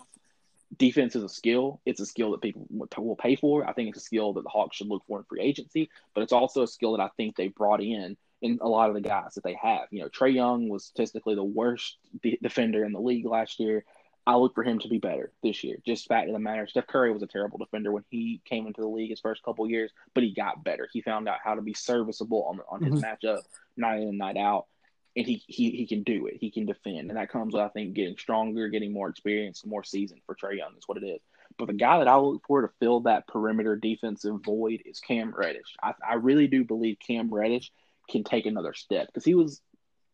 Defense 0.78 1.14
is 1.14 1.22
a 1.22 1.28
skill. 1.28 1.80
It's 1.84 2.00
a 2.00 2.06
skill 2.06 2.30
that 2.30 2.40
people 2.40 2.66
will 2.70 3.16
pay 3.16 3.36
for. 3.36 3.68
I 3.68 3.74
think 3.74 3.90
it's 3.90 3.98
a 3.98 4.04
skill 4.04 4.32
that 4.32 4.42
the 4.42 4.48
Hawks 4.48 4.76
should 4.76 4.88
look 4.88 5.02
for 5.06 5.18
in 5.18 5.24
free 5.24 5.42
agency, 5.42 5.90
but 6.14 6.22
it's 6.22 6.32
also 6.32 6.62
a 6.62 6.66
skill 6.66 6.96
that 6.96 7.02
I 7.02 7.10
think 7.16 7.36
they 7.36 7.48
brought 7.48 7.82
in 7.82 8.16
in 8.40 8.58
a 8.60 8.68
lot 8.68 8.88
of 8.88 8.94
the 8.94 9.00
guys 9.00 9.34
that 9.34 9.44
they 9.44 9.56
have. 9.62 9.88
You 9.90 10.00
know, 10.00 10.08
Trae 10.08 10.34
Young 10.34 10.68
was 10.68 10.84
statistically 10.84 11.34
the 11.34 11.44
worst 11.44 11.98
de- 12.22 12.38
defender 12.42 12.84
in 12.84 12.92
the 12.92 13.00
league 13.00 13.26
last 13.26 13.60
year. 13.60 13.84
I 14.26 14.36
look 14.36 14.54
for 14.54 14.62
him 14.62 14.78
to 14.80 14.88
be 14.88 14.98
better 14.98 15.32
this 15.42 15.64
year. 15.64 15.78
Just 15.84 16.06
fact 16.06 16.28
of 16.28 16.32
the 16.32 16.38
matter, 16.38 16.66
Steph 16.66 16.86
Curry 16.86 17.12
was 17.12 17.22
a 17.22 17.26
terrible 17.26 17.58
defender 17.58 17.90
when 17.90 18.04
he 18.08 18.40
came 18.44 18.66
into 18.66 18.80
the 18.80 18.86
league 18.86 19.10
his 19.10 19.20
first 19.20 19.42
couple 19.42 19.68
years, 19.68 19.90
but 20.14 20.22
he 20.22 20.32
got 20.32 20.62
better. 20.62 20.88
He 20.92 21.02
found 21.02 21.28
out 21.28 21.38
how 21.42 21.54
to 21.54 21.62
be 21.62 21.74
serviceable 21.74 22.44
on 22.44 22.60
on 22.68 22.82
his 22.82 23.02
mm-hmm. 23.02 23.26
matchup 23.26 23.40
night 23.76 24.02
in 24.02 24.08
and 24.08 24.18
night 24.18 24.36
out, 24.36 24.66
and 25.16 25.26
he, 25.26 25.42
he 25.46 25.70
he 25.70 25.86
can 25.86 26.04
do 26.04 26.26
it. 26.26 26.36
He 26.40 26.50
can 26.52 26.66
defend, 26.66 27.10
and 27.10 27.16
that 27.16 27.30
comes 27.30 27.54
with 27.54 27.62
I 27.62 27.68
think 27.68 27.94
getting 27.94 28.16
stronger, 28.16 28.68
getting 28.68 28.92
more 28.92 29.08
experience, 29.08 29.66
more 29.66 29.82
season 29.82 30.20
for 30.24 30.36
Trae 30.36 30.56
Young 30.56 30.76
is 30.78 30.86
what 30.86 31.02
it 31.02 31.06
is. 31.06 31.20
But 31.58 31.66
the 31.66 31.74
guy 31.74 31.98
that 31.98 32.08
I 32.08 32.16
look 32.16 32.42
for 32.46 32.62
to 32.62 32.70
fill 32.80 33.00
that 33.00 33.26
perimeter 33.26 33.76
defensive 33.76 34.40
void 34.44 34.82
is 34.86 35.00
Cam 35.00 35.34
Reddish. 35.36 35.76
I, 35.82 35.94
I 36.08 36.14
really 36.14 36.46
do 36.46 36.64
believe 36.64 36.98
Cam 37.04 37.32
Reddish 37.32 37.72
can 38.08 38.24
take 38.24 38.46
another 38.46 38.72
step 38.72 39.06
because 39.06 39.24
he 39.24 39.34
was 39.34 39.60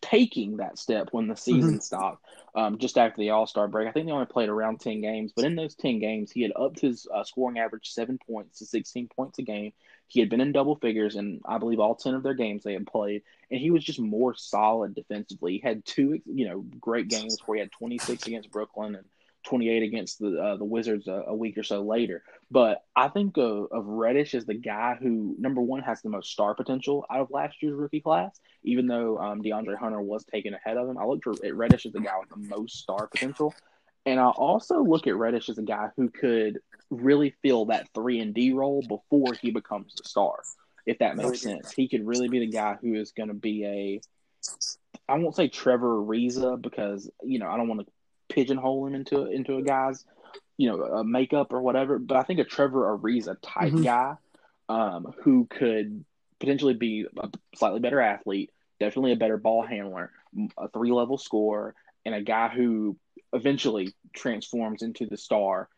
taking 0.00 0.58
that 0.58 0.78
step 0.78 1.08
when 1.12 1.28
the 1.28 1.36
season 1.36 1.72
mm-hmm. 1.72 1.80
stopped 1.80 2.24
um, 2.54 2.78
just 2.78 2.98
after 2.98 3.20
the 3.20 3.30
All 3.30 3.46
Star 3.46 3.68
break. 3.68 3.88
I 3.88 3.92
think 3.92 4.06
they 4.06 4.12
only 4.12 4.26
played 4.26 4.48
around 4.48 4.80
10 4.80 5.00
games, 5.00 5.32
but 5.34 5.44
in 5.44 5.56
those 5.56 5.74
10 5.74 5.98
games, 5.98 6.30
he 6.30 6.42
had 6.42 6.52
upped 6.56 6.80
his 6.80 7.06
uh, 7.12 7.24
scoring 7.24 7.58
average 7.58 7.90
seven 7.90 8.18
points 8.18 8.58
to 8.58 8.66
16 8.66 9.08
points 9.08 9.38
a 9.38 9.42
game. 9.42 9.72
He 10.06 10.20
had 10.20 10.30
been 10.30 10.40
in 10.40 10.52
double 10.52 10.76
figures 10.76 11.16
in, 11.16 11.40
I 11.44 11.58
believe, 11.58 11.80
all 11.80 11.94
10 11.94 12.14
of 12.14 12.22
their 12.22 12.34
games 12.34 12.62
they 12.62 12.72
had 12.72 12.86
played, 12.86 13.22
and 13.50 13.60
he 13.60 13.70
was 13.70 13.84
just 13.84 14.00
more 14.00 14.34
solid 14.34 14.94
defensively. 14.94 15.54
He 15.54 15.58
had 15.58 15.84
two, 15.84 16.20
you 16.24 16.48
know, 16.48 16.64
great 16.80 17.08
games 17.08 17.36
where 17.44 17.56
he 17.56 17.60
had 17.60 17.72
26 17.72 18.26
against 18.26 18.50
Brooklyn 18.50 18.94
and 18.94 19.04
28 19.44 19.82
against 19.82 20.18
the 20.18 20.38
uh, 20.40 20.56
the 20.56 20.64
Wizards 20.64 21.06
a, 21.08 21.24
a, 21.28 21.34
week 21.34 21.56
or 21.56 21.62
so 21.62 21.82
later. 21.82 22.22
But 22.50 22.82
I 22.94 23.08
think 23.08 23.36
of, 23.36 23.68
of 23.70 23.86
Reddish 23.86 24.34
as 24.34 24.44
the 24.44 24.54
guy 24.54 24.96
who 25.00 25.36
number 25.38 25.60
one 25.60 25.82
has 25.82 26.02
the 26.02 26.10
most 26.10 26.30
star 26.30 26.54
potential 26.54 27.06
out 27.10 27.20
of 27.20 27.30
last 27.30 27.62
year's 27.62 27.74
rookie 27.74 28.00
class. 28.00 28.38
Even 28.64 28.86
though 28.86 29.18
um, 29.18 29.42
DeAndre 29.42 29.78
Hunter 29.78 30.00
was 30.00 30.24
taken 30.24 30.54
ahead 30.54 30.76
of 30.76 30.88
him, 30.88 30.98
I 30.98 31.04
look 31.04 31.22
at 31.44 31.54
Reddish 31.54 31.86
as 31.86 31.92
the 31.92 32.00
guy 32.00 32.18
with 32.18 32.28
the 32.28 32.54
most 32.54 32.76
star 32.78 33.06
potential, 33.06 33.54
and 34.04 34.18
I 34.18 34.28
also 34.28 34.82
look 34.82 35.06
at 35.06 35.16
Reddish 35.16 35.48
as 35.48 35.58
a 35.58 35.62
guy 35.62 35.88
who 35.96 36.10
could 36.10 36.58
really 36.90 37.34
fill 37.42 37.66
that 37.66 37.88
three 37.94 38.20
and 38.20 38.34
D 38.34 38.52
role 38.52 38.82
before 38.82 39.34
he 39.40 39.50
becomes 39.50 39.94
a 40.00 40.08
star. 40.08 40.42
If 40.86 40.98
that 40.98 41.16
makes 41.16 41.42
sense, 41.42 41.70
he 41.70 41.88
could 41.88 42.06
really 42.06 42.28
be 42.28 42.38
the 42.38 42.46
guy 42.46 42.76
who 42.80 42.94
is 42.94 43.12
going 43.12 43.28
to 43.28 43.34
be 43.34 43.64
a 43.64 44.00
I 45.08 45.16
won't 45.18 45.36
say 45.36 45.48
Trevor 45.48 45.96
Ariza 45.96 46.60
because 46.60 47.10
you 47.22 47.38
know 47.38 47.48
I 47.48 47.56
don't 47.56 47.68
want 47.68 47.80
to 47.80 47.92
pigeonhole 48.28 48.86
him 48.86 48.94
into 48.94 49.26
into 49.26 49.56
a 49.56 49.62
guy's 49.62 50.04
you 50.56 50.68
know 50.68 50.82
a 50.82 51.04
makeup 51.04 51.52
or 51.52 51.60
whatever. 51.60 51.98
But 51.98 52.16
I 52.16 52.22
think 52.22 52.40
a 52.40 52.44
Trevor 52.44 52.98
Ariza 52.98 53.36
type 53.42 53.72
mm-hmm. 53.72 53.82
guy 53.82 54.14
um, 54.68 55.14
who 55.22 55.46
could 55.46 56.04
potentially 56.40 56.74
be 56.74 57.06
a 57.18 57.30
slightly 57.56 57.80
better 57.80 58.00
athlete, 58.00 58.50
definitely 58.80 59.12
a 59.12 59.16
better 59.16 59.36
ball 59.36 59.62
handler, 59.62 60.12
a 60.56 60.68
three 60.68 60.92
level 60.92 61.18
scorer, 61.18 61.74
and 62.04 62.14
a 62.14 62.22
guy 62.22 62.48
who 62.48 62.96
eventually 63.32 63.94
transforms 64.14 64.82
into 64.82 65.06
the 65.06 65.16
star 65.16 65.68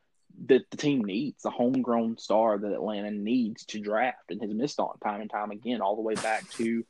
that 0.47 0.63
the 0.71 0.77
team 0.77 1.05
needs, 1.05 1.43
the 1.43 1.51
homegrown 1.51 2.17
star 2.17 2.57
that 2.59 2.73
Atlanta 2.73 3.11
needs 3.11 3.65
to 3.67 3.81
draft 3.81 4.31
and 4.31 4.41
has 4.41 4.53
missed 4.53 4.79
on 4.79 4.97
time 5.03 5.21
and 5.21 5.31
time 5.31 5.51
again, 5.51 5.81
all 5.81 5.97
the 5.97 6.03
way 6.03 6.15
back 6.15 6.49
to 6.51 6.85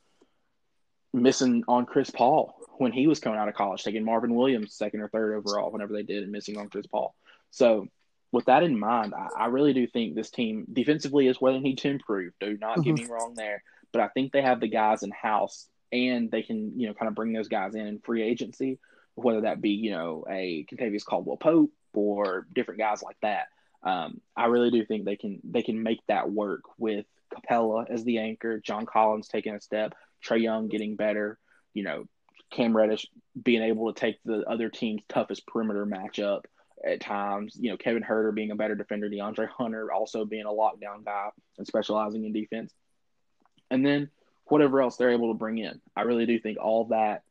missing 1.13 1.63
on 1.67 1.85
Chris 1.85 2.09
Paul 2.09 2.55
when 2.77 2.91
he 2.91 3.07
was 3.07 3.19
coming 3.19 3.39
out 3.39 3.47
of 3.47 3.55
college, 3.55 3.83
taking 3.83 4.03
Marvin 4.03 4.35
Williams 4.35 4.73
second 4.73 5.01
or 5.01 5.09
third 5.09 5.35
overall 5.35 5.71
whenever 5.71 5.93
they 5.93 6.03
did, 6.03 6.23
and 6.23 6.31
missing 6.31 6.57
on 6.57 6.69
Chris 6.69 6.87
Paul. 6.87 7.15
So, 7.51 7.87
with 8.31 8.45
that 8.45 8.63
in 8.63 8.79
mind, 8.79 9.13
I, 9.13 9.43
I 9.43 9.45
really 9.47 9.73
do 9.73 9.85
think 9.87 10.15
this 10.15 10.29
team 10.29 10.65
defensively 10.71 11.27
is 11.27 11.41
where 11.41 11.53
they 11.53 11.59
need 11.59 11.79
to 11.79 11.89
improve. 11.89 12.33
Do 12.39 12.57
not 12.57 12.77
mm-hmm. 12.77 12.81
get 12.81 12.95
me 12.95 13.05
wrong 13.05 13.33
there, 13.35 13.63
but 13.91 14.01
I 14.01 14.07
think 14.09 14.31
they 14.31 14.41
have 14.41 14.59
the 14.59 14.67
guys 14.67 15.03
in 15.03 15.11
house, 15.11 15.67
and 15.91 16.31
they 16.31 16.41
can 16.43 16.79
you 16.79 16.87
know 16.87 16.93
kind 16.93 17.09
of 17.09 17.15
bring 17.15 17.33
those 17.33 17.49
guys 17.49 17.75
in 17.75 17.85
in 17.87 17.99
free 17.99 18.23
agency, 18.23 18.79
whether 19.15 19.41
that 19.41 19.61
be 19.61 19.71
you 19.71 19.91
know 19.91 20.25
a 20.29 20.65
Kentavious 20.71 21.05
Caldwell 21.05 21.37
Pope 21.37 21.71
or 21.93 22.47
different 22.53 22.79
guys 22.79 23.03
like 23.03 23.17
that. 23.21 23.47
Um, 23.83 24.21
I 24.35 24.45
really 24.45 24.69
do 24.69 24.85
think 24.85 25.05
they 25.05 25.15
can 25.15 25.39
they 25.43 25.63
can 25.63 25.81
make 25.81 25.99
that 26.07 26.31
work 26.31 26.61
with 26.77 27.05
Capela 27.31 27.89
as 27.89 28.03
the 28.03 28.19
anchor, 28.19 28.59
John 28.59 28.85
Collins 28.85 29.27
taking 29.27 29.55
a 29.55 29.61
step, 29.61 29.93
Trae 30.23 30.41
Young 30.41 30.67
getting 30.67 30.95
better, 30.95 31.39
you 31.73 31.83
know, 31.83 32.05
Cam 32.51 32.75
Reddish 32.75 33.07
being 33.41 33.63
able 33.63 33.91
to 33.91 33.99
take 33.99 34.19
the 34.23 34.43
other 34.47 34.69
team's 34.69 35.01
toughest 35.07 35.47
perimeter 35.47 35.85
matchup 35.85 36.43
at 36.85 36.99
times. 36.99 37.55
You 37.59 37.71
know, 37.71 37.77
Kevin 37.77 38.03
Huerter 38.03 38.33
being 38.33 38.51
a 38.51 38.55
better 38.55 38.75
defender, 38.75 39.09
DeAndre 39.09 39.47
Hunter 39.49 39.91
also 39.91 40.25
being 40.25 40.45
a 40.45 40.49
lockdown 40.49 41.03
guy 41.05 41.29
and 41.57 41.65
specializing 41.65 42.25
in 42.25 42.33
defense. 42.33 42.73
And 43.69 43.85
then 43.85 44.09
whatever 44.45 44.81
else 44.81 44.97
they're 44.97 45.11
able 45.11 45.31
to 45.31 45.37
bring 45.37 45.57
in. 45.57 45.79
I 45.95 46.01
really 46.01 46.25
do 46.25 46.37
think 46.39 46.57
all 46.59 46.85
that 46.85 47.23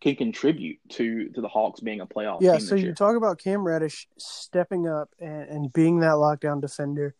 can 0.00 0.16
contribute 0.16 0.78
to 0.90 1.28
to 1.30 1.40
the 1.40 1.48
Hawks 1.48 1.80
being 1.80 2.00
a 2.00 2.06
playoff. 2.06 2.40
Yeah, 2.40 2.58
so 2.58 2.74
you 2.74 2.94
talk 2.94 3.16
about 3.16 3.38
Cam 3.38 3.64
Reddish 3.64 4.08
stepping 4.16 4.88
up 4.88 5.10
and, 5.18 5.48
and 5.48 5.72
being 5.72 6.00
that 6.00 6.14
lockdown 6.14 6.60
defender. 6.60 7.14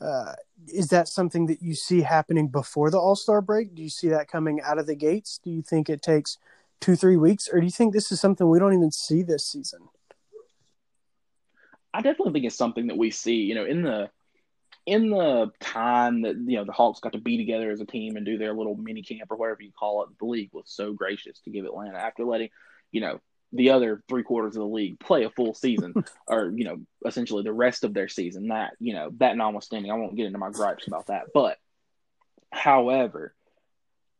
Uh, 0.00 0.34
is 0.66 0.88
that 0.88 1.08
something 1.08 1.46
that 1.46 1.62
you 1.62 1.74
see 1.74 2.02
happening 2.02 2.48
before 2.48 2.90
the 2.90 2.98
All 2.98 3.16
Star 3.16 3.40
break? 3.40 3.74
Do 3.74 3.82
you 3.82 3.90
see 3.90 4.08
that 4.08 4.28
coming 4.28 4.60
out 4.60 4.78
of 4.78 4.86
the 4.86 4.96
gates? 4.96 5.40
Do 5.42 5.50
you 5.50 5.62
think 5.62 5.88
it 5.88 6.02
takes 6.02 6.38
two, 6.80 6.96
three 6.96 7.16
weeks, 7.16 7.48
or 7.48 7.60
do 7.60 7.66
you 7.66 7.72
think 7.72 7.92
this 7.92 8.12
is 8.12 8.20
something 8.20 8.48
we 8.48 8.58
don't 8.58 8.74
even 8.74 8.90
see 8.90 9.22
this 9.22 9.46
season? 9.46 9.80
I 11.94 12.02
definitely 12.02 12.32
think 12.32 12.44
it's 12.46 12.56
something 12.56 12.88
that 12.88 12.96
we 12.96 13.10
see. 13.10 13.36
You 13.36 13.54
know, 13.54 13.64
in 13.64 13.82
the 13.82 14.10
in 14.86 15.10
the 15.10 15.50
time 15.60 16.22
that 16.22 16.36
you 16.36 16.56
know 16.56 16.64
the 16.64 16.72
Hawks 16.72 17.00
got 17.00 17.12
to 17.12 17.18
be 17.18 17.36
together 17.36 17.70
as 17.70 17.80
a 17.80 17.86
team 17.86 18.16
and 18.16 18.24
do 18.24 18.38
their 18.38 18.54
little 18.54 18.76
mini 18.76 19.02
camp 19.02 19.30
or 19.30 19.36
whatever 19.36 19.62
you 19.62 19.72
call 19.78 20.02
it, 20.02 20.10
the 20.18 20.26
league 20.26 20.50
was 20.52 20.64
so 20.66 20.92
gracious 20.92 21.40
to 21.40 21.50
give 21.50 21.64
Atlanta 21.64 21.98
after 21.98 22.24
letting 22.24 22.50
you 22.92 23.00
know 23.00 23.20
the 23.52 23.70
other 23.70 24.02
three 24.08 24.22
quarters 24.22 24.56
of 24.56 24.60
the 24.60 24.66
league 24.66 25.00
play 25.00 25.24
a 25.24 25.30
full 25.30 25.54
season 25.54 25.94
or 26.26 26.52
you 26.54 26.64
know 26.64 26.78
essentially 27.06 27.42
the 27.42 27.52
rest 27.52 27.84
of 27.84 27.94
their 27.94 28.08
season 28.08 28.48
that 28.48 28.72
you 28.78 28.94
know 28.94 29.10
that 29.18 29.36
notwithstanding 29.36 29.90
i 29.90 29.94
won't 29.94 30.16
get 30.16 30.26
into 30.26 30.38
my 30.38 30.50
gripes 30.50 30.86
about 30.86 31.06
that. 31.06 31.26
But 31.32 31.56
however 32.52 33.34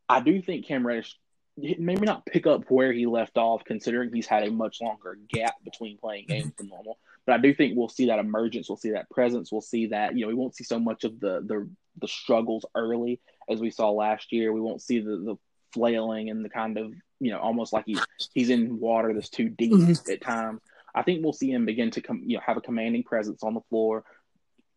i 0.08 0.20
do 0.20 0.42
think 0.42 0.66
cam 0.66 0.86
reddish 0.86 1.16
maybe 1.56 2.06
not 2.06 2.26
pick 2.26 2.46
up 2.46 2.64
where 2.68 2.92
he 2.92 3.06
left 3.06 3.36
off 3.36 3.64
considering 3.64 4.12
he's 4.12 4.26
had 4.26 4.44
a 4.44 4.50
much 4.50 4.80
longer 4.80 5.18
gap 5.28 5.54
between 5.64 5.98
playing 5.98 6.24
mm-hmm. 6.24 6.42
games 6.42 6.52
than 6.58 6.68
normal. 6.68 6.98
But 7.26 7.34
i 7.34 7.38
do 7.38 7.54
think 7.54 7.76
we'll 7.76 7.88
see 7.88 8.06
that 8.06 8.18
emergence 8.18 8.68
we'll 8.68 8.76
see 8.76 8.92
that 8.92 9.10
presence 9.10 9.50
we'll 9.50 9.60
see 9.60 9.86
that 9.86 10.16
you 10.16 10.22
know 10.22 10.28
we 10.28 10.34
won't 10.34 10.56
see 10.56 10.64
so 10.64 10.78
much 10.78 11.04
of 11.04 11.20
the 11.20 11.42
the, 11.46 11.68
the 12.00 12.08
struggles 12.08 12.64
early 12.74 13.20
as 13.48 13.60
we 13.60 13.70
saw 13.70 13.90
last 13.90 14.32
year. 14.32 14.52
We 14.52 14.60
won't 14.60 14.82
see 14.82 15.00
the, 15.00 15.16
the 15.16 15.36
flailing 15.78 16.30
and 16.30 16.44
the 16.44 16.48
kind 16.48 16.76
of 16.78 16.92
you 17.20 17.30
know 17.30 17.38
almost 17.38 17.72
like 17.72 17.84
he's 17.86 18.00
he's 18.34 18.50
in 18.50 18.78
water 18.80 19.12
that's 19.14 19.28
too 19.30 19.48
deep 19.48 19.72
Mhm. 19.72 20.12
at 20.12 20.20
times. 20.20 20.60
I 20.94 21.02
think 21.02 21.22
we'll 21.22 21.32
see 21.32 21.50
him 21.52 21.64
begin 21.66 21.90
to 21.92 22.00
come, 22.00 22.22
you 22.24 22.36
know, 22.36 22.42
have 22.44 22.56
a 22.56 22.60
commanding 22.60 23.04
presence 23.04 23.42
on 23.44 23.54
the 23.54 23.60
floor, 23.70 24.04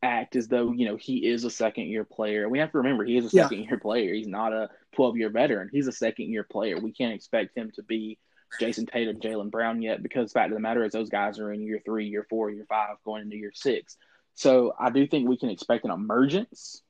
act 0.04 0.36
as 0.36 0.48
though 0.48 0.72
you 0.72 0.86
know 0.86 0.96
he 0.96 1.26
is 1.28 1.44
a 1.44 1.50
second 1.50 1.86
year 1.86 2.04
player. 2.04 2.48
We 2.50 2.60
have 2.60 2.72
to 2.74 2.78
remember 2.80 3.04
he 3.04 3.18
is 3.18 3.34
a 3.34 3.36
Yeah. 3.36 3.44
second 3.48 3.64
year 3.66 3.80
player. 3.80 4.14
He's 4.14 4.28
not 4.28 4.54
a 4.54 4.70
twelve 4.94 5.18
year 5.18 5.30
veteran. 5.30 5.70
He's 5.72 5.88
a 5.88 5.92
second 5.92 6.30
year 6.30 6.44
player. 6.44 6.80
We 6.80 6.92
can't 6.92 7.14
expect 7.14 7.56
him 7.58 7.72
to 7.76 7.84
be 7.84 8.18
Jayson 8.60 8.86
Tatum, 8.86 9.20
Jaylen 9.20 9.50
Brown 9.50 9.82
yet 9.82 10.04
because 10.04 10.34
fact 10.34 10.52
of 10.52 10.56
the 10.56 10.60
matter 10.62 10.84
is 10.84 10.92
those 10.92 11.10
guys 11.10 11.40
are 11.40 11.54
in 11.54 11.62
year 11.62 11.82
three, 11.86 12.08
year 12.08 12.26
four, 12.30 12.50
year 12.52 12.66
five, 12.68 12.98
going 13.06 13.22
into 13.24 13.38
year 13.38 13.54
six. 13.54 13.98
So 14.36 14.74
I 14.80 14.90
do 14.90 15.08
think 15.08 15.28
we 15.30 15.38
can 15.38 15.50
expect 15.50 15.86
an 15.86 15.92
emergence 15.92 16.82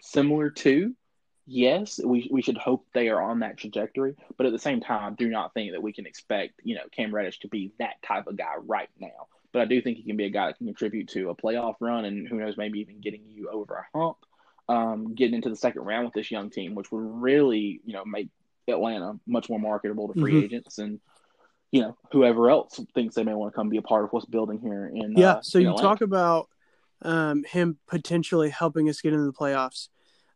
similar 0.00 0.50
to 0.50 0.94
yes, 1.46 2.00
we 2.04 2.28
we 2.30 2.42
should 2.42 2.56
hope 2.58 2.86
they 2.92 3.08
are 3.08 3.22
on 3.22 3.40
that 3.40 3.56
trajectory, 3.56 4.14
but 4.36 4.46
at 4.46 4.52
the 4.52 4.58
same 4.58 4.80
time, 4.80 5.14
do 5.14 5.28
not 5.28 5.54
think 5.54 5.72
that 5.72 5.82
we 5.82 5.92
can 5.92 6.06
expect 6.06 6.60
you 6.64 6.74
know 6.74 6.82
Cam 6.92 7.14
Reddish 7.14 7.38
to 7.40 7.48
be 7.48 7.72
that 7.78 8.02
type 8.02 8.26
of 8.26 8.36
guy 8.36 8.54
right 8.66 8.90
now. 9.00 9.28
But 9.52 9.62
I 9.62 9.64
do 9.66 9.80
think 9.80 9.96
he 9.96 10.02
can 10.02 10.16
be 10.16 10.26
a 10.26 10.30
guy 10.30 10.46
that 10.46 10.58
can 10.58 10.66
contribute 10.66 11.08
to 11.10 11.30
a 11.30 11.34
playoff 11.36 11.76
run, 11.80 12.04
and 12.04 12.28
who 12.28 12.36
knows, 12.36 12.56
maybe 12.56 12.80
even 12.80 13.00
getting 13.00 13.22
you 13.26 13.48
over 13.48 13.74
a 13.74 13.98
hump, 13.98 14.18
um, 14.68 15.14
getting 15.14 15.34
into 15.36 15.48
the 15.48 15.56
second 15.56 15.82
round 15.82 16.04
with 16.04 16.14
this 16.14 16.30
young 16.30 16.50
team, 16.50 16.74
which 16.74 16.90
would 16.92 16.98
really 17.00 17.80
you 17.84 17.92
know 17.94 18.04
make 18.04 18.28
Atlanta 18.68 19.18
much 19.26 19.48
more 19.48 19.60
marketable 19.60 20.08
to 20.12 20.20
free 20.20 20.34
Mhm. 20.34 20.44
agents 20.44 20.78
and. 20.78 21.00
You 21.72 21.82
know, 21.82 21.96
whoever 22.12 22.48
else 22.48 22.80
thinks 22.94 23.16
they 23.16 23.24
may 23.24 23.34
want 23.34 23.52
to 23.52 23.56
come 23.56 23.68
be 23.68 23.76
a 23.76 23.82
part 23.82 24.04
of 24.04 24.10
what's 24.12 24.24
building 24.24 24.60
here 24.60 24.86
in 24.86 25.16
Yeah. 25.16 25.32
uh, 25.32 25.40
so 25.42 25.58
in 25.58 25.64
you 25.64 25.70
Atlanta. 25.70 25.88
talk 25.88 26.00
about 26.00 26.48
um, 27.02 27.42
him 27.42 27.78
potentially 27.88 28.50
helping 28.50 28.88
us 28.88 29.00
get 29.00 29.12
into 29.12 29.26
the 29.26 29.32
playoffs. 29.32 29.88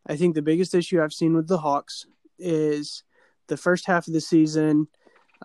I 0.07 0.15
think 0.15 0.35
the 0.35 0.41
biggest 0.41 0.73
issue 0.73 1.01
I've 1.01 1.13
seen 1.13 1.35
with 1.35 1.47
the 1.47 1.59
Hawks 1.59 2.05
is 2.39 3.03
the 3.47 3.57
first 3.57 3.85
half 3.85 4.07
of 4.07 4.13
the 4.13 4.21
season, 4.21 4.87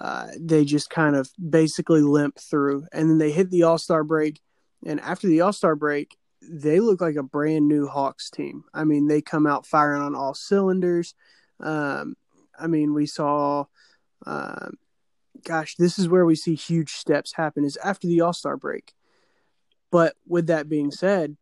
uh, 0.00 0.28
they 0.38 0.64
just 0.64 0.90
kind 0.90 1.16
of 1.16 1.30
basically 1.50 2.02
limp 2.02 2.38
through, 2.38 2.86
and 2.92 3.08
then 3.08 3.18
they 3.18 3.30
hit 3.30 3.50
the 3.50 3.62
All 3.62 3.78
Star 3.78 4.04
break. 4.04 4.40
And 4.84 5.00
after 5.00 5.26
the 5.26 5.40
All 5.40 5.52
Star 5.52 5.74
break, 5.74 6.16
they 6.42 6.80
look 6.80 7.00
like 7.00 7.16
a 7.16 7.22
brand 7.22 7.66
new 7.66 7.86
Hawks 7.86 8.30
team. 8.30 8.64
I 8.74 8.84
mean, 8.84 9.08
they 9.08 9.22
come 9.22 9.46
out 9.46 9.66
firing 9.66 10.02
on 10.02 10.14
all 10.14 10.34
cylinders. 10.34 11.14
Um, 11.60 12.16
I 12.58 12.66
mean, 12.66 12.94
we 12.94 13.06
saw. 13.06 13.64
Um, 14.26 14.78
gosh, 15.44 15.76
this 15.76 15.98
is 15.98 16.08
where 16.08 16.24
we 16.26 16.34
see 16.34 16.54
huge 16.54 16.92
steps 16.92 17.32
happen 17.34 17.64
is 17.64 17.76
after 17.78 18.06
the 18.06 18.20
All 18.20 18.32
Star 18.32 18.56
break. 18.56 18.92
But 19.90 20.14
with 20.26 20.48
that 20.48 20.68
being 20.68 20.90
said, 20.90 21.36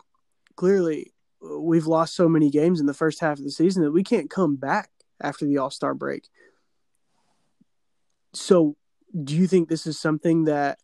clearly 0.57 1.07
uh, 1.07 1.14
we've 1.45 1.87
lost 1.87 2.15
so 2.15 2.29
many 2.29 2.51
games 2.51 2.81
in 2.81 2.87
the 2.87 2.95
first 2.95 3.21
half 3.21 3.39
of 3.39 3.45
the 3.45 3.51
season 3.51 3.83
that 3.83 3.93
we 3.93 4.03
can't 4.03 4.31
come 4.31 4.57
back 4.57 4.91
after 5.23 5.45
the 5.45 5.59
All 5.59 5.71
Star 5.71 5.95
break. 5.95 6.29
So, 8.33 8.77
do 9.23 9.37
you 9.37 9.47
think 9.47 9.69
this 9.69 9.87
is 9.87 9.99
something 9.99 10.45
that 10.45 10.79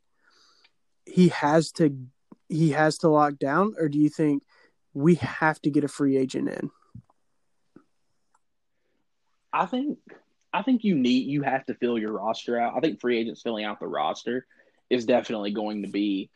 he 1.04 1.28
has 1.28 1.72
to 1.72 1.96
he 2.48 2.70
has 2.70 2.98
to 2.98 3.08
lock 3.08 3.38
down, 3.38 3.74
or 3.78 3.88
do 3.88 3.98
you 3.98 4.08
think 4.08 4.42
we 4.92 5.16
have 5.16 5.60
to 5.62 5.70
get 5.70 5.84
a 5.84 5.88
free 5.88 6.16
agent 6.16 6.48
in? 6.48 6.70
I 9.52 9.66
think 9.66 9.98
I 10.52 10.62
think 10.62 10.84
you 10.84 10.94
need 10.94 11.26
you 11.26 11.42
have 11.42 11.64
to 11.66 11.74
fill 11.74 11.98
your 11.98 12.12
roster 12.12 12.58
out. 12.58 12.74
I 12.76 12.80
think 12.80 13.00
free 13.00 13.18
agents 13.18 13.42
filling 13.42 13.64
out 13.64 13.80
the 13.80 13.86
roster 13.86 14.46
is 14.88 15.06
definitely 15.06 15.52
going 15.52 15.82
to 15.82 15.88
be, 15.88 16.30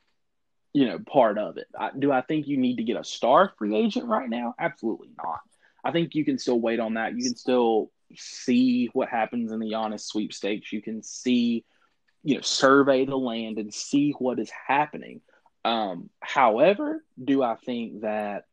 you 0.75 0.87
know, 0.87 0.99
part 0.99 1.39
of 1.39 1.57
it. 1.57 1.69
I, 1.79 1.91
do 1.97 2.13
I 2.13 2.21
think 2.21 2.49
you 2.49 2.57
need 2.59 2.77
to 2.77 2.83
get 2.83 2.99
a 2.99 3.05
star 3.05 3.53
free 3.57 3.77
agent 3.77 4.07
right 4.07 4.29
now? 4.29 4.55
Absolutely 4.59 5.11
not. 5.17 5.41
I 5.85 5.93
think 5.93 6.15
you 6.15 6.25
can 6.25 6.37
still 6.37 6.61
wait 6.61 6.81
on 6.81 6.95
that. 6.95 7.17
You 7.17 7.23
can 7.23 7.37
still 7.37 7.91
see 8.17 8.91
what 8.93 9.09
happens 9.09 9.53
in 9.53 9.61
the 9.61 9.71
Giannis 9.71 10.01
sweepstakes. 10.01 10.73
You 10.73 10.83
can 10.83 11.03
see, 11.03 11.65
you 12.25 12.35
know, 12.35 12.41
survey 12.41 13.05
the 13.05 13.17
land 13.17 13.59
and 13.59 13.73
see 13.73 14.15
what 14.19 14.41
is 14.41 14.51
happening. 14.67 15.21
Um, 15.65 16.11
however, 16.21 17.05
do 17.23 17.43
I 17.43 17.55
think 17.55 18.01
that, 18.01 18.45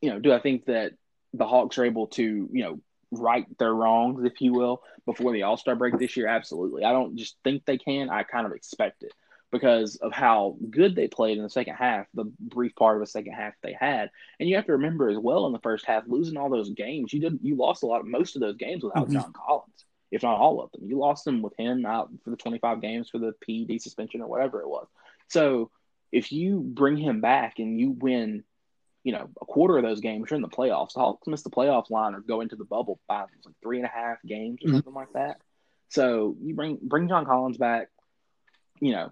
you 0.00 0.10
know, 0.10 0.18
do 0.18 0.32
I 0.32 0.40
think 0.40 0.64
that 0.66 0.92
the 1.34 1.46
Hawks 1.46 1.76
are 1.76 1.84
able 1.84 2.06
to, 2.08 2.48
you 2.50 2.62
know, 2.64 2.80
right 3.10 3.44
their 3.58 3.74
wrongs, 3.74 4.24
if 4.24 4.40
you 4.40 4.54
will, 4.54 4.82
before 5.04 5.32
the 5.32 5.42
All 5.42 5.58
Star 5.58 5.76
break 5.76 5.98
this 5.98 6.16
year? 6.16 6.28
Absolutely. 6.28 6.82
I 6.82 6.92
don't 6.92 7.16
just 7.16 7.36
think 7.44 7.66
they 7.66 7.76
can. 7.76 8.08
I 8.08 8.22
kind 8.22 8.46
of 8.46 8.52
expect 8.52 9.02
it 9.02 9.12
because 9.50 9.96
of 9.96 10.12
how 10.12 10.56
good 10.70 10.94
they 10.94 11.08
played 11.08 11.36
in 11.36 11.42
the 11.42 11.50
second 11.50 11.74
half, 11.74 12.06
the 12.14 12.24
brief 12.38 12.74
part 12.76 12.96
of 12.96 13.00
the 13.00 13.06
second 13.10 13.32
half 13.32 13.54
they 13.62 13.72
had. 13.72 14.10
And 14.38 14.48
you 14.48 14.56
have 14.56 14.66
to 14.66 14.72
remember 14.72 15.08
as 15.08 15.18
well 15.18 15.46
in 15.46 15.52
the 15.52 15.58
first 15.58 15.86
half, 15.86 16.04
losing 16.06 16.36
all 16.36 16.50
those 16.50 16.70
games, 16.70 17.12
you 17.12 17.20
did 17.20 17.40
you 17.42 17.56
lost 17.56 17.82
a 17.82 17.86
lot 17.86 18.00
of 18.00 18.06
most 18.06 18.36
of 18.36 18.40
those 18.40 18.56
games 18.56 18.84
without 18.84 19.08
Mhm. 19.08 19.12
John 19.12 19.32
Collins, 19.32 19.84
if 20.10 20.22
not 20.22 20.38
all 20.38 20.60
of 20.62 20.70
them. 20.72 20.86
You 20.86 20.98
lost 20.98 21.24
them 21.24 21.42
with 21.42 21.56
him 21.56 21.84
out 21.84 22.10
for 22.22 22.30
the 22.30 22.36
25 22.36 22.80
games 22.80 23.10
for 23.10 23.18
the 23.18 23.32
PED 23.40 23.80
suspension 23.80 24.20
or 24.20 24.28
whatever 24.28 24.60
it 24.60 24.68
was. 24.68 24.86
So 25.28 25.70
if 26.12 26.32
you 26.32 26.60
bring 26.60 26.96
him 26.96 27.20
back 27.20 27.58
and 27.58 27.78
you 27.78 27.90
win 27.90 28.44
you 29.02 29.12
know, 29.12 29.30
a 29.40 29.46
quarter 29.46 29.78
of 29.78 29.82
those 29.82 30.00
games, 30.00 30.26
you're 30.28 30.36
in 30.36 30.42
the 30.42 30.48
playoffs. 30.48 30.92
The 30.92 31.00
Hawks 31.00 31.26
miss 31.26 31.42
the 31.42 31.48
playoff 31.48 31.88
line 31.88 32.14
or 32.14 32.20
go 32.20 32.42
into 32.42 32.54
the 32.54 32.66
bubble 32.66 33.00
by 33.08 33.20
like 33.20 33.54
three 33.62 33.78
and 33.78 33.86
a 33.86 33.88
half 33.88 34.18
games 34.26 34.62
or 34.62 34.68
Mhm. 34.68 34.74
something 34.74 34.92
like 34.92 35.14
that. 35.14 35.40
So 35.88 36.36
you 36.42 36.54
bring 36.54 36.78
bring 36.82 37.08
John 37.08 37.24
Collins 37.24 37.56
back, 37.56 37.88
you 38.78 38.92
know, 38.92 39.10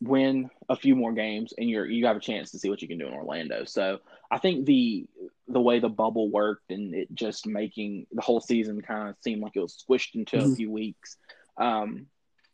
win 0.00 0.50
a 0.68 0.76
few 0.76 0.94
more 0.94 1.12
games, 1.12 1.52
and 1.56 1.68
you're 1.68 1.86
you 1.86 2.06
have 2.06 2.16
a 2.16 2.20
chance 2.20 2.50
to 2.52 2.58
see 2.58 2.70
what 2.70 2.82
you 2.82 2.88
can 2.88 2.98
do 2.98 3.06
in 3.06 3.14
Orlando. 3.14 3.64
So 3.64 3.98
I 4.30 4.38
think 4.38 4.66
the 4.66 5.06
the 5.48 5.60
way 5.60 5.78
the 5.80 5.88
bubble 5.88 6.30
worked 6.30 6.70
and 6.70 6.94
it 6.94 7.08
just 7.14 7.46
making 7.46 8.06
the 8.12 8.22
whole 8.22 8.40
season 8.40 8.82
kind 8.82 9.08
of 9.08 9.16
seem 9.22 9.40
like 9.40 9.52
it 9.56 9.60
was 9.60 9.82
squished 9.88 10.14
into 10.14 10.38
a 10.38 10.48
Mhm. 10.48 10.56
few 10.56 10.70
weeks, 10.70 11.16
um, 11.56 12.06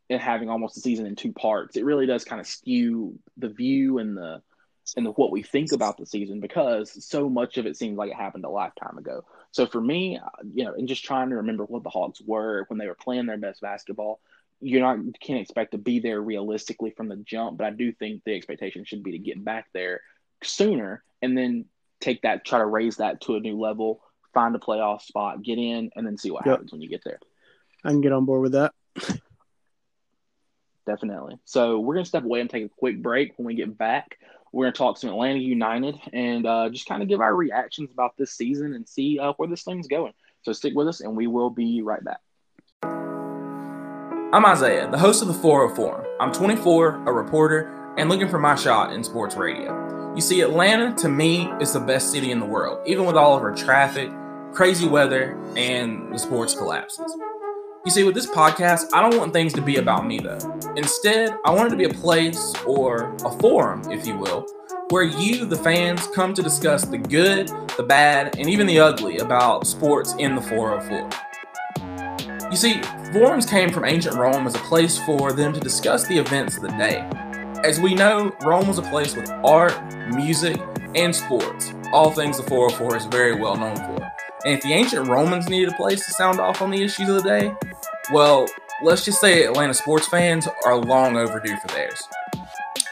and 0.09 0.21
having 0.21 0.49
almost 0.49 0.77
a 0.77 0.81
season 0.81 1.07
in 1.07 1.17
two 1.17 1.33
parts, 1.33 1.77
it 1.77 1.85
really 1.85 2.07
does 2.07 2.25
kind 2.25 2.41
of 2.41 2.47
skew 2.47 3.19
the 3.37 3.49
view 3.49 3.99
and 3.99 4.17
the 4.17 4.43
and 4.97 5.07
the, 5.07 5.11
what 5.13 5.33
we 5.33 5.43
think 5.43 5.73
about 5.73 5.97
the 5.97 6.05
season 6.07 6.41
because 6.41 7.05
so 7.07 7.29
much 7.31 7.57
of 7.57 7.67
it 7.67 7.77
seems 7.77 7.97
like 7.97 8.11
it 8.11 8.17
happened 8.17 8.45
a 8.45 8.51
lifetime 8.51 8.99
ago. 8.99 9.25
So 9.51 9.67
for 9.67 9.81
me, 9.81 10.21
you 10.53 10.65
know, 10.65 10.75
and 10.75 10.87
just 10.87 11.05
trying 11.05 11.31
to 11.31 11.37
remember 11.37 11.65
what 11.65 11.83
the 11.83 11.91
Hawks 11.91 12.21
were 12.21 12.67
when 12.69 12.79
they 12.79 12.87
were 12.87 12.95
playing 12.95 13.25
their 13.27 13.39
best 13.39 13.63
basketball, 13.63 14.21
you're 14.61 14.81
not 14.81 14.99
can't 15.21 15.41
expect 15.41 15.73
to 15.73 15.79
be 15.79 15.99
there 16.01 16.21
realistically 16.21 16.91
from 16.97 17.09
the 17.09 17.17
jump. 17.17 17.59
But 17.59 17.67
I 17.67 17.71
do 17.71 17.93
think 17.93 18.23
the 18.25 18.35
expectation 18.35 18.85
should 18.85 19.03
be 19.03 19.13
to 19.13 19.19
get 19.19 19.45
back 19.45 19.67
there 19.75 20.01
sooner 20.43 21.03
and 21.23 21.37
then 21.37 21.67
take 22.01 22.23
that, 22.23 22.45
try 22.45 22.59
to 22.59 22.67
raise 22.67 22.97
that 22.97 23.21
to 23.23 23.37
a 23.37 23.41
new 23.41 23.59
level, 23.59 24.03
find 24.33 24.55
a 24.55 24.59
playoff 24.59 25.03
spot, 25.03 25.43
get 25.43 25.59
in, 25.59 25.91
and 25.97 26.07
then 26.07 26.19
see 26.19 26.31
what 26.31 26.45
Yep. 26.45 26.53
happens 26.53 26.73
when 26.73 26.83
you 26.83 26.89
get 26.89 27.03
there. 27.05 27.19
I 27.85 27.91
can 27.91 28.01
get 28.01 28.13
on 28.13 28.25
board 28.25 28.43
with 28.43 28.53
that. 28.53 28.73
Definitely. 30.87 31.39
So 31.45 31.81
we're 31.81 31.95
gonna 31.95 32.05
step 32.05 32.25
away 32.25 32.41
and 32.41 32.51
take 32.51 32.65
a 32.67 32.69
quick 32.69 33.01
break. 33.03 33.33
When 33.37 33.47
we 33.47 33.55
get 33.55 33.77
back, 33.77 34.19
we're 34.53 34.67
gonna 34.67 34.73
talk 34.75 34.99
some 34.99 35.11
Atlanta 35.11 35.39
United 35.39 35.99
and 36.13 36.47
uh, 36.47 36.69
just 36.69 36.87
kind 36.87 37.03
of 37.03 37.09
give 37.09 37.21
our 37.21 37.35
reactions 37.35 37.91
about 37.91 38.17
this 38.19 38.33
season 38.33 38.75
and 38.75 38.87
see 38.87 39.19
uh, 39.19 39.33
where 39.37 39.49
this 39.49 39.63
thing's 39.63 39.89
going. 39.89 40.13
So 40.43 40.53
stick 40.53 40.75
with 40.75 40.89
us, 40.89 41.01
and 41.01 41.17
we 41.17 41.27
will 41.27 41.49
be 41.49 41.81
right 41.81 42.05
back. 42.05 42.21
I'm 44.35 44.45
Isaiah, 44.45 44.91
the 44.91 44.99
host 44.99 45.23
of 45.23 45.29
the 45.29 45.35
404 45.35 45.77
Forum. 45.77 46.07
I'm 46.19 46.33
24, 46.33 47.05
a 47.07 47.13
reporter, 47.13 47.95
and 47.97 48.09
looking 48.09 48.29
for 48.29 48.41
my 48.41 48.57
shot 48.57 48.93
in 48.93 49.05
sports 49.05 49.37
radio. 49.37 50.13
You 50.17 50.21
see, 50.21 50.41
Atlanta, 50.41 50.93
to 51.03 51.09
me, 51.09 51.53
is 51.61 51.73
the 51.73 51.79
best 51.79 52.11
city 52.11 52.33
in 52.33 52.41
the 52.41 52.45
world, 52.45 52.81
even 52.85 53.05
with 53.05 53.15
all 53.15 53.37
of 53.37 53.43
her 53.43 53.55
traffic, 53.55 54.11
crazy 54.53 54.89
weather, 54.89 55.39
and 55.57 56.13
the 56.13 56.19
sports 56.19 56.53
collapses. 56.53 57.17
You 57.85 57.93
see, 57.93 58.03
with 58.03 58.17
this 58.17 58.27
podcast, 58.27 58.87
I 58.93 59.09
don't 59.09 59.17
want 59.17 59.33
things 59.33 59.53
to 59.53 59.63
be 59.63 59.77
about 59.77 60.05
me, 60.05 60.19
though. 60.19 60.41
Instead, 60.75 61.39
I 61.45 61.53
want 61.53 61.69
it 61.69 61.71
to 61.71 61.77
be 61.77 61.85
a 61.85 62.01
place, 62.01 62.55
or 62.67 63.15
a 63.25 63.31
forum, 63.39 63.83
if 63.93 64.05
you 64.05 64.19
will, 64.19 64.49
where 64.91 65.05
you, 65.05 65.47
the 65.47 65.59
fans, 65.59 66.09
come 66.09 66.35
to 66.35 66.43
discuss 66.43 66.85
the 66.85 66.99
good, 66.99 67.53
the 67.77 67.85
bad, 67.85 68.37
and 68.37 68.51
even 68.51 68.67
the 68.67 68.81
ugly 68.81 69.19
about 69.19 69.65
sports 69.65 70.13
in 70.19 70.35
the 70.35 70.43
404. 70.43 72.49
You 72.51 72.57
see, 72.57 72.81
forums 73.15 73.47
came 73.47 73.71
from 73.71 73.85
ancient 73.85 74.17
Rome 74.17 74.45
as 74.45 74.57
a 74.57 74.59
place 74.59 74.99
for 74.99 75.33
them 75.33 75.53
to 75.53 75.61
discuss 75.61 76.05
the 76.09 76.19
events 76.19 76.57
of 76.57 76.65
the 76.65 76.71
day. 76.71 77.09
As 77.63 77.79
we 77.79 77.95
know, 77.95 78.35
Rome 78.43 78.67
was 78.67 78.79
a 78.79 78.83
place 78.83 79.15
with 79.15 79.31
art, 79.45 79.73
music, 80.09 80.61
and 80.97 81.15
sports, 81.15 81.73
all 81.93 82.11
things 82.11 82.39
the 82.39 82.43
404 82.43 82.97
is 82.97 83.07
very 83.07 83.41
well 83.41 83.55
known 83.55 83.77
for. 83.77 84.03
And 84.45 84.55
if 84.55 84.63
the 84.63 84.73
ancient 84.73 85.07
Romans 85.07 85.49
needed 85.49 85.73
a 85.73 85.77
place 85.77 86.05
to 86.05 86.11
sound 86.11 86.41
off 86.41 86.61
on 86.61 86.73
the 86.73 86.83
issues 86.83 87.09
of 87.09 87.23
the 87.23 87.23
day, 87.23 87.55
well, 88.13 88.49
let's 88.83 89.05
just 89.05 89.21
say 89.21 89.45
Atlanta 89.45 89.75
sports 89.75 90.09
fans 90.09 90.49
are 90.65 90.77
long 90.77 91.17
overdue 91.17 91.57
for 91.59 91.69
theirs. 91.69 92.03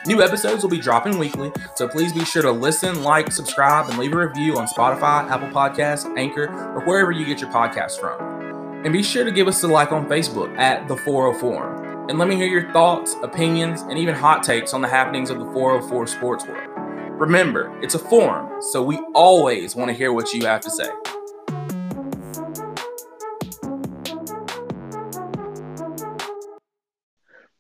New 0.07 0.23
episodes 0.23 0.63
will 0.63 0.71
be 0.71 0.79
dropping 0.79 1.19
weekly, 1.19 1.51
so 1.75 1.89
please 1.89 2.13
be 2.13 2.25
sure 2.25 2.43
to 2.43 2.53
listen, 2.53 3.03
like, 3.03 3.33
subscribe, 3.33 3.91
and 3.91 3.99
leave 3.99 4.13
a 4.13 4.29
review 4.29 4.57
on 4.57 4.69
Spotify, 4.69 5.29
Apple 5.29 5.49
Podcasts, 5.49 6.17
Anchor, 6.17 6.47
or 6.77 6.85
wherever 6.85 7.11
you 7.11 7.27
get 7.27 7.41
your 7.41 7.51
podcasts 7.51 7.99
from. 7.99 8.52
And 8.85 8.93
be 8.93 9.05
sure 9.05 9.25
to 9.25 9.31
give 9.31 9.47
us 9.47 9.63
a 9.63 9.69
like 9.69 9.93
on 9.93 10.09
Facebook 10.09 10.59
at 10.59 10.89
the 10.89 10.97
404. 10.97 11.39
Forum. 11.39 12.09
And 12.11 12.19
let 12.19 12.27
me 12.27 12.35
hear 12.35 12.49
your 12.49 12.73
thoughts, 12.73 13.15
opinions, 13.23 13.83
and 13.83 13.97
even 13.97 14.13
hot 14.13 14.43
takes 14.43 14.75
on 14.75 14.81
the 14.83 14.89
happenings 14.89 15.31
of 15.31 15.39
the 15.39 15.45
404 15.53 16.09
sports 16.09 16.45
world. 16.45 16.69
Remember, 17.13 17.79
it's 17.81 17.95
a 17.95 17.99
forum, 18.01 18.61
so 18.61 18.83
we 18.83 18.99
always 19.15 19.77
want 19.77 19.89
to 19.89 19.95
hear 19.95 20.13
what 20.13 20.33
you 20.33 20.45
have 20.47 20.63
to 20.63 20.71
say. 20.71 20.91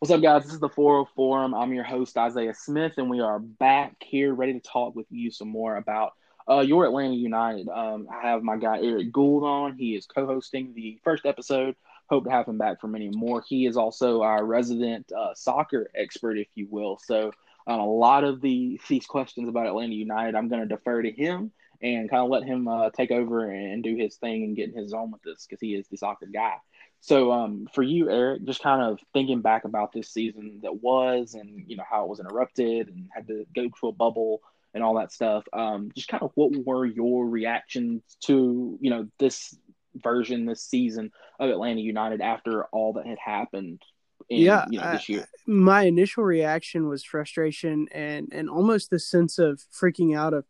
What's 0.00 0.10
up, 0.10 0.20
guys? 0.20 0.42
This 0.42 0.54
is 0.54 0.58
the 0.58 0.68
404. 0.68 1.06
Forum. 1.14 1.54
I'm 1.54 1.72
your 1.72 1.84
host, 1.84 2.18
Isaiah 2.18 2.52
Smith, 2.52 2.94
and 2.96 3.08
we 3.08 3.20
are 3.20 3.38
back 3.38 3.94
here 4.00 4.34
ready 4.34 4.54
to 4.54 4.60
talk 4.60 4.96
with 4.96 5.06
you 5.10 5.30
some 5.30 5.50
more 5.50 5.76
about 5.76 6.14
uh, 6.48 6.60
your 6.60 6.84
Atlanta 6.84 7.14
United. 7.14 7.68
Um, 7.68 8.08
I 8.10 8.28
have 8.28 8.42
my 8.42 8.56
guy 8.56 8.80
Eric 8.82 9.12
Gould 9.12 9.44
on. 9.44 9.76
He 9.76 9.94
is 9.94 10.06
co 10.06 10.26
hosting 10.26 10.72
the 10.74 10.98
first 11.04 11.26
episode. 11.26 11.76
Hope 12.08 12.24
to 12.24 12.30
have 12.30 12.46
him 12.46 12.58
back 12.58 12.80
for 12.80 12.88
many 12.88 13.10
more. 13.10 13.42
He 13.46 13.66
is 13.66 13.76
also 13.76 14.22
our 14.22 14.44
resident 14.44 15.10
uh, 15.12 15.34
soccer 15.34 15.88
expert, 15.94 16.36
if 16.38 16.48
you 16.54 16.66
will. 16.70 16.98
So, 16.98 17.32
um, 17.66 17.80
a 17.80 17.86
lot 17.86 18.24
of 18.24 18.40
the 18.40 18.80
these 18.88 19.06
questions 19.06 19.48
about 19.48 19.66
Atlanta 19.66 19.94
United, 19.94 20.34
I'm 20.34 20.48
going 20.48 20.62
to 20.62 20.68
defer 20.68 21.02
to 21.02 21.10
him 21.10 21.52
and 21.80 22.08
kind 22.10 22.22
of 22.22 22.30
let 22.30 22.44
him 22.44 22.68
uh, 22.68 22.90
take 22.90 23.10
over 23.10 23.50
and 23.50 23.82
do 23.82 23.96
his 23.96 24.16
thing 24.16 24.44
and 24.44 24.56
get 24.56 24.70
in 24.70 24.76
his 24.76 24.90
zone 24.90 25.10
with 25.10 25.22
this 25.22 25.46
because 25.46 25.60
he 25.60 25.74
is 25.74 25.88
the 25.88 25.96
soccer 25.96 26.26
guy. 26.26 26.56
So, 27.00 27.32
um, 27.32 27.66
for 27.72 27.82
you, 27.82 28.10
Eric, 28.10 28.44
just 28.44 28.62
kind 28.62 28.82
of 28.82 29.00
thinking 29.12 29.40
back 29.40 29.64
about 29.64 29.92
this 29.92 30.08
season 30.08 30.60
that 30.62 30.82
was, 30.82 31.34
and 31.34 31.64
you 31.66 31.76
know 31.76 31.84
how 31.88 32.04
it 32.04 32.08
was 32.08 32.20
interrupted, 32.20 32.88
and 32.88 33.08
had 33.12 33.26
to 33.26 33.44
go 33.54 33.68
to 33.80 33.88
a 33.88 33.92
bubble 33.92 34.40
and 34.74 34.82
all 34.82 34.94
that 34.94 35.12
stuff. 35.12 35.44
Um, 35.52 35.90
just 35.94 36.08
kind 36.08 36.22
of 36.22 36.30
what 36.34 36.52
were 36.64 36.86
your 36.86 37.26
reactions 37.26 38.02
to 38.24 38.78
you 38.80 38.90
know 38.90 39.08
this 39.18 39.56
version, 39.94 40.46
this 40.46 40.62
season 40.62 41.10
of 41.38 41.50
Atlanta 41.50 41.80
United 41.80 42.20
after 42.20 42.64
all 42.66 42.94
that 42.94 43.06
had 43.06 43.18
happened? 43.18 43.82
In, 44.28 44.38
yeah, 44.40 44.66
you 44.70 44.80
know, 44.80 44.92
this 44.92 45.08
year. 45.08 45.22
I, 45.22 45.26
my 45.46 45.82
initial 45.82 46.24
reaction 46.24 46.88
was 46.88 47.04
frustration 47.04 47.88
and 47.92 48.28
and 48.32 48.48
almost 48.48 48.90
the 48.90 48.98
sense 48.98 49.38
of 49.38 49.62
freaking 49.72 50.16
out 50.16 50.32
of 50.32 50.44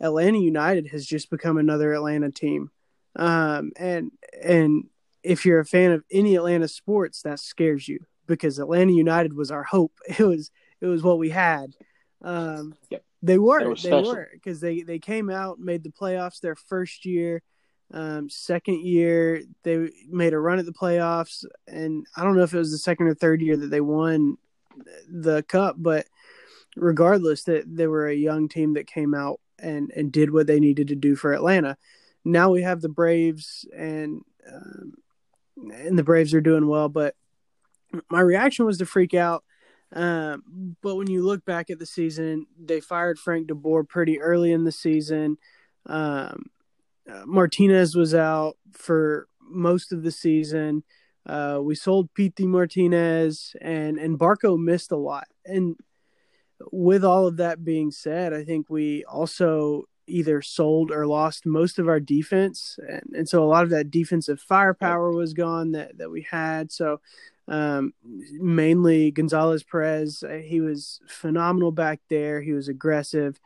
Atlanta 0.00 0.38
United 0.38 0.88
has 0.88 1.06
just 1.06 1.30
become 1.30 1.56
another 1.56 1.92
Atlanta 1.92 2.30
team. 2.30 2.70
Um, 3.16 3.72
and 3.76 4.10
and 4.42 4.84
if 5.22 5.46
you're 5.46 5.60
a 5.60 5.66
fan 5.66 5.92
of 5.92 6.04
any 6.10 6.36
Atlanta 6.36 6.68
sports, 6.68 7.22
that 7.22 7.40
scares 7.40 7.88
you 7.88 8.00
because 8.26 8.58
Atlanta 8.58 8.92
United 8.92 9.34
was 9.34 9.50
our 9.50 9.64
hope. 9.64 9.92
It 10.18 10.24
was 10.24 10.50
it 10.80 10.86
was 10.86 11.02
what 11.02 11.18
we 11.18 11.30
had. 11.30 11.74
Um, 12.22 12.74
yep. 12.90 13.04
They 13.24 13.38
were 13.38 13.74
they 13.74 14.02
were 14.02 14.28
because 14.32 14.60
they 14.60 14.82
they 14.82 14.98
came 14.98 15.30
out 15.30 15.58
made 15.58 15.82
the 15.82 15.90
playoffs 15.90 16.40
their 16.40 16.56
first 16.56 17.06
year. 17.06 17.42
Um, 17.92 18.28
second 18.28 18.84
year 18.84 19.42
they 19.62 19.88
made 20.08 20.34
a 20.34 20.38
run 20.38 20.58
at 20.58 20.66
the 20.66 20.72
playoffs, 20.72 21.44
and 21.66 22.06
I 22.16 22.22
don't 22.22 22.36
know 22.36 22.42
if 22.42 22.52
it 22.52 22.58
was 22.58 22.70
the 22.70 22.78
second 22.78 23.06
or 23.06 23.14
third 23.14 23.40
year 23.40 23.56
that 23.56 23.70
they 23.70 23.80
won 23.80 24.36
the 25.08 25.42
cup, 25.44 25.76
but 25.78 26.06
regardless, 26.76 27.44
that 27.44 27.64
they 27.66 27.86
were 27.86 28.08
a 28.08 28.14
young 28.14 28.48
team 28.48 28.74
that 28.74 28.86
came 28.86 29.14
out 29.14 29.40
and 29.58 29.90
and 29.96 30.12
did 30.12 30.30
what 30.30 30.46
they 30.46 30.60
needed 30.60 30.88
to 30.88 30.94
do 30.94 31.16
for 31.16 31.32
Atlanta. 31.32 31.78
Now 32.26 32.50
we 32.50 32.62
have 32.62 32.82
the 32.82 32.90
Braves 32.90 33.66
and 33.74 34.20
um, 34.46 34.94
and 35.56 35.98
the 35.98 36.04
Braves 36.04 36.34
are 36.34 36.42
doing 36.42 36.66
well. 36.66 36.90
But 36.90 37.14
my 38.10 38.20
reaction 38.20 38.66
was 38.66 38.78
to 38.78 38.86
freak 38.86 39.14
out. 39.14 39.44
Um, 39.94 40.76
but 40.82 40.96
when 40.96 41.08
you 41.08 41.22
look 41.22 41.44
back 41.44 41.70
at 41.70 41.78
the 41.78 41.86
season, 41.86 42.46
they 42.58 42.80
fired 42.80 43.18
Frank 43.18 43.46
de 43.46 43.54
Boer 43.54 43.84
pretty 43.84 44.20
early 44.20 44.52
in 44.52 44.64
the 44.64 44.72
season. 44.72 45.38
Um, 45.86 46.46
uh, 47.10 47.22
Martinez 47.26 47.94
was 47.94 48.14
out 48.14 48.56
for 48.72 49.28
most 49.40 49.92
of 49.92 50.02
the 50.02 50.10
season. 50.10 50.82
Uh, 51.26 51.60
we 51.62 51.74
sold 51.74 52.12
Pity 52.14 52.46
Martinez, 52.46 53.54
and 53.60 53.98
and 53.98 54.18
Barco 54.18 54.58
missed 54.58 54.92
a 54.92 54.96
lot. 54.96 55.26
And 55.46 55.76
with 56.72 57.04
all 57.04 57.26
of 57.26 57.36
that 57.38 57.64
being 57.64 57.90
said, 57.90 58.32
I 58.32 58.44
think 58.44 58.68
we 58.68 59.04
also 59.04 59.84
either 60.06 60.42
sold 60.42 60.90
or 60.90 61.06
lost 61.06 61.46
most 61.46 61.78
of 61.78 61.88
our 61.88 62.00
defense, 62.00 62.78
and, 62.86 63.14
and 63.14 63.28
so 63.28 63.42
a 63.42 63.46
lot 63.46 63.64
of 63.64 63.70
that 63.70 63.90
defensive 63.90 64.40
firepower 64.40 65.12
was 65.12 65.32
gone 65.34 65.72
that 65.72 65.96
that 65.98 66.10
we 66.10 66.26
had. 66.30 66.72
So 66.72 67.00
um, 67.48 67.92
mainly 68.32 69.10
Gonzalez 69.10 69.62
Pirez, 69.62 70.22
uh, 70.22 70.40
he 70.44 70.60
was 70.60 71.00
phenomenal 71.08 71.72
back 71.72 72.00
there. 72.08 72.40
He 72.40 72.52
was 72.52 72.68
aggressive, 72.68 73.38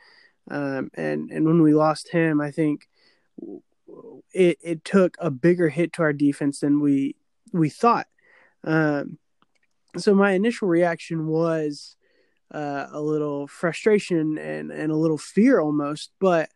um, 0.50 0.90
and 0.94 1.30
and 1.30 1.46
when 1.46 1.62
we 1.62 1.74
lost 1.74 2.10
him, 2.10 2.40
I 2.40 2.50
think 2.50 2.88
it 4.32 4.58
it 4.62 4.84
took 4.84 5.16
a 5.18 5.30
bigger 5.30 5.68
hit 5.68 5.92
to 5.94 6.02
our 6.02 6.12
defense 6.12 6.60
than 6.60 6.80
we 6.80 7.16
we 7.52 7.68
thought. 7.68 8.06
Um, 8.64 9.18
so 9.96 10.14
my 10.14 10.32
initial 10.32 10.68
reaction 10.68 11.26
was 11.26 11.96
uh, 12.52 12.86
a 12.92 13.00
little 13.00 13.46
frustration 13.46 14.38
and, 14.38 14.70
and 14.70 14.92
a 14.92 14.96
little 14.96 15.18
fear 15.18 15.60
almost, 15.60 16.12
but 16.20 16.50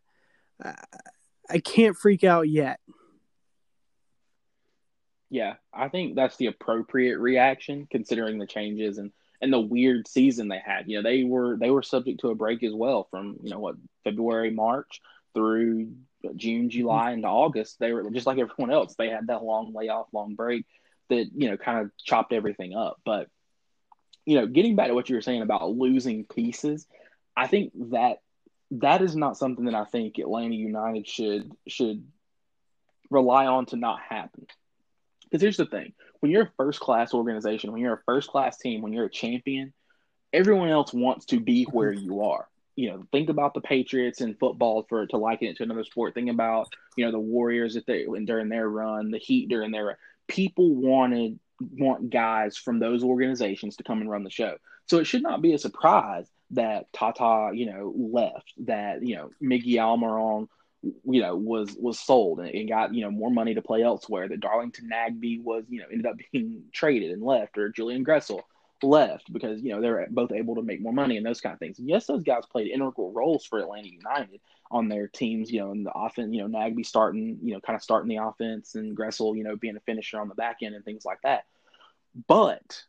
I, 0.63 0.75
I 1.49 1.59
can't 1.59 1.97
freak 1.97 2.23
out 2.23 2.49
yet. 2.49 2.79
Yeah, 5.33 5.55
I 5.73 5.89
think 5.89 6.15
that's 6.15 6.37
the 6.37 6.45
appropriate 6.45 7.17
reaction 7.17 7.87
considering 7.89 8.37
the 8.37 8.45
changes 8.45 8.99
and, 8.99 9.11
and 9.41 9.51
the 9.51 9.59
weird 9.59 10.07
season 10.07 10.47
they 10.47 10.61
had. 10.63 10.87
You 10.87 10.97
know, 10.97 11.09
they 11.09 11.23
were 11.23 11.57
they 11.57 11.71
were 11.71 11.81
subject 11.81 12.19
to 12.19 12.29
a 12.29 12.35
break 12.35 12.61
as 12.61 12.71
well 12.71 13.07
from, 13.09 13.37
you 13.41 13.49
know, 13.49 13.57
what, 13.57 13.77
February, 14.03 14.51
March 14.51 15.01
through 15.33 15.93
June, 16.35 16.65
mm-hmm. 16.65 16.69
July, 16.69 17.13
into 17.13 17.27
August. 17.27 17.79
They 17.79 17.93
were 17.93 18.11
just 18.11 18.27
like 18.27 18.37
everyone 18.37 18.71
else. 18.71 18.93
They 18.95 19.09
had 19.09 19.25
that 19.25 19.43
long 19.43 19.73
layoff, 19.73 20.05
long 20.13 20.35
break 20.35 20.67
that, 21.09 21.31
you 21.35 21.49
know, 21.49 21.57
kind 21.57 21.79
of 21.79 21.89
chopped 21.97 22.31
everything 22.31 22.75
up. 22.75 23.01
But 23.03 23.27
you 24.27 24.39
know, 24.39 24.45
getting 24.45 24.75
back 24.75 24.89
to 24.89 24.93
what 24.93 25.09
you 25.09 25.15
were 25.15 25.21
saying 25.23 25.41
about 25.41 25.67
losing 25.67 26.25
pieces, 26.25 26.85
I 27.35 27.47
think 27.47 27.71
that 27.89 28.17
that 28.69 29.01
is 29.01 29.15
not 29.15 29.37
something 29.37 29.65
that 29.65 29.73
I 29.73 29.85
think 29.85 30.19
Atlanta 30.19 30.53
United 30.53 31.07
should 31.07 31.51
should 31.67 32.05
rely 33.09 33.47
on 33.47 33.65
to 33.67 33.77
not 33.77 33.99
happen. 33.99 34.45
Because 35.33 35.41
here's 35.41 35.57
the 35.57 35.65
thing: 35.65 35.93
when 36.19 36.31
you're 36.31 36.43
a 36.43 36.51
first 36.57 36.79
class 36.79 37.11
organization, 37.11 37.71
when 37.71 37.81
you're 37.81 37.95
a 37.95 38.03
first 38.05 38.29
class 38.29 38.59
team, 38.59 38.83
when 38.83 38.93
you're 38.93 39.05
a 39.05 39.09
champion, 39.09 39.73
everyone 40.31 40.69
else 40.69 40.93
wants 40.93 41.25
to 41.27 41.39
be 41.39 41.63
where 41.63 41.91
you 41.91 42.21
are. 42.21 42.47
You 42.75 42.91
know, 42.91 43.07
think 43.11 43.29
about 43.29 43.55
the 43.55 43.61
Patriots 43.61 44.21
in 44.21 44.35
football 44.35 44.85
for 44.87 45.07
to 45.07 45.17
liken 45.17 45.47
it 45.47 45.57
to 45.57 45.63
another 45.63 45.85
sport. 45.85 46.13
Think 46.13 46.29
about 46.29 46.71
you 46.95 47.03
know 47.03 47.11
the 47.11 47.19
Warriors 47.19 47.75
if 47.75 47.83
they 47.87 48.03
and 48.03 48.27
during 48.27 48.47
their 48.47 48.69
run, 48.69 49.09
the 49.09 49.17
Heat 49.17 49.49
during 49.49 49.71
their 49.71 49.85
run. 49.85 49.95
People 50.27 50.75
wanted 50.75 51.39
want 51.59 52.11
guys 52.11 52.55
from 52.55 52.77
those 52.77 53.03
organizations 53.03 53.77
to 53.77 53.83
come 53.83 54.01
and 54.01 54.11
run 54.11 54.23
the 54.23 54.29
show. 54.29 54.57
So 54.85 54.99
it 54.99 55.05
should 55.05 55.23
not 55.23 55.41
be 55.41 55.53
a 55.53 55.57
surprise 55.57 56.27
that 56.51 56.93
Tata, 56.93 57.55
you 57.55 57.71
know, 57.71 57.91
left, 57.95 58.53
that, 58.65 59.01
you 59.05 59.15
know, 59.15 59.31
Miggy 59.41 59.75
Almiron, 59.75 60.47
you 60.83 61.21
know, 61.21 61.35
was 61.35 61.75
was 61.79 61.99
sold 61.99 62.39
and, 62.39 62.69
got, 62.69 62.93
you 62.93 63.01
know, 63.01 63.11
more 63.11 63.31
money 63.31 63.53
to 63.55 63.61
play 63.61 63.83
elsewhere, 63.83 64.27
that 64.27 64.39
Darlington 64.39 64.89
Nagbe 64.91 65.41
was, 65.41 65.63
you 65.69 65.79
know, 65.79 65.87
ended 65.91 66.05
up 66.05 66.17
being 66.31 66.63
traded 66.73 67.11
and 67.11 67.23
left, 67.23 67.57
or 67.57 67.69
Julian 67.69 68.05
Gressel 68.05 68.41
left 68.81 69.31
because, 69.31 69.61
you 69.61 69.71
know, 69.71 69.81
they're 69.81 70.07
both 70.09 70.31
able 70.31 70.55
to 70.55 70.61
make 70.61 70.81
more 70.81 70.93
money 70.93 71.15
and 71.15 71.25
those 71.25 71.39
kind 71.39 71.53
of 71.53 71.59
things. 71.59 71.79
And 71.79 71.87
yes, 71.87 72.05
those 72.05 72.23
guys 72.23 72.45
played 72.45 72.67
integral 72.67 73.13
roles 73.13 73.45
for 73.45 73.59
Atlanta 73.59 73.87
United 73.87 74.41
on 74.69 74.89
their 74.89 75.07
teams, 75.07 75.51
you 75.51 75.59
know, 75.59 75.71
in 75.71 75.83
the 75.83 75.93
offense, 75.93 76.33
you 76.33 76.45
know, 76.45 76.57
Nagbe 76.57 76.85
starting, 76.85 77.39
you 77.41 77.53
know, 77.53 77.61
kind 77.61 77.75
of 77.75 77.83
starting 77.83 78.09
the 78.09 78.23
offense 78.23 78.75
and 78.75 78.97
Gressel, 78.97 79.37
you 79.37 79.43
know, 79.43 79.55
being 79.55 79.77
a 79.77 79.81
finisher 79.81 80.19
on 80.19 80.27
the 80.27 80.35
back 80.35 80.57
end 80.61 80.75
and 80.75 80.83
things 80.83 81.05
like 81.05 81.21
that. 81.23 81.45
But 82.27 82.83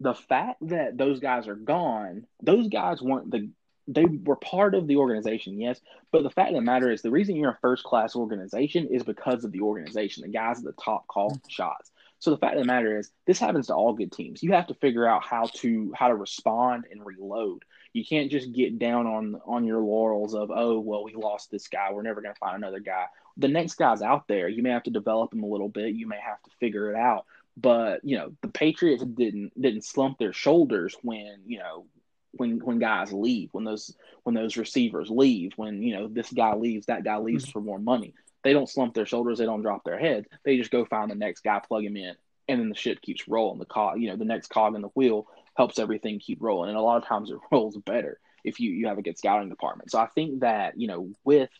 the 0.00 0.14
fact 0.14 0.58
that 0.68 0.98
those 0.98 1.20
guys 1.20 1.48
are 1.48 1.54
gone, 1.54 2.26
those 2.42 2.68
guys 2.68 3.00
weren't 3.00 3.30
the 3.30 3.50
they 3.88 4.04
were 4.04 4.36
part 4.36 4.74
of 4.74 4.86
the 4.86 4.96
organization, 4.96 5.60
yes. 5.60 5.80
But 6.12 6.22
the 6.22 6.30
fact 6.30 6.50
of 6.50 6.56
the 6.56 6.60
matter 6.60 6.90
is 6.90 7.02
the 7.02 7.10
reason 7.10 7.36
you're 7.36 7.50
a 7.50 7.58
first 7.60 7.84
class 7.84 8.14
organization 8.14 8.88
is 8.88 9.02
because 9.02 9.44
of 9.44 9.52
the 9.52 9.60
organization. 9.60 10.22
The 10.22 10.28
guys 10.28 10.58
at 10.58 10.64
the 10.64 10.72
top 10.82 11.06
call 11.08 11.30
mm-hmm. 11.30 11.48
shots. 11.48 11.90
So 12.18 12.30
the 12.30 12.36
fact 12.36 12.54
of 12.54 12.60
the 12.60 12.66
matter 12.66 12.96
is 12.96 13.10
this 13.26 13.40
happens 13.40 13.66
to 13.66 13.74
all 13.74 13.94
good 13.94 14.12
teams. 14.12 14.44
You 14.44 14.52
have 14.52 14.68
to 14.68 14.74
figure 14.74 15.08
out 15.08 15.24
how 15.24 15.46
to 15.56 15.92
how 15.96 16.06
to 16.06 16.14
respond 16.14 16.84
and 16.90 17.04
reload. 17.04 17.64
You 17.92 18.04
can't 18.04 18.30
just 18.30 18.52
get 18.52 18.78
down 18.78 19.08
on 19.08 19.40
on 19.44 19.64
your 19.64 19.80
laurels 19.80 20.32
of 20.32 20.52
oh 20.54 20.78
well 20.78 21.02
we 21.02 21.14
lost 21.14 21.50
this 21.50 21.66
guy 21.66 21.92
we're 21.92 22.02
never 22.02 22.22
going 22.22 22.32
to 22.32 22.38
find 22.38 22.56
another 22.56 22.78
guy. 22.78 23.06
The 23.38 23.48
next 23.48 23.74
guy's 23.74 24.02
out 24.02 24.28
there. 24.28 24.48
You 24.48 24.62
may 24.62 24.70
have 24.70 24.84
to 24.84 24.90
develop 24.90 25.34
him 25.34 25.42
a 25.42 25.48
little 25.48 25.68
bit. 25.68 25.96
You 25.96 26.06
may 26.06 26.20
have 26.24 26.40
to 26.42 26.50
figure 26.60 26.92
it 26.92 26.96
out. 26.96 27.26
But 27.56 28.04
you 28.04 28.16
know, 28.16 28.32
the 28.40 28.48
Patriots 28.48 29.02
didn't 29.04 29.60
didn't 29.60 29.84
slump 29.84 30.18
their 30.18 30.32
shoulders 30.32 30.96
when 31.02 31.40
you 31.44 31.58
know 31.58 31.86
when 32.32 32.58
when 32.64 32.78
guys 32.78 33.12
leave, 33.12 33.50
when 33.52 33.64
those 33.64 33.94
when 34.22 34.34
those 34.34 34.56
receivers 34.56 35.10
leave, 35.10 35.52
when 35.56 35.82
you 35.82 35.94
know 35.94 36.08
this 36.08 36.32
guy 36.32 36.54
leaves, 36.54 36.86
that 36.86 37.04
guy 37.04 37.18
leaves 37.18 37.44
mm-hmm. 37.44 37.52
for 37.52 37.60
more 37.60 37.78
money. 37.78 38.14
They 38.44 38.52
don't 38.52 38.68
slump 38.68 38.94
their 38.94 39.06
shoulders, 39.06 39.38
they 39.38 39.44
don't 39.44 39.62
drop 39.62 39.84
their 39.84 39.98
heads. 39.98 40.26
They 40.44 40.56
just 40.56 40.70
go 40.70 40.84
find 40.84 41.10
the 41.10 41.14
next 41.14 41.42
guy, 41.42 41.60
plug 41.60 41.84
him 41.84 41.96
in, 41.96 42.14
and 42.48 42.60
then 42.60 42.68
the 42.68 42.74
shit 42.74 43.02
keeps 43.02 43.28
rolling. 43.28 43.58
The 43.58 43.66
cog, 43.66 44.00
you 44.00 44.08
know, 44.08 44.16
the 44.16 44.24
next 44.24 44.48
cog 44.48 44.74
in 44.74 44.82
the 44.82 44.88
wheel 44.88 45.26
helps 45.56 45.78
everything 45.78 46.18
keep 46.18 46.42
rolling, 46.42 46.70
and 46.70 46.78
a 46.78 46.82
lot 46.82 47.02
of 47.02 47.06
times 47.06 47.30
it 47.30 47.38
rolls 47.52 47.76
better 47.76 48.18
if 48.44 48.58
you 48.58 48.70
you 48.70 48.88
have 48.88 48.98
a 48.98 49.02
good 49.02 49.18
scouting 49.18 49.48
department. 49.48 49.90
So 49.90 49.98
I 49.98 50.06
think 50.06 50.40
that 50.40 50.78
you 50.78 50.88
know 50.88 51.10
with 51.24 51.50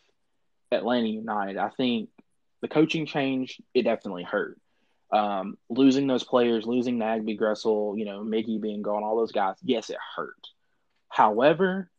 Atlanta 0.71 1.07
United, 1.07 1.57
I 1.57 1.69
think 1.69 2.09
the 2.61 2.67
coaching 2.67 3.05
change 3.05 3.61
it 3.73 3.83
definitely 3.83 4.23
hurt. 4.23 4.59
Um, 5.11 5.57
losing 5.69 6.07
those 6.07 6.23
players, 6.23 6.65
losing 6.65 6.97
Nagbe, 6.97 7.37
Gressel, 7.39 7.99
you 7.99 8.05
know, 8.05 8.21
Miggy 8.21 8.59
being 8.59 8.81
gone, 8.81 9.03
all 9.03 9.15
those 9.15 9.31
guys, 9.31 9.57
yes, 9.61 9.91
it 9.91 9.97
hurt. 10.15 10.47
However, 11.13 11.91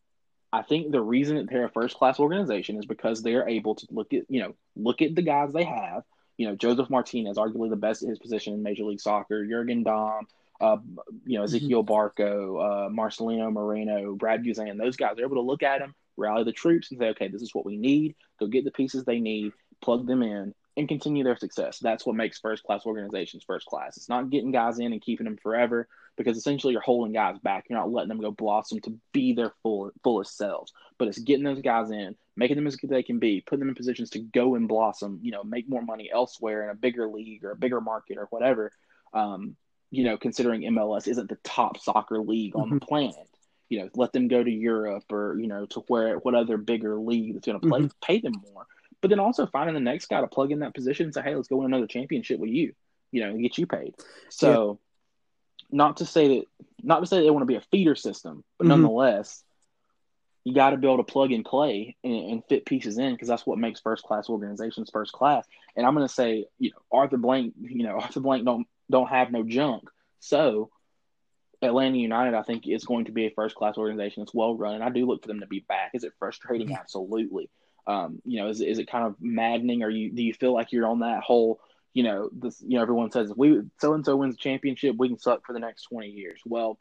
I 0.52 0.62
think 0.62 0.90
the 0.90 1.00
reason 1.00 1.36
that 1.36 1.48
they're 1.48 1.66
a 1.66 1.70
first 1.70 1.96
class 1.96 2.18
organization 2.18 2.76
is 2.76 2.84
because 2.84 3.22
they're 3.22 3.48
able 3.48 3.76
to 3.76 3.86
look 3.92 4.12
at, 4.12 4.24
you 4.28 4.42
know, 4.42 4.56
look 4.74 5.02
at 5.02 5.14
the 5.14 5.22
guys 5.22 5.52
they 5.52 5.62
have. 5.62 6.02
You 6.36 6.48
know, 6.48 6.56
Josef 6.56 6.90
Martinez, 6.90 7.36
arguably 7.36 7.70
the 7.70 7.76
best 7.76 8.02
at 8.02 8.08
his 8.08 8.18
position 8.18 8.54
in 8.54 8.64
Major 8.64 8.82
League 8.82 9.00
Soccer, 9.00 9.46
Jurgen 9.46 9.84
Damm, 9.84 10.26
uh, 10.60 10.78
you 11.24 11.38
know, 11.38 11.44
mm-hmm. 11.44 11.64
Ezequiel 11.64 11.86
Barco, 11.86 12.60
uh, 12.60 12.88
Marcelino 12.88 13.52
Moreno, 13.52 14.16
Brad 14.16 14.42
Guzan, 14.42 14.78
those 14.78 14.96
guys 14.96 15.12
they're 15.14 15.26
able 15.26 15.36
to 15.36 15.42
look 15.42 15.62
at 15.62 15.78
them, 15.78 15.94
rally 16.16 16.42
the 16.42 16.50
troops, 16.50 16.90
and 16.90 16.98
say, 16.98 17.10
okay, 17.10 17.28
this 17.28 17.42
is 17.42 17.54
what 17.54 17.64
we 17.64 17.76
need. 17.76 18.16
Go 18.40 18.48
get 18.48 18.64
the 18.64 18.72
pieces 18.72 19.04
they 19.04 19.20
need, 19.20 19.52
plug 19.80 20.08
them 20.08 20.24
in, 20.24 20.54
and 20.76 20.88
continue 20.88 21.22
their 21.22 21.36
success. 21.36 21.78
That's 21.78 22.04
what 22.04 22.16
makes 22.16 22.40
first 22.40 22.64
class 22.64 22.84
organizations 22.84 23.44
first 23.44 23.66
class. 23.66 23.96
It's 23.96 24.08
not 24.08 24.30
getting 24.30 24.50
guys 24.50 24.78
in 24.78 24.92
and 24.92 25.00
keeping 25.00 25.24
them 25.24 25.36
forever 25.36 25.88
because 26.16 26.36
essentially 26.36 26.72
you're 26.72 26.82
holding 26.82 27.12
guys 27.12 27.38
back. 27.38 27.66
You're 27.68 27.78
not 27.78 27.92
letting 27.92 28.08
them 28.08 28.20
go 28.20 28.32
blossom 28.32 28.80
to 28.80 28.98
be 29.12 29.34
their 29.34 29.52
full 29.62 29.90
fullest 30.02 30.36
selves. 30.36 30.72
But 30.98 31.08
it's 31.08 31.18
getting 31.18 31.44
those 31.44 31.60
guys 31.60 31.90
in, 31.90 32.16
making 32.36 32.56
them 32.56 32.66
as 32.66 32.76
good 32.76 32.88
as 32.88 32.90
they 32.90 33.02
can 33.02 33.18
be, 33.18 33.40
putting 33.40 33.60
them 33.60 33.68
in 33.68 33.74
positions 33.74 34.10
to 34.10 34.18
go 34.18 34.56
and 34.56 34.68
blossom. 34.68 35.20
You 35.22 35.32
know, 35.32 35.44
make 35.44 35.68
more 35.68 35.82
money 35.82 36.10
elsewhere 36.12 36.64
in 36.64 36.70
a 36.70 36.74
bigger 36.74 37.08
league 37.08 37.44
or 37.44 37.52
a 37.52 37.56
bigger 37.56 37.80
market 37.80 38.18
or 38.18 38.26
whatever. 38.30 38.72
Um, 39.12 39.56
you 39.90 40.04
know, 40.04 40.16
considering 40.16 40.62
MLS 40.62 41.06
isn't 41.06 41.28
the 41.28 41.38
top 41.44 41.78
soccer 41.78 42.20
league 42.20 42.56
on 42.56 42.66
mm-hmm. 42.66 42.78
the 42.78 42.86
planet. 42.86 43.28
You 43.68 43.80
know, 43.80 43.88
let 43.94 44.12
them 44.12 44.28
go 44.28 44.42
to 44.42 44.50
Europe 44.50 45.10
or 45.10 45.38
you 45.38 45.46
know 45.46 45.66
to 45.66 45.80
where 45.86 46.16
what 46.16 46.34
other 46.34 46.56
bigger 46.56 46.98
league 46.98 47.34
that's 47.34 47.46
going 47.46 47.60
to 47.60 47.68
play 47.68 47.80
mm-hmm. 47.80 47.88
pay 48.02 48.18
them 48.18 48.34
more 48.52 48.66
but 49.04 49.10
then 49.10 49.20
also 49.20 49.44
finding 49.44 49.74
the 49.74 49.80
next 49.80 50.06
guy 50.06 50.22
to 50.22 50.26
plug 50.26 50.50
in 50.50 50.60
that 50.60 50.72
position 50.72 51.04
and 51.04 51.12
say, 51.12 51.20
hey, 51.20 51.36
let's 51.36 51.46
go 51.46 51.56
win 51.56 51.66
another 51.66 51.86
championship 51.86 52.40
with 52.40 52.48
you, 52.48 52.72
you 53.12 53.20
know, 53.20 53.28
and 53.28 53.42
get 53.42 53.58
you 53.58 53.66
paid. 53.66 53.92
So, 54.30 54.78
yeah. 55.68 55.76
not 55.76 55.98
to 55.98 56.06
say 56.06 56.28
that, 56.28 56.44
not 56.82 57.00
to 57.00 57.06
say 57.06 57.20
they 57.20 57.28
want 57.28 57.42
to 57.42 57.46
be 57.46 57.56
a 57.56 57.60
feeder 57.70 57.96
system, 57.96 58.44
but 58.56 58.64
mm-hmm. 58.64 58.80
nonetheless, 58.80 59.44
you 60.42 60.54
got 60.54 60.70
to 60.70 60.78
be 60.78 60.86
able 60.86 60.96
to 60.96 61.12
plug 61.12 61.32
and 61.32 61.44
play 61.44 61.96
and, 62.02 62.30
and 62.30 62.42
fit 62.48 62.64
pieces 62.64 62.96
in 62.96 63.12
because 63.12 63.28
that's 63.28 63.44
what 63.44 63.58
makes 63.58 63.78
first 63.78 64.04
class 64.04 64.30
organizations 64.30 64.88
first 64.90 65.12
class. 65.12 65.46
And 65.76 65.86
I'm 65.86 65.94
going 65.94 66.08
to 66.08 66.14
say, 66.14 66.46
you 66.58 66.70
know, 66.70 66.78
Arthur 66.90 67.18
Blank, 67.18 67.52
you 67.60 67.84
know, 67.84 67.98
Arthur 68.00 68.20
Blank 68.20 68.46
don't 68.46 68.66
don't 68.90 69.10
have 69.10 69.30
no 69.30 69.42
junk. 69.42 69.90
So 70.20 70.70
Atlanta 71.60 71.98
United, 71.98 72.32
I 72.32 72.42
think, 72.42 72.66
is 72.66 72.86
going 72.86 73.04
to 73.04 73.12
be 73.12 73.26
a 73.26 73.34
first 73.36 73.54
class 73.54 73.76
organization. 73.76 74.22
It's 74.22 74.32
well 74.32 74.56
run, 74.56 74.76
and 74.76 74.82
I 74.82 74.88
do 74.88 75.04
look 75.04 75.20
for 75.20 75.28
them 75.28 75.40
to 75.40 75.46
be 75.46 75.60
back. 75.60 75.90
Is 75.92 76.04
it 76.04 76.14
frustrating? 76.18 76.74
Absolutely. 76.74 77.50
Um, 77.86 78.20
you 78.24 78.40
know, 78.40 78.48
is 78.48 78.60
is 78.60 78.78
it 78.78 78.90
kind 78.90 79.06
of 79.06 79.16
maddening? 79.20 79.82
Or 79.82 79.90
you 79.90 80.10
do 80.10 80.22
you 80.22 80.34
feel 80.34 80.52
like 80.52 80.72
you're 80.72 80.86
on 80.86 81.00
that 81.00 81.22
whole, 81.22 81.60
you 81.92 82.02
know, 82.02 82.30
this 82.32 82.62
you 82.66 82.76
know 82.76 82.82
everyone 82.82 83.10
says 83.10 83.32
we 83.36 83.62
so 83.80 83.94
and 83.94 84.04
so 84.04 84.16
wins 84.16 84.34
the 84.34 84.40
championship, 84.40 84.96
we 84.98 85.08
can 85.08 85.18
suck 85.18 85.44
for 85.46 85.52
the 85.52 85.58
next 85.58 85.84
twenty 85.84 86.08
years. 86.08 86.40
Well, 86.46 86.78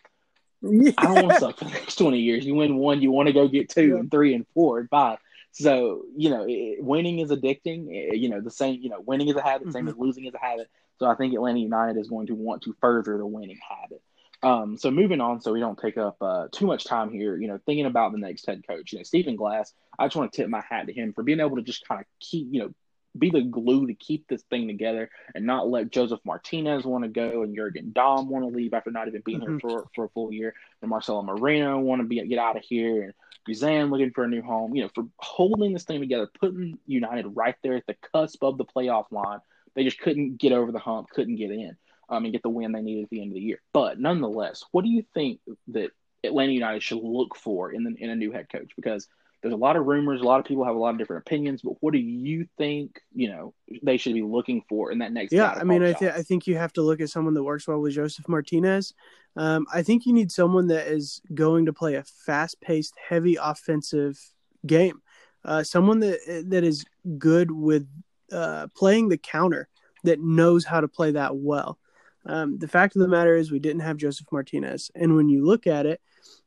yeah. 0.61 0.91
I 0.97 1.05
don't 1.05 1.27
want 1.27 1.31
to 1.31 1.39
suck 1.39 1.57
for 1.57 1.65
the 1.65 1.71
next 1.71 1.95
twenty 1.95 2.19
years. 2.19 2.45
You 2.45 2.55
win 2.55 2.77
one, 2.77 3.01
you 3.01 3.11
want 3.11 3.27
to 3.27 3.33
go 3.33 3.47
get 3.47 3.69
two 3.69 3.89
yeah. 3.89 3.95
and 3.95 4.11
three 4.11 4.33
and 4.33 4.45
four 4.53 4.79
and 4.79 4.89
five. 4.89 5.19
So 5.51 6.03
you 6.15 6.29
know, 6.29 6.45
it, 6.47 6.83
winning 6.83 7.19
is 7.19 7.29
addicting. 7.31 7.87
It, 7.89 8.17
you 8.17 8.29
know, 8.29 8.41
the 8.41 8.51
same. 8.51 8.79
You 8.81 8.89
know, 8.89 9.01
winning 9.01 9.27
is 9.27 9.35
a 9.35 9.41
habit. 9.41 9.71
Same 9.71 9.81
mm-hmm. 9.81 9.89
as 9.89 9.97
losing 9.97 10.25
is 10.25 10.33
a 10.33 10.39
habit. 10.39 10.69
So 10.99 11.05
I 11.05 11.15
think 11.15 11.33
Atlanta 11.33 11.59
United 11.59 11.99
is 11.99 12.09
going 12.09 12.27
to 12.27 12.35
want 12.35 12.63
to 12.63 12.75
further 12.79 13.17
the 13.17 13.25
winning 13.25 13.59
habit. 13.67 14.01
Um, 14.43 14.77
so 14.77 14.91
moving 14.91 15.21
on, 15.21 15.39
so 15.41 15.53
we 15.53 15.61
don't 15.61 15.79
take 15.79 15.97
up 15.97 16.17
uh, 16.21 16.47
too 16.51 16.67
much 16.67 16.83
time 16.83 17.11
here. 17.11 17.37
You 17.37 17.47
know, 17.47 17.59
thinking 17.65 17.85
about 17.85 18.11
the 18.11 18.17
next 18.17 18.45
head 18.45 18.63
coach, 18.67 18.91
you 18.91 18.99
know, 18.99 19.03
Stephen 19.03 19.35
Glass. 19.35 19.73
I 19.97 20.05
just 20.05 20.15
want 20.15 20.31
to 20.31 20.41
tip 20.41 20.49
my 20.49 20.61
hat 20.69 20.87
to 20.87 20.93
him 20.93 21.13
for 21.13 21.23
being 21.23 21.39
able 21.39 21.55
to 21.55 21.61
just 21.61 21.87
kind 21.87 22.01
of 22.01 22.07
keep, 22.19 22.47
you 22.51 22.59
know, 22.59 22.73
be 23.17 23.29
the 23.29 23.41
glue 23.41 23.87
to 23.87 23.93
keep 23.93 24.27
this 24.27 24.41
thing 24.43 24.67
together 24.67 25.09
and 25.35 25.45
not 25.45 25.69
let 25.69 25.91
Josef 25.91 26.19
Martinez 26.25 26.83
want 26.83 27.03
to 27.03 27.09
go 27.09 27.43
and 27.43 27.55
Jurgen 27.55 27.91
Damm 27.93 28.27
want 28.27 28.43
to 28.43 28.55
leave 28.55 28.73
after 28.73 28.91
not 28.91 29.07
even 29.07 29.21
being 29.23 29.39
mm-hmm. 29.39 29.51
here 29.51 29.59
for, 29.59 29.87
for 29.95 30.05
a 30.05 30.09
full 30.09 30.33
year, 30.33 30.53
and 30.81 30.89
Marcelo 30.89 31.21
Moreno 31.21 31.79
want 31.79 32.01
to 32.01 32.07
be 32.07 32.25
get 32.27 32.39
out 32.39 32.57
of 32.57 32.63
here, 32.63 33.03
and 33.03 33.13
Guzan 33.47 33.91
looking 33.91 34.11
for 34.11 34.25
a 34.25 34.27
new 34.27 34.41
home. 34.41 34.75
You 34.75 34.83
know, 34.83 34.89
for 34.93 35.05
holding 35.17 35.73
this 35.73 35.83
thing 35.83 36.01
together, 36.01 36.29
putting 36.39 36.77
United 36.85 37.27
right 37.27 37.55
there 37.63 37.75
at 37.75 37.87
the 37.87 37.95
cusp 38.13 38.43
of 38.43 38.57
the 38.57 38.65
playoff 38.65 39.11
line. 39.11 39.39
They 39.75 39.83
just 39.83 39.99
couldn't 39.99 40.37
get 40.37 40.51
over 40.51 40.71
the 40.71 40.77
hump, 40.77 41.09
couldn't 41.09 41.37
get 41.37 41.49
in 41.49 41.75
um, 42.09 42.23
and 42.25 42.33
get 42.33 42.43
the 42.43 42.49
win 42.49 42.71
they 42.71 42.81
needed 42.81 43.03
at 43.03 43.09
the 43.09 43.21
end 43.21 43.31
of 43.31 43.35
the 43.35 43.41
year. 43.41 43.61
But 43.73 43.99
nonetheless, 43.99 44.63
what 44.71 44.83
do 44.83 44.89
you 44.89 45.03
think 45.13 45.39
that 45.69 45.91
Atlanta 46.23 46.51
United 46.51 46.83
should 46.83 47.01
look 47.01 47.35
for 47.35 47.71
in 47.71 47.83
the, 47.83 47.95
in 47.97 48.09
a 48.09 48.15
new 48.15 48.31
head 48.31 48.47
coach? 48.49 48.71
Because 48.75 49.07
there's 49.41 49.53
a 49.53 49.57
lot 49.57 49.75
of 49.75 49.85
rumors, 49.85 50.21
a 50.21 50.23
lot 50.23 50.39
of 50.39 50.45
people 50.45 50.63
have 50.63 50.75
a 50.75 50.79
lot 50.79 50.91
of 50.91 50.97
different 50.97 51.23
opinions. 51.27 51.61
But 51.61 51.73
what 51.81 51.91
do 51.91 51.99
you 51.99 52.47
think? 52.57 53.01
You 53.13 53.29
know, 53.29 53.53
they 53.81 53.97
should 53.97 54.13
be 54.13 54.21
looking 54.21 54.63
for 54.69 54.91
in 54.91 54.99
that 54.99 55.11
next. 55.11 55.33
Yeah, 55.33 55.51
I 55.51 55.63
mean, 55.63 55.83
I, 55.83 55.93
th- 55.93 56.13
I 56.13 56.21
think 56.21 56.47
you 56.47 56.57
have 56.57 56.71
to 56.73 56.81
look 56.81 57.01
at 57.01 57.09
someone 57.09 57.33
that 57.33 57.43
works 57.43 57.67
well 57.67 57.79
with 57.79 57.93
Josef 57.93 58.27
Martinez. 58.29 58.93
Um, 59.35 59.65
I 59.73 59.81
think 59.81 60.05
you 60.05 60.13
need 60.13 60.31
someone 60.31 60.67
that 60.67 60.87
is 60.87 61.21
going 61.33 61.65
to 61.65 61.73
play 61.73 61.95
a 61.95 62.03
fast-paced, 62.03 62.93
heavy 63.09 63.37
offensive 63.41 64.17
game. 64.65 65.01
Uh, 65.43 65.63
someone 65.63 65.99
that 65.99 66.45
that 66.47 66.63
is 66.63 66.85
good 67.17 67.51
with 67.51 67.85
uh, 68.31 68.67
playing 68.77 69.09
the 69.09 69.17
counter, 69.17 69.67
that 70.05 70.21
knows 70.21 70.63
how 70.65 70.79
to 70.79 70.87
play 70.87 71.11
that 71.11 71.35
well. 71.35 71.79
Um, 72.25 72.57
the 72.57 72.67
fact 72.67 72.95
of 72.95 73.01
the 73.01 73.07
matter 73.07 73.35
is, 73.35 73.51
we 73.51 73.59
didn't 73.59 73.81
have 73.81 73.97
Josef 73.97 74.27
Martinez, 74.31 74.91
and 74.95 75.15
when 75.15 75.29
you 75.29 75.45
look 75.45 75.67
at 75.67 75.85
it, 75.85 76.01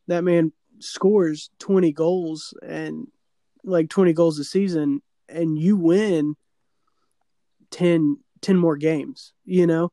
that 0.06 0.24
man 0.24 0.52
scores 0.78 1.50
twenty 1.58 1.92
goals 1.92 2.54
and 2.66 3.08
like 3.64 3.88
twenty 3.88 4.12
goals 4.12 4.38
a 4.38 4.44
season, 4.44 5.02
and 5.28 5.58
you 5.58 5.76
win 5.76 6.36
10, 7.70 8.18
10 8.40 8.56
more 8.56 8.76
games. 8.76 9.32
You 9.44 9.66
know, 9.66 9.92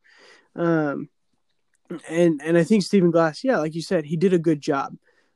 um, 0.55 1.09
and 2.09 2.41
and 2.43 2.57
I 2.57 2.63
think 2.63 2.84
Stephen 2.84 3.11
Glass, 3.11 3.43
yeah, 3.43 3.57
like 3.57 3.75
you 3.75 3.81
said, 3.81 4.05
he 4.05 4.17
did 4.17 4.34
a 4.34 4.39
good 4.39 4.61
job. 4.61 4.95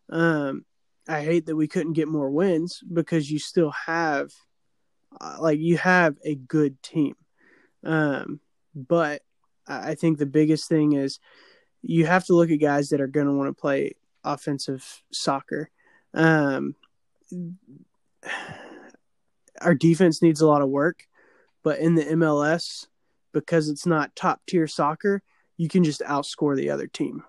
Um, 0.09 0.65
I 1.07 1.23
hate 1.23 1.45
that 1.45 1.55
we 1.55 1.67
couldn't 1.67 1.93
get 1.93 2.07
more 2.07 2.29
wins 2.29 2.81
because 2.81 3.31
you 3.31 3.39
still 3.39 3.71
have, 3.71 4.31
uh, 5.21 5.37
like, 5.39 5.59
you 5.59 5.77
have 5.77 6.17
a 6.23 6.35
good 6.35 6.81
team. 6.83 7.15
Um, 7.83 8.39
but 8.75 9.21
I 9.68 9.95
think 9.95 10.18
the 10.18 10.26
biggest 10.26 10.70
thing 10.70 10.93
is 10.93 11.20
you 11.82 12.05
have 12.05 12.26
to 12.26 12.34
look 12.34 12.49
at 12.49 12.59
guys 12.59 12.89
that 12.89 13.01
are 13.01 13.07
going 13.07 13.28
to 13.28 13.34
want 13.34 13.49
to 13.49 13.59
play 13.59 13.93
offensive 14.24 15.03
soccer. 15.11 15.70
Um, 16.13 16.76
our 19.61 19.76
defense 19.76 20.22
needs 20.22 20.41
a 20.41 20.47
lot 20.47 20.61
of 20.61 20.70
work, 20.70 21.03
but 21.63 21.80
in 21.80 21.95
the 21.95 22.03
MLS, 22.03 22.88
because 23.34 23.70
it's 23.70 23.86
not 23.86 24.15
top 24.15 24.41
tier 24.47 24.68
soccer, 24.68 25.22
you 25.57 25.68
can 25.68 25.84
just 25.84 26.01
outscore 26.01 26.55
the 26.55 26.70
other 26.70 26.88
team. 26.88 27.24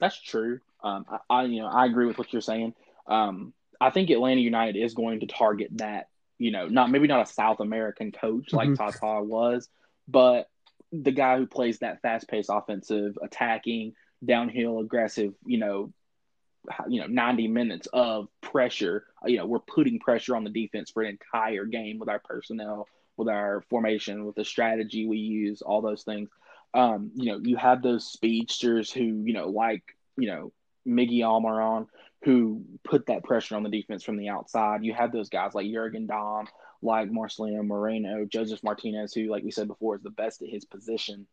That's 0.00 0.20
true. 0.20 0.60
Um, 0.82 1.06
I, 1.08 1.18
I, 1.30 1.44
you 1.44 1.62
know 1.62 1.68
I 1.68 1.86
agree 1.86 2.06
with 2.06 2.18
what 2.18 2.32
you're 2.32 2.42
saying. 2.42 2.74
Um, 3.06 3.52
I 3.80 3.90
think 3.90 4.10
Atlanta 4.10 4.40
United 4.40 4.76
is 4.76 4.94
going 4.94 5.20
to 5.20 5.26
target 5.26 5.70
that 5.78 6.08
you 6.42 6.50
know, 6.50 6.66
not 6.66 6.90
maybe 6.90 7.06
not 7.06 7.28
a 7.28 7.32
South 7.32 7.60
American 7.60 8.10
coach 8.10 8.52
like 8.52 8.68
mm-hmm. 8.68 8.98
Tata 8.98 9.22
was, 9.22 9.68
but 10.08 10.48
the 10.90 11.12
guy 11.12 11.38
who 11.38 11.46
plays 11.46 11.78
that 11.78 12.02
fast 12.02 12.28
paced 12.28 12.50
offensive, 12.52 13.16
attacking, 13.22 13.94
downhill, 14.24 14.80
aggressive, 14.80 15.34
you 15.46 15.58
know, 15.58 15.92
you 16.88 17.00
know, 17.00 17.06
90 17.06 17.48
minutes 17.48 17.88
of 17.92 18.28
pressure. 18.40 19.06
You 19.24 19.38
know, 19.38 19.46
we're 19.46 19.60
putting 19.60 20.00
pressure 20.00 20.36
on 20.36 20.44
the 20.44 20.50
defense 20.50 20.90
for 20.90 21.02
an 21.02 21.16
entire 21.18 21.64
game 21.64 21.98
with 21.98 22.08
our 22.08 22.20
personnel, 22.20 22.88
with 23.16 23.28
our 23.28 23.62
formation, 23.70 24.24
with 24.24 24.34
the 24.34 24.44
strategy 24.44 25.06
we 25.06 25.18
use, 25.18 25.62
all 25.62 25.80
those 25.80 26.02
things. 26.02 26.28
Um, 26.74 27.12
you 27.14 27.32
know, 27.32 27.40
you 27.42 27.56
have 27.56 27.82
those 27.82 28.10
speedsters 28.10 28.90
who, 28.90 29.02
you 29.02 29.32
know, 29.32 29.48
like, 29.48 29.82
you 30.16 30.26
know, 30.26 30.52
Miggy 30.86 31.18
Almiron, 31.18 31.86
who 32.24 32.62
put 32.84 33.06
that 33.06 33.24
pressure 33.24 33.56
on 33.56 33.62
the 33.62 33.68
defense 33.68 34.02
from 34.04 34.16
the 34.16 34.28
outside. 34.28 34.84
You 34.84 34.94
have 34.94 35.12
those 35.12 35.28
guys 35.28 35.54
like 35.54 35.70
Jurgen 35.70 36.06
Damm, 36.06 36.46
like 36.80 37.10
Marcelino 37.10 37.64
Moreno, 37.66 38.24
Josef 38.24 38.62
Martinez, 38.62 39.12
who, 39.12 39.28
like 39.28 39.42
we 39.42 39.50
said 39.50 39.68
before, 39.68 39.96
is 39.96 40.02
the 40.02 40.10
best 40.10 40.42
at 40.42 40.48
his 40.48 40.64
position 40.64 41.26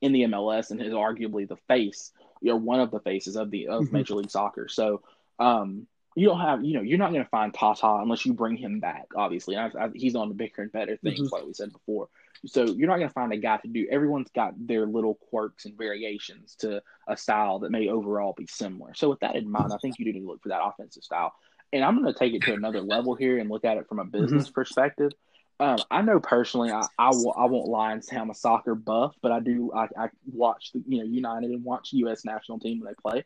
in 0.00 0.12
the 0.12 0.22
MLS 0.22 0.70
and 0.70 0.80
is 0.80 0.92
arguably 0.92 1.46
the 1.46 1.56
face 1.68 2.12
or 2.46 2.56
one 2.56 2.80
of 2.80 2.90
the 2.90 3.00
faces 3.00 3.36
of 3.36 3.50
the 3.50 3.68
of 3.68 3.84
mm-hmm. 3.84 3.96
Major 3.96 4.14
League 4.14 4.30
Soccer. 4.30 4.68
So 4.68 5.02
um, 5.38 5.86
you 6.14 6.26
don't 6.26 6.40
have, 6.40 6.64
you 6.64 6.74
know, 6.74 6.82
you're 6.82 6.98
not 6.98 7.12
going 7.12 7.24
to 7.24 7.30
find 7.30 7.52
Tata 7.52 7.98
unless 8.00 8.24
you 8.24 8.32
bring 8.32 8.56
him 8.56 8.80
back. 8.80 9.06
Obviously, 9.14 9.56
I, 9.56 9.66
I, 9.66 9.88
he's 9.94 10.14
on 10.14 10.28
the 10.28 10.34
bigger 10.34 10.62
and 10.62 10.72
better 10.72 10.96
things, 10.96 11.20
mm-hmm. 11.20 11.34
like 11.34 11.44
we 11.44 11.52
said 11.52 11.72
before. 11.72 12.08
So 12.46 12.64
you're 12.64 12.88
not 12.88 12.96
going 12.96 13.08
to 13.08 13.14
find 13.14 13.32
a 13.32 13.36
guy 13.36 13.56
to 13.58 13.68
do. 13.68 13.86
Everyone's 13.90 14.30
got 14.34 14.54
their 14.58 14.86
little 14.86 15.14
quirks 15.30 15.64
and 15.64 15.76
variations 15.76 16.54
to 16.56 16.82
a 17.08 17.16
style 17.16 17.60
that 17.60 17.70
may 17.70 17.88
overall 17.88 18.34
be 18.36 18.46
similar. 18.46 18.94
So 18.94 19.10
with 19.10 19.20
that 19.20 19.36
in 19.36 19.50
mind, 19.50 19.72
I 19.72 19.78
think 19.78 19.98
you 19.98 20.04
do 20.04 20.12
need 20.12 20.20
to 20.20 20.26
look 20.26 20.42
for 20.42 20.50
that 20.50 20.62
offensive 20.62 21.02
style. 21.02 21.32
And 21.72 21.84
I'm 21.84 22.00
going 22.00 22.12
to 22.12 22.18
take 22.18 22.34
it 22.34 22.42
to 22.42 22.54
another 22.54 22.80
level 22.80 23.14
here 23.14 23.38
and 23.38 23.50
look 23.50 23.64
at 23.64 23.76
it 23.76 23.88
from 23.88 23.98
a 23.98 24.02
mm-hmm. 24.02 24.10
business 24.10 24.44
mm-hmm. 24.44 24.54
perspective. 24.54 25.12
Um, 25.60 25.78
I 25.90 26.02
know 26.02 26.20
personally, 26.20 26.70
I, 26.70 26.82
I, 26.98 27.10
will, 27.10 27.34
I 27.36 27.46
won't 27.46 27.68
lie 27.68 27.92
and 27.92 28.04
say 28.04 28.16
I'm 28.16 28.30
a 28.30 28.34
soccer 28.34 28.76
buff, 28.76 29.16
but 29.20 29.32
I 29.32 29.40
do. 29.40 29.72
I, 29.74 29.88
I 29.98 30.08
watch 30.32 30.70
the 30.72 30.82
you 30.86 30.98
know 30.98 31.04
United 31.04 31.50
and 31.50 31.64
watch 31.64 31.90
the 31.90 31.98
U.S. 31.98 32.24
national 32.24 32.60
team 32.60 32.78
when 32.78 32.86
they 32.86 33.10
play. 33.10 33.24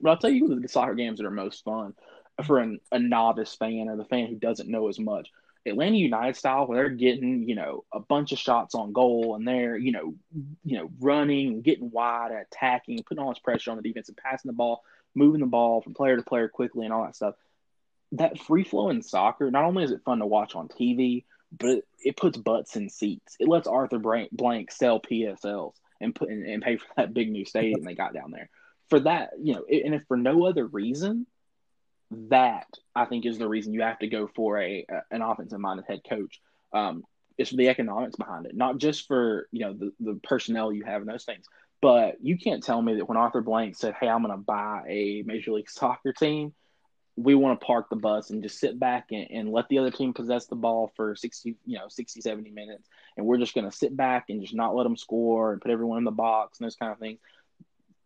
But 0.00 0.10
I'll 0.10 0.18
tell 0.18 0.30
you 0.30 0.60
the 0.60 0.68
soccer 0.68 0.94
games 0.94 1.18
that 1.18 1.26
are 1.26 1.30
most 1.30 1.64
fun 1.64 1.94
for 2.44 2.58
an, 2.58 2.80
a 2.90 2.98
novice 2.98 3.54
fan 3.54 3.88
or 3.88 3.96
the 3.96 4.04
fan 4.04 4.26
who 4.26 4.36
doesn't 4.36 4.68
know 4.68 4.88
as 4.88 4.98
much. 4.98 5.30
Atlanta 5.64 5.96
United 5.96 6.36
style, 6.36 6.66
where 6.66 6.78
they're 6.78 6.96
getting 6.96 7.48
you 7.48 7.54
know 7.54 7.84
a 7.92 8.00
bunch 8.00 8.32
of 8.32 8.38
shots 8.38 8.74
on 8.74 8.92
goal 8.92 9.36
and 9.36 9.46
they're 9.46 9.76
you 9.76 9.92
know 9.92 10.14
you 10.64 10.78
know 10.78 10.90
running, 11.00 11.62
getting 11.62 11.90
wide, 11.90 12.32
attacking, 12.32 13.02
putting 13.04 13.22
all 13.22 13.30
this 13.30 13.38
pressure 13.38 13.70
on 13.70 13.76
the 13.76 13.82
defense 13.82 14.08
and 14.08 14.16
passing 14.16 14.48
the 14.48 14.56
ball, 14.56 14.82
moving 15.14 15.40
the 15.40 15.46
ball 15.46 15.80
from 15.80 15.94
player 15.94 16.16
to 16.16 16.22
player 16.22 16.48
quickly 16.48 16.84
and 16.84 16.92
all 16.92 17.04
that 17.04 17.16
stuff. 17.16 17.34
That 18.12 18.38
free 18.38 18.64
flowing 18.64 19.02
soccer, 19.02 19.50
not 19.50 19.64
only 19.64 19.84
is 19.84 19.90
it 19.90 20.02
fun 20.04 20.18
to 20.18 20.26
watch 20.26 20.54
on 20.54 20.68
TV, 20.68 21.24
but 21.56 21.70
it, 21.70 21.84
it 21.98 22.16
puts 22.16 22.36
butts 22.36 22.76
in 22.76 22.88
seats. 22.88 23.36
It 23.38 23.48
lets 23.48 23.66
Arthur 23.66 23.98
Blank 23.98 24.72
sell 24.72 25.00
PSLs 25.00 25.74
and 26.00 26.14
put 26.14 26.28
and, 26.28 26.44
and 26.46 26.62
pay 26.62 26.76
for 26.76 26.86
that 26.96 27.14
big 27.14 27.30
new 27.30 27.44
stadium 27.44 27.84
they 27.84 27.94
got 27.94 28.14
down 28.14 28.30
there. 28.30 28.50
For 28.90 29.00
that, 29.00 29.30
you 29.40 29.54
know, 29.54 29.64
and 29.64 29.94
if 29.94 30.04
for 30.06 30.16
no 30.16 30.46
other 30.46 30.66
reason, 30.66 31.26
that 32.30 32.66
I 32.94 33.04
think 33.06 33.26
is 33.26 33.38
the 33.38 33.48
reason 33.48 33.72
you 33.72 33.82
have 33.82 33.98
to 34.00 34.06
go 34.06 34.26
for 34.26 34.58
a, 34.60 34.84
a 34.88 35.02
an 35.10 35.22
offensive 35.22 35.60
minded 35.60 35.86
head 35.88 36.02
coach. 36.08 36.40
Um, 36.72 37.04
it's 37.38 37.50
for 37.50 37.56
the 37.56 37.68
economics 37.68 38.16
behind 38.16 38.46
it, 38.46 38.54
not 38.54 38.78
just 38.78 39.06
for 39.06 39.48
you 39.52 39.60
know 39.60 39.72
the, 39.72 39.92
the 40.00 40.20
personnel 40.22 40.72
you 40.72 40.84
have 40.84 41.00
and 41.00 41.10
those 41.10 41.24
things. 41.24 41.46
But 41.80 42.18
you 42.22 42.38
can't 42.38 42.62
tell 42.62 42.80
me 42.80 42.96
that 42.96 43.08
when 43.08 43.18
Arthur 43.18 43.40
Blank 43.40 43.76
said, 43.76 43.94
"Hey, 43.98 44.08
I'm 44.08 44.22
going 44.22 44.36
to 44.36 44.42
buy 44.42 44.82
a 44.88 45.22
Major 45.26 45.52
League 45.52 45.70
Soccer 45.70 46.12
team," 46.12 46.54
we 47.16 47.34
want 47.34 47.58
to 47.58 47.66
park 47.66 47.90
the 47.90 47.96
bus 47.96 48.30
and 48.30 48.42
just 48.42 48.58
sit 48.58 48.78
back 48.78 49.08
and, 49.10 49.26
and 49.30 49.52
let 49.52 49.68
the 49.68 49.78
other 49.78 49.90
team 49.90 50.14
possess 50.14 50.46
the 50.46 50.56
ball 50.56 50.92
for 50.96 51.14
60, 51.14 51.56
you 51.66 51.78
know, 51.78 51.88
60, 51.88 52.20
70 52.20 52.50
minutes. 52.50 52.88
And 53.16 53.26
we're 53.26 53.38
just 53.38 53.54
going 53.54 53.70
to 53.70 53.76
sit 53.76 53.94
back 53.94 54.26
and 54.28 54.40
just 54.40 54.54
not 54.54 54.74
let 54.74 54.84
them 54.84 54.96
score 54.96 55.52
and 55.52 55.60
put 55.60 55.70
everyone 55.70 55.98
in 55.98 56.04
the 56.04 56.10
box 56.10 56.58
and 56.58 56.64
those 56.64 56.76
kind 56.76 56.92
of 56.92 56.98
things. 56.98 57.18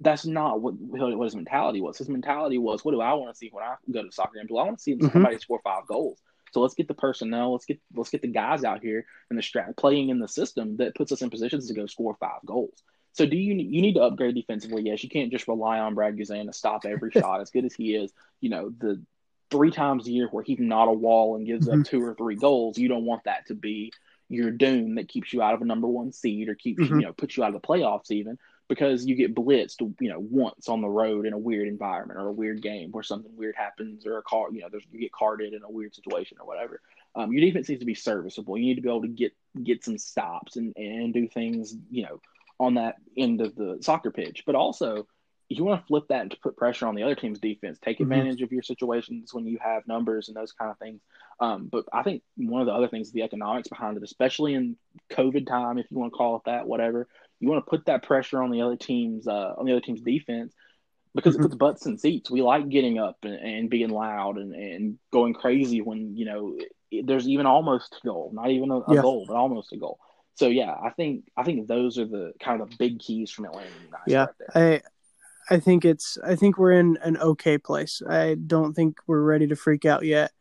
That's 0.00 0.26
not 0.26 0.60
what, 0.60 0.74
what 0.74 1.24
his 1.24 1.34
mentality 1.34 1.80
was. 1.80 1.98
His 1.98 2.08
mentality 2.08 2.58
was, 2.58 2.84
what 2.84 2.92
do 2.92 3.00
I 3.00 3.14
want 3.14 3.32
to 3.32 3.38
see 3.38 3.48
when 3.50 3.64
I 3.64 3.76
go 3.90 4.02
to 4.02 4.12
soccer 4.12 4.36
games? 4.36 4.50
Well, 4.50 4.62
I 4.62 4.66
want 4.66 4.78
to 4.78 4.82
see 4.82 4.94
mm-hmm. 4.94 5.08
somebody 5.10 5.38
score 5.38 5.60
five 5.64 5.86
goals. 5.86 6.18
So 6.52 6.60
let's 6.60 6.74
get 6.74 6.88
the 6.88 6.94
personnel, 6.94 7.52
let's 7.52 7.66
get 7.66 7.80
let's 7.94 8.10
get 8.10 8.22
the 8.22 8.28
guys 8.28 8.64
out 8.64 8.80
here 8.80 9.04
and 9.28 9.38
the 9.38 9.42
strat 9.42 9.76
playing 9.76 10.08
in 10.08 10.18
the 10.18 10.28
system 10.28 10.76
that 10.78 10.94
puts 10.94 11.12
us 11.12 11.20
in 11.20 11.28
positions 11.28 11.68
to 11.68 11.74
go 11.74 11.86
score 11.86 12.16
five 12.18 12.40
goals. 12.46 12.82
So 13.12 13.26
do 13.26 13.36
you 13.36 13.54
you 13.54 13.82
need 13.82 13.94
to 13.94 14.02
upgrade 14.02 14.34
defensively? 14.34 14.82
Yes, 14.82 15.02
you 15.02 15.10
can't 15.10 15.30
just 15.30 15.48
rely 15.48 15.80
on 15.80 15.94
Brad 15.94 16.16
Guzan 16.16 16.46
to 16.46 16.52
stop 16.52 16.84
every 16.84 17.10
shot. 17.12 17.40
As 17.40 17.50
good 17.50 17.64
as 17.64 17.74
he 17.74 17.94
is, 17.94 18.12
you 18.40 18.50
know 18.50 18.70
the 18.78 19.02
three 19.50 19.70
times 19.70 20.06
a 20.06 20.10
year 20.10 20.28
where 20.30 20.42
he's 20.42 20.58
not 20.58 20.88
a 20.88 20.92
wall 20.92 21.36
and 21.36 21.46
gives 21.46 21.68
mm-hmm. 21.68 21.80
up 21.80 21.86
two 21.86 22.02
or 22.02 22.14
three 22.14 22.36
goals. 22.36 22.78
You 22.78 22.88
don't 22.88 23.04
want 23.04 23.24
that 23.24 23.46
to 23.48 23.54
be 23.54 23.92
your 24.28 24.50
doom 24.50 24.96
that 24.96 25.08
keeps 25.08 25.32
you 25.32 25.40
out 25.42 25.54
of 25.54 25.62
a 25.62 25.64
number 25.64 25.86
one 25.86 26.12
seed 26.12 26.48
or 26.48 26.54
keeps 26.54 26.82
mm-hmm. 26.82 27.00
you 27.00 27.06
know 27.06 27.12
puts 27.12 27.36
you 27.36 27.44
out 27.44 27.54
of 27.54 27.60
the 27.60 27.66
playoffs 27.66 28.10
even 28.10 28.38
because 28.68 29.06
you 29.06 29.14
get 29.14 29.34
blitzed 29.34 29.80
you 30.00 30.08
know 30.08 30.18
once 30.18 30.68
on 30.68 30.80
the 30.80 30.88
road 30.88 31.26
in 31.26 31.32
a 31.32 31.38
weird 31.38 31.68
environment 31.68 32.18
or 32.18 32.28
a 32.28 32.32
weird 32.32 32.62
game 32.62 32.90
where 32.90 33.02
something 33.02 33.30
weird 33.36 33.54
happens 33.56 34.06
or 34.06 34.18
a 34.18 34.22
car 34.22 34.48
you 34.52 34.60
know 34.60 34.68
there's 34.70 34.84
you 34.90 35.00
get 35.00 35.12
carded 35.12 35.52
in 35.52 35.62
a 35.62 35.70
weird 35.70 35.94
situation 35.94 36.38
or 36.40 36.46
whatever. 36.46 36.80
Um, 37.14 37.32
your 37.32 37.40
defense 37.40 37.68
needs 37.68 37.80
to 37.80 37.86
be 37.86 37.94
serviceable. 37.94 38.58
You 38.58 38.66
need 38.66 38.74
to 38.76 38.82
be 38.82 38.88
able 38.88 39.02
to 39.02 39.08
get 39.08 39.32
get 39.62 39.84
some 39.84 39.98
stops 39.98 40.56
and 40.56 40.76
and 40.76 41.14
do 41.14 41.28
things 41.28 41.74
you 41.90 42.04
know 42.04 42.20
on 42.58 42.74
that 42.74 42.96
end 43.16 43.40
of 43.40 43.54
the 43.54 43.78
soccer 43.82 44.10
pitch, 44.10 44.44
but 44.46 44.54
also 44.54 45.06
you 45.48 45.62
want 45.62 45.80
to 45.80 45.86
flip 45.86 46.04
that 46.08 46.22
and 46.22 46.30
to 46.32 46.36
put 46.38 46.56
pressure 46.56 46.86
on 46.86 46.94
the 46.94 47.02
other 47.02 47.14
team's 47.14 47.38
defense. 47.38 47.78
Take 47.80 47.98
mm-hmm. 47.98 48.10
advantage 48.10 48.36
mm-hmm. 48.36 48.44
of 48.44 48.52
your 48.52 48.62
situations 48.62 49.32
when 49.32 49.46
you 49.46 49.58
have 49.62 49.86
numbers 49.86 50.28
and 50.28 50.36
those 50.36 50.52
kind 50.52 50.70
of 50.70 50.78
things. 50.78 51.00
Um, 51.38 51.68
but 51.70 51.84
I 51.92 52.02
think 52.02 52.22
one 52.36 52.62
of 52.62 52.66
the 52.66 52.72
other 52.72 52.88
things 52.88 53.08
is 53.08 53.12
the 53.12 53.22
economics 53.22 53.68
behind 53.68 53.96
it, 53.96 54.02
especially 54.02 54.54
in 54.54 54.76
COVID 55.12 55.46
time, 55.46 55.78
if 55.78 55.86
you 55.90 55.98
want 55.98 56.12
to 56.12 56.16
call 56.16 56.36
it 56.36 56.42
that, 56.46 56.66
whatever. 56.66 57.06
You 57.40 57.48
want 57.48 57.64
to 57.64 57.70
put 57.70 57.86
that 57.86 58.02
pressure 58.02 58.42
on 58.42 58.50
the 58.50 58.62
other 58.62 58.76
team's 58.76 59.26
uh, 59.26 59.54
on 59.56 59.66
the 59.66 59.72
other 59.72 59.80
team's 59.80 60.00
defense 60.00 60.54
because 61.14 61.34
mm-hmm. 61.34 61.44
it 61.44 61.48
puts 61.48 61.56
butts 61.56 61.86
in 61.86 61.98
seats. 61.98 62.30
We 62.30 62.42
like 62.42 62.68
getting 62.68 62.98
up 62.98 63.16
and, 63.22 63.34
and 63.34 63.70
being 63.70 63.90
loud 63.90 64.38
and, 64.38 64.54
and 64.54 64.98
going 65.12 65.34
crazy 65.34 65.80
when 65.80 66.16
you 66.16 66.24
know 66.26 66.56
it, 66.90 67.06
there's 67.06 67.28
even 67.28 67.46
almost 67.46 67.98
a 68.02 68.06
goal, 68.06 68.30
not 68.32 68.50
even 68.50 68.70
a, 68.70 68.78
a 68.78 68.94
yeah. 68.94 69.02
goal, 69.02 69.24
but 69.26 69.36
almost 69.36 69.72
a 69.72 69.76
goal. 69.76 69.98
So 70.34 70.48
yeah, 70.48 70.72
I 70.72 70.90
think 70.90 71.24
I 71.36 71.42
think 71.42 71.66
those 71.66 71.98
are 71.98 72.06
the 72.06 72.32
kind 72.40 72.60
of 72.60 72.70
the 72.70 72.76
big 72.76 73.00
keys 73.00 73.30
from 73.30 73.46
Atlanta 73.46 73.70
United. 73.84 74.02
Yeah, 74.06 74.26
right 74.54 74.82
I 75.50 75.54
I 75.56 75.60
think 75.60 75.84
it's 75.84 76.18
I 76.24 76.36
think 76.36 76.58
we're 76.58 76.72
in 76.72 76.98
an 77.02 77.16
okay 77.18 77.58
place. 77.58 78.02
I 78.08 78.34
don't 78.34 78.74
think 78.74 78.98
we're 79.06 79.22
ready 79.22 79.46
to 79.46 79.56
freak 79.56 79.84
out 79.84 80.04
yet. 80.04 80.32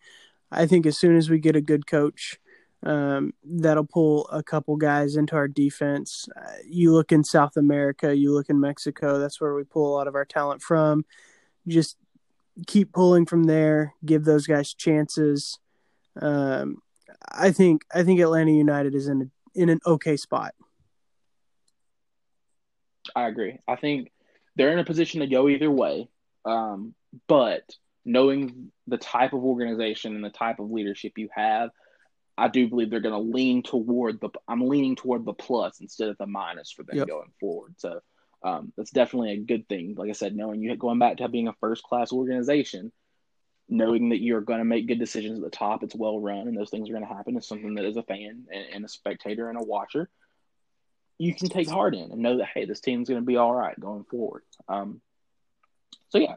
I 0.52 0.66
think 0.68 0.86
as 0.86 0.98
soon 0.98 1.16
as 1.16 1.30
we 1.30 1.40
get 1.40 1.56
a 1.56 1.62
good 1.62 1.88
coach, 1.88 2.40
um, 2.84 3.34
that'll 3.44 3.86
pull 3.86 4.28
a 4.28 4.44
couple 4.44 4.76
guys 4.76 5.16
into 5.16 5.36
our 5.36 5.48
defense. 5.48 6.28
Uh, 6.36 6.58
you 6.68 6.94
look 6.94 7.12
in 7.12 7.24
South 7.24 7.58
America, 7.58 8.16
you 8.16 8.32
look 8.32 8.50
in 8.50 8.60
Mexico. 8.60 9.20
That's 9.20 9.42
where 9.42 9.56
we 9.56 9.64
pull 9.64 9.94
a 9.94 9.96
lot 9.96 10.08
of 10.08 10.16
our 10.16 10.26
talent 10.26 10.62
from. 10.62 11.06
Just 11.68 11.98
keep 12.68 12.94
pulling 12.94 13.26
from 13.26 13.46
there. 13.46 13.94
Give 14.06 14.24
those 14.24 14.46
guys 14.46 14.74
chances. 14.74 15.60
Um, 16.22 16.82
I 17.32 17.52
think 17.52 17.84
I 17.94 18.04
think 18.04 18.20
Atlanta 18.20 18.52
United 18.52 18.96
is 18.96 19.08
in 19.08 19.22
a, 19.24 19.60
in 19.60 19.70
an 19.70 19.80
okay 19.86 20.18
spot. 20.18 20.54
I 23.16 23.28
agree. 23.28 23.60
I 23.68 23.76
think 23.76 24.12
they're 24.56 24.72
in 24.72 24.80
a 24.80 24.86
position 24.86 25.22
to 25.22 25.28
go 25.28 25.50
either 25.50 25.70
way. 25.70 26.10
Um, 26.46 26.94
but 27.28 27.64
knowing 28.04 28.72
the 28.88 28.98
type 28.98 29.34
of 29.34 29.44
organization 29.44 30.16
and 30.16 30.24
the 30.24 30.30
type 30.30 30.60
of 30.60 30.72
leadership 30.72 31.14
you 31.18 31.30
have, 31.36 31.72
I 32.38 32.50
do 32.50 32.68
believe 32.68 32.90
they're 32.90 33.00
going 33.00 33.14
to 33.14 33.32
lean 33.36 33.64
toward 33.64 34.20
the. 34.20 34.30
I'm 34.48 34.68
leaning 34.68 34.96
toward 34.96 35.26
the 35.26 35.34
plus 35.34 35.80
instead 35.80 36.10
of 36.10 36.18
the 36.18 36.28
minus 36.28 36.72
for 36.72 36.84
them 36.84 36.98
yep. 36.98 37.08
going 37.08 37.32
forward. 37.40 37.76
So 37.78 38.02
um, 38.44 38.74
that's 38.76 38.92
definitely 38.92 39.32
a 39.32 39.38
good 39.38 39.68
thing. 39.68 39.96
Like 39.98 40.10
I 40.10 40.14
said, 40.14 40.36
knowing 40.36 40.62
you 40.62 40.76
going 40.76 41.00
back 41.00 41.18
to 41.18 41.30
being 41.30 41.48
a 41.48 41.54
first 41.54 41.84
class 41.84 42.12
organization, 42.12 42.92
knowing 43.70 44.10
that 44.10 44.22
you're 44.22 44.42
going 44.42 44.60
to 44.60 44.66
make 44.66 44.88
good 44.88 45.00
decisions 45.00 45.40
at 45.40 45.44
the 45.44 45.50
top, 45.50 45.84
it's 45.84 45.96
well 45.96 46.20
run, 46.20 46.48
and 46.48 46.58
those 46.58 46.70
things 46.70 46.90
are 46.90 46.94
going 46.94 47.08
to 47.08 47.14
happen. 47.14 47.38
Is 47.38 47.48
something 47.48 47.76
that 47.76 47.86
as 47.86 47.98
a 47.98 48.04
fan 48.04 48.46
and, 48.52 48.66
and 48.74 48.86
a 48.86 48.90
spectator 48.90 49.50
and 49.50 49.60
a 49.60 49.64
watcher, 49.64 50.10
you 51.18 51.34
can 51.34 51.50
take 51.50 51.70
heart 51.70 51.96
in 51.96 52.12
and 52.12 52.22
know 52.22 52.38
that 52.38 52.50
hey, 52.54 52.66
this 52.66 52.82
team's 52.82 53.10
going 53.10 53.22
to 53.22 53.26
be 53.26 53.38
all 53.38 53.54
right 53.54 53.80
going 53.80 54.04
forward. 54.04 54.44
Um, 54.68 55.02
so 56.10 56.18
yeah, 56.18 56.36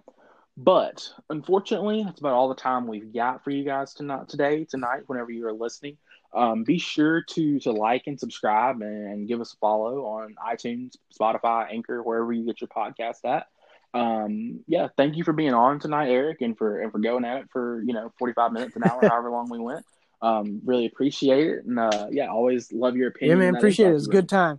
but 0.58 1.08
unfortunately, 1.30 2.02
that's 2.02 2.18
about 2.18 2.32
all 2.32 2.48
the 2.48 2.54
time 2.56 2.88
we've 2.88 3.14
got 3.14 3.44
for 3.44 3.50
you 3.50 3.62
guys 3.62 3.94
tonight. 3.94 4.28
Today, 4.28 4.64
tonight, 4.64 5.02
whenever 5.06 5.30
you 5.30 5.46
are 5.46 5.52
listening, 5.52 5.96
um, 6.34 6.64
be 6.64 6.78
sure 6.78 7.22
to 7.22 7.60
to 7.60 7.70
like 7.70 8.08
and 8.08 8.18
subscribe 8.18 8.82
and 8.82 9.28
give 9.28 9.40
us 9.40 9.54
a 9.54 9.56
follow 9.58 10.04
on 10.04 10.34
iTunes, 10.44 10.96
Spotify, 11.16 11.72
Anchor, 11.72 12.02
wherever 12.02 12.32
you 12.32 12.44
get 12.44 12.60
your 12.60 12.68
podcast 12.68 13.24
at. 13.24 13.46
Um, 13.94 14.64
yeah, 14.66 14.88
thank 14.96 15.16
you 15.16 15.22
for 15.22 15.32
being 15.32 15.54
on 15.54 15.78
tonight, 15.78 16.08
Eric, 16.08 16.40
and 16.40 16.58
for 16.58 16.80
and 16.80 16.90
for 16.90 16.98
going 16.98 17.24
at 17.24 17.42
it 17.42 17.50
for 17.52 17.80
you 17.82 17.94
know 17.94 18.12
forty 18.18 18.34
five 18.34 18.52
minutes 18.52 18.74
an 18.74 18.82
hour, 18.82 19.00
however 19.08 19.30
long 19.30 19.48
we 19.48 19.60
went. 19.60 19.86
Um, 20.20 20.60
really 20.64 20.86
appreciate 20.86 21.46
it, 21.46 21.66
and 21.66 21.78
uh, 21.78 22.08
yeah, 22.10 22.26
always 22.26 22.72
love 22.72 22.96
your 22.96 23.10
opinion. 23.10 23.38
Yeah, 23.38 23.44
man, 23.44 23.56
appreciate 23.56 23.92
it. 23.92 23.94
It's 23.94 24.08
a 24.08 24.10
good 24.10 24.28
time. 24.28 24.58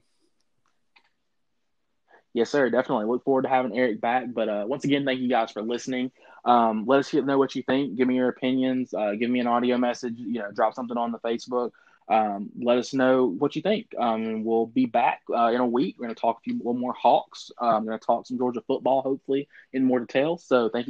Yes, 2.34 2.50
sir. 2.50 2.70
Definitely 2.70 3.06
look 3.06 3.24
forward 3.24 3.44
to 3.44 3.50
having 3.50 3.78
Eric 3.78 4.02
back. 4.02 4.26
But 4.34 4.50
uh, 4.50 4.66
once 4.68 4.84
again, 4.86 5.06
thank 5.06 5.20
you 5.20 5.30
guys 5.30 5.52
for 5.52 5.62
listening. 5.62 6.12
Um, 6.46 6.86
let 6.86 7.00
us 7.00 7.14
know 7.14 7.38
what 7.38 7.56
you 7.56 7.64
think. 7.64 7.96
Give 7.96 8.08
me 8.08 8.16
your 8.16 8.30
opinions. 8.30 8.94
Uh, 8.94 9.14
give 9.14 9.30
me 9.30 9.40
an 9.40 9.48
audio 9.48 9.78
message. 9.78 10.16
You 10.18 10.40
know, 10.40 10.52
drop 10.52 10.74
something 10.74 10.98
on 10.98 11.12
the 11.12 11.20
Facebook. 11.20 11.72
Um, 12.08 12.50
let 12.60 12.78
us 12.78 12.94
know 12.94 13.26
what 13.28 13.56
you 13.56 13.62
think. 13.62 13.94
Um, 14.00 14.44
we'll 14.44 14.66
be 14.66 14.86
back 14.86 15.22
uh, 15.34 15.52
in 15.54 15.62
a 15.62 15.68
week. 15.68 15.96
We're 15.98 16.06
going 16.08 16.16
to 16.16 16.20
talk 16.20 16.38
a 16.40 16.42
few 16.42 16.58
little 16.58 16.74
more 16.74 16.94
Hawks. 16.94 17.52
I'm 17.60 17.86
going 17.86 17.98
to 17.98 18.04
talk 18.04 18.26
some 18.26 18.38
Georgia 18.38 18.62
football, 18.66 19.02
hopefully, 19.02 19.48
in 19.74 19.84
more 19.86 20.00
detail. 20.00 20.38
So 20.38 20.70
thank 20.70 20.86
you. 20.86 20.88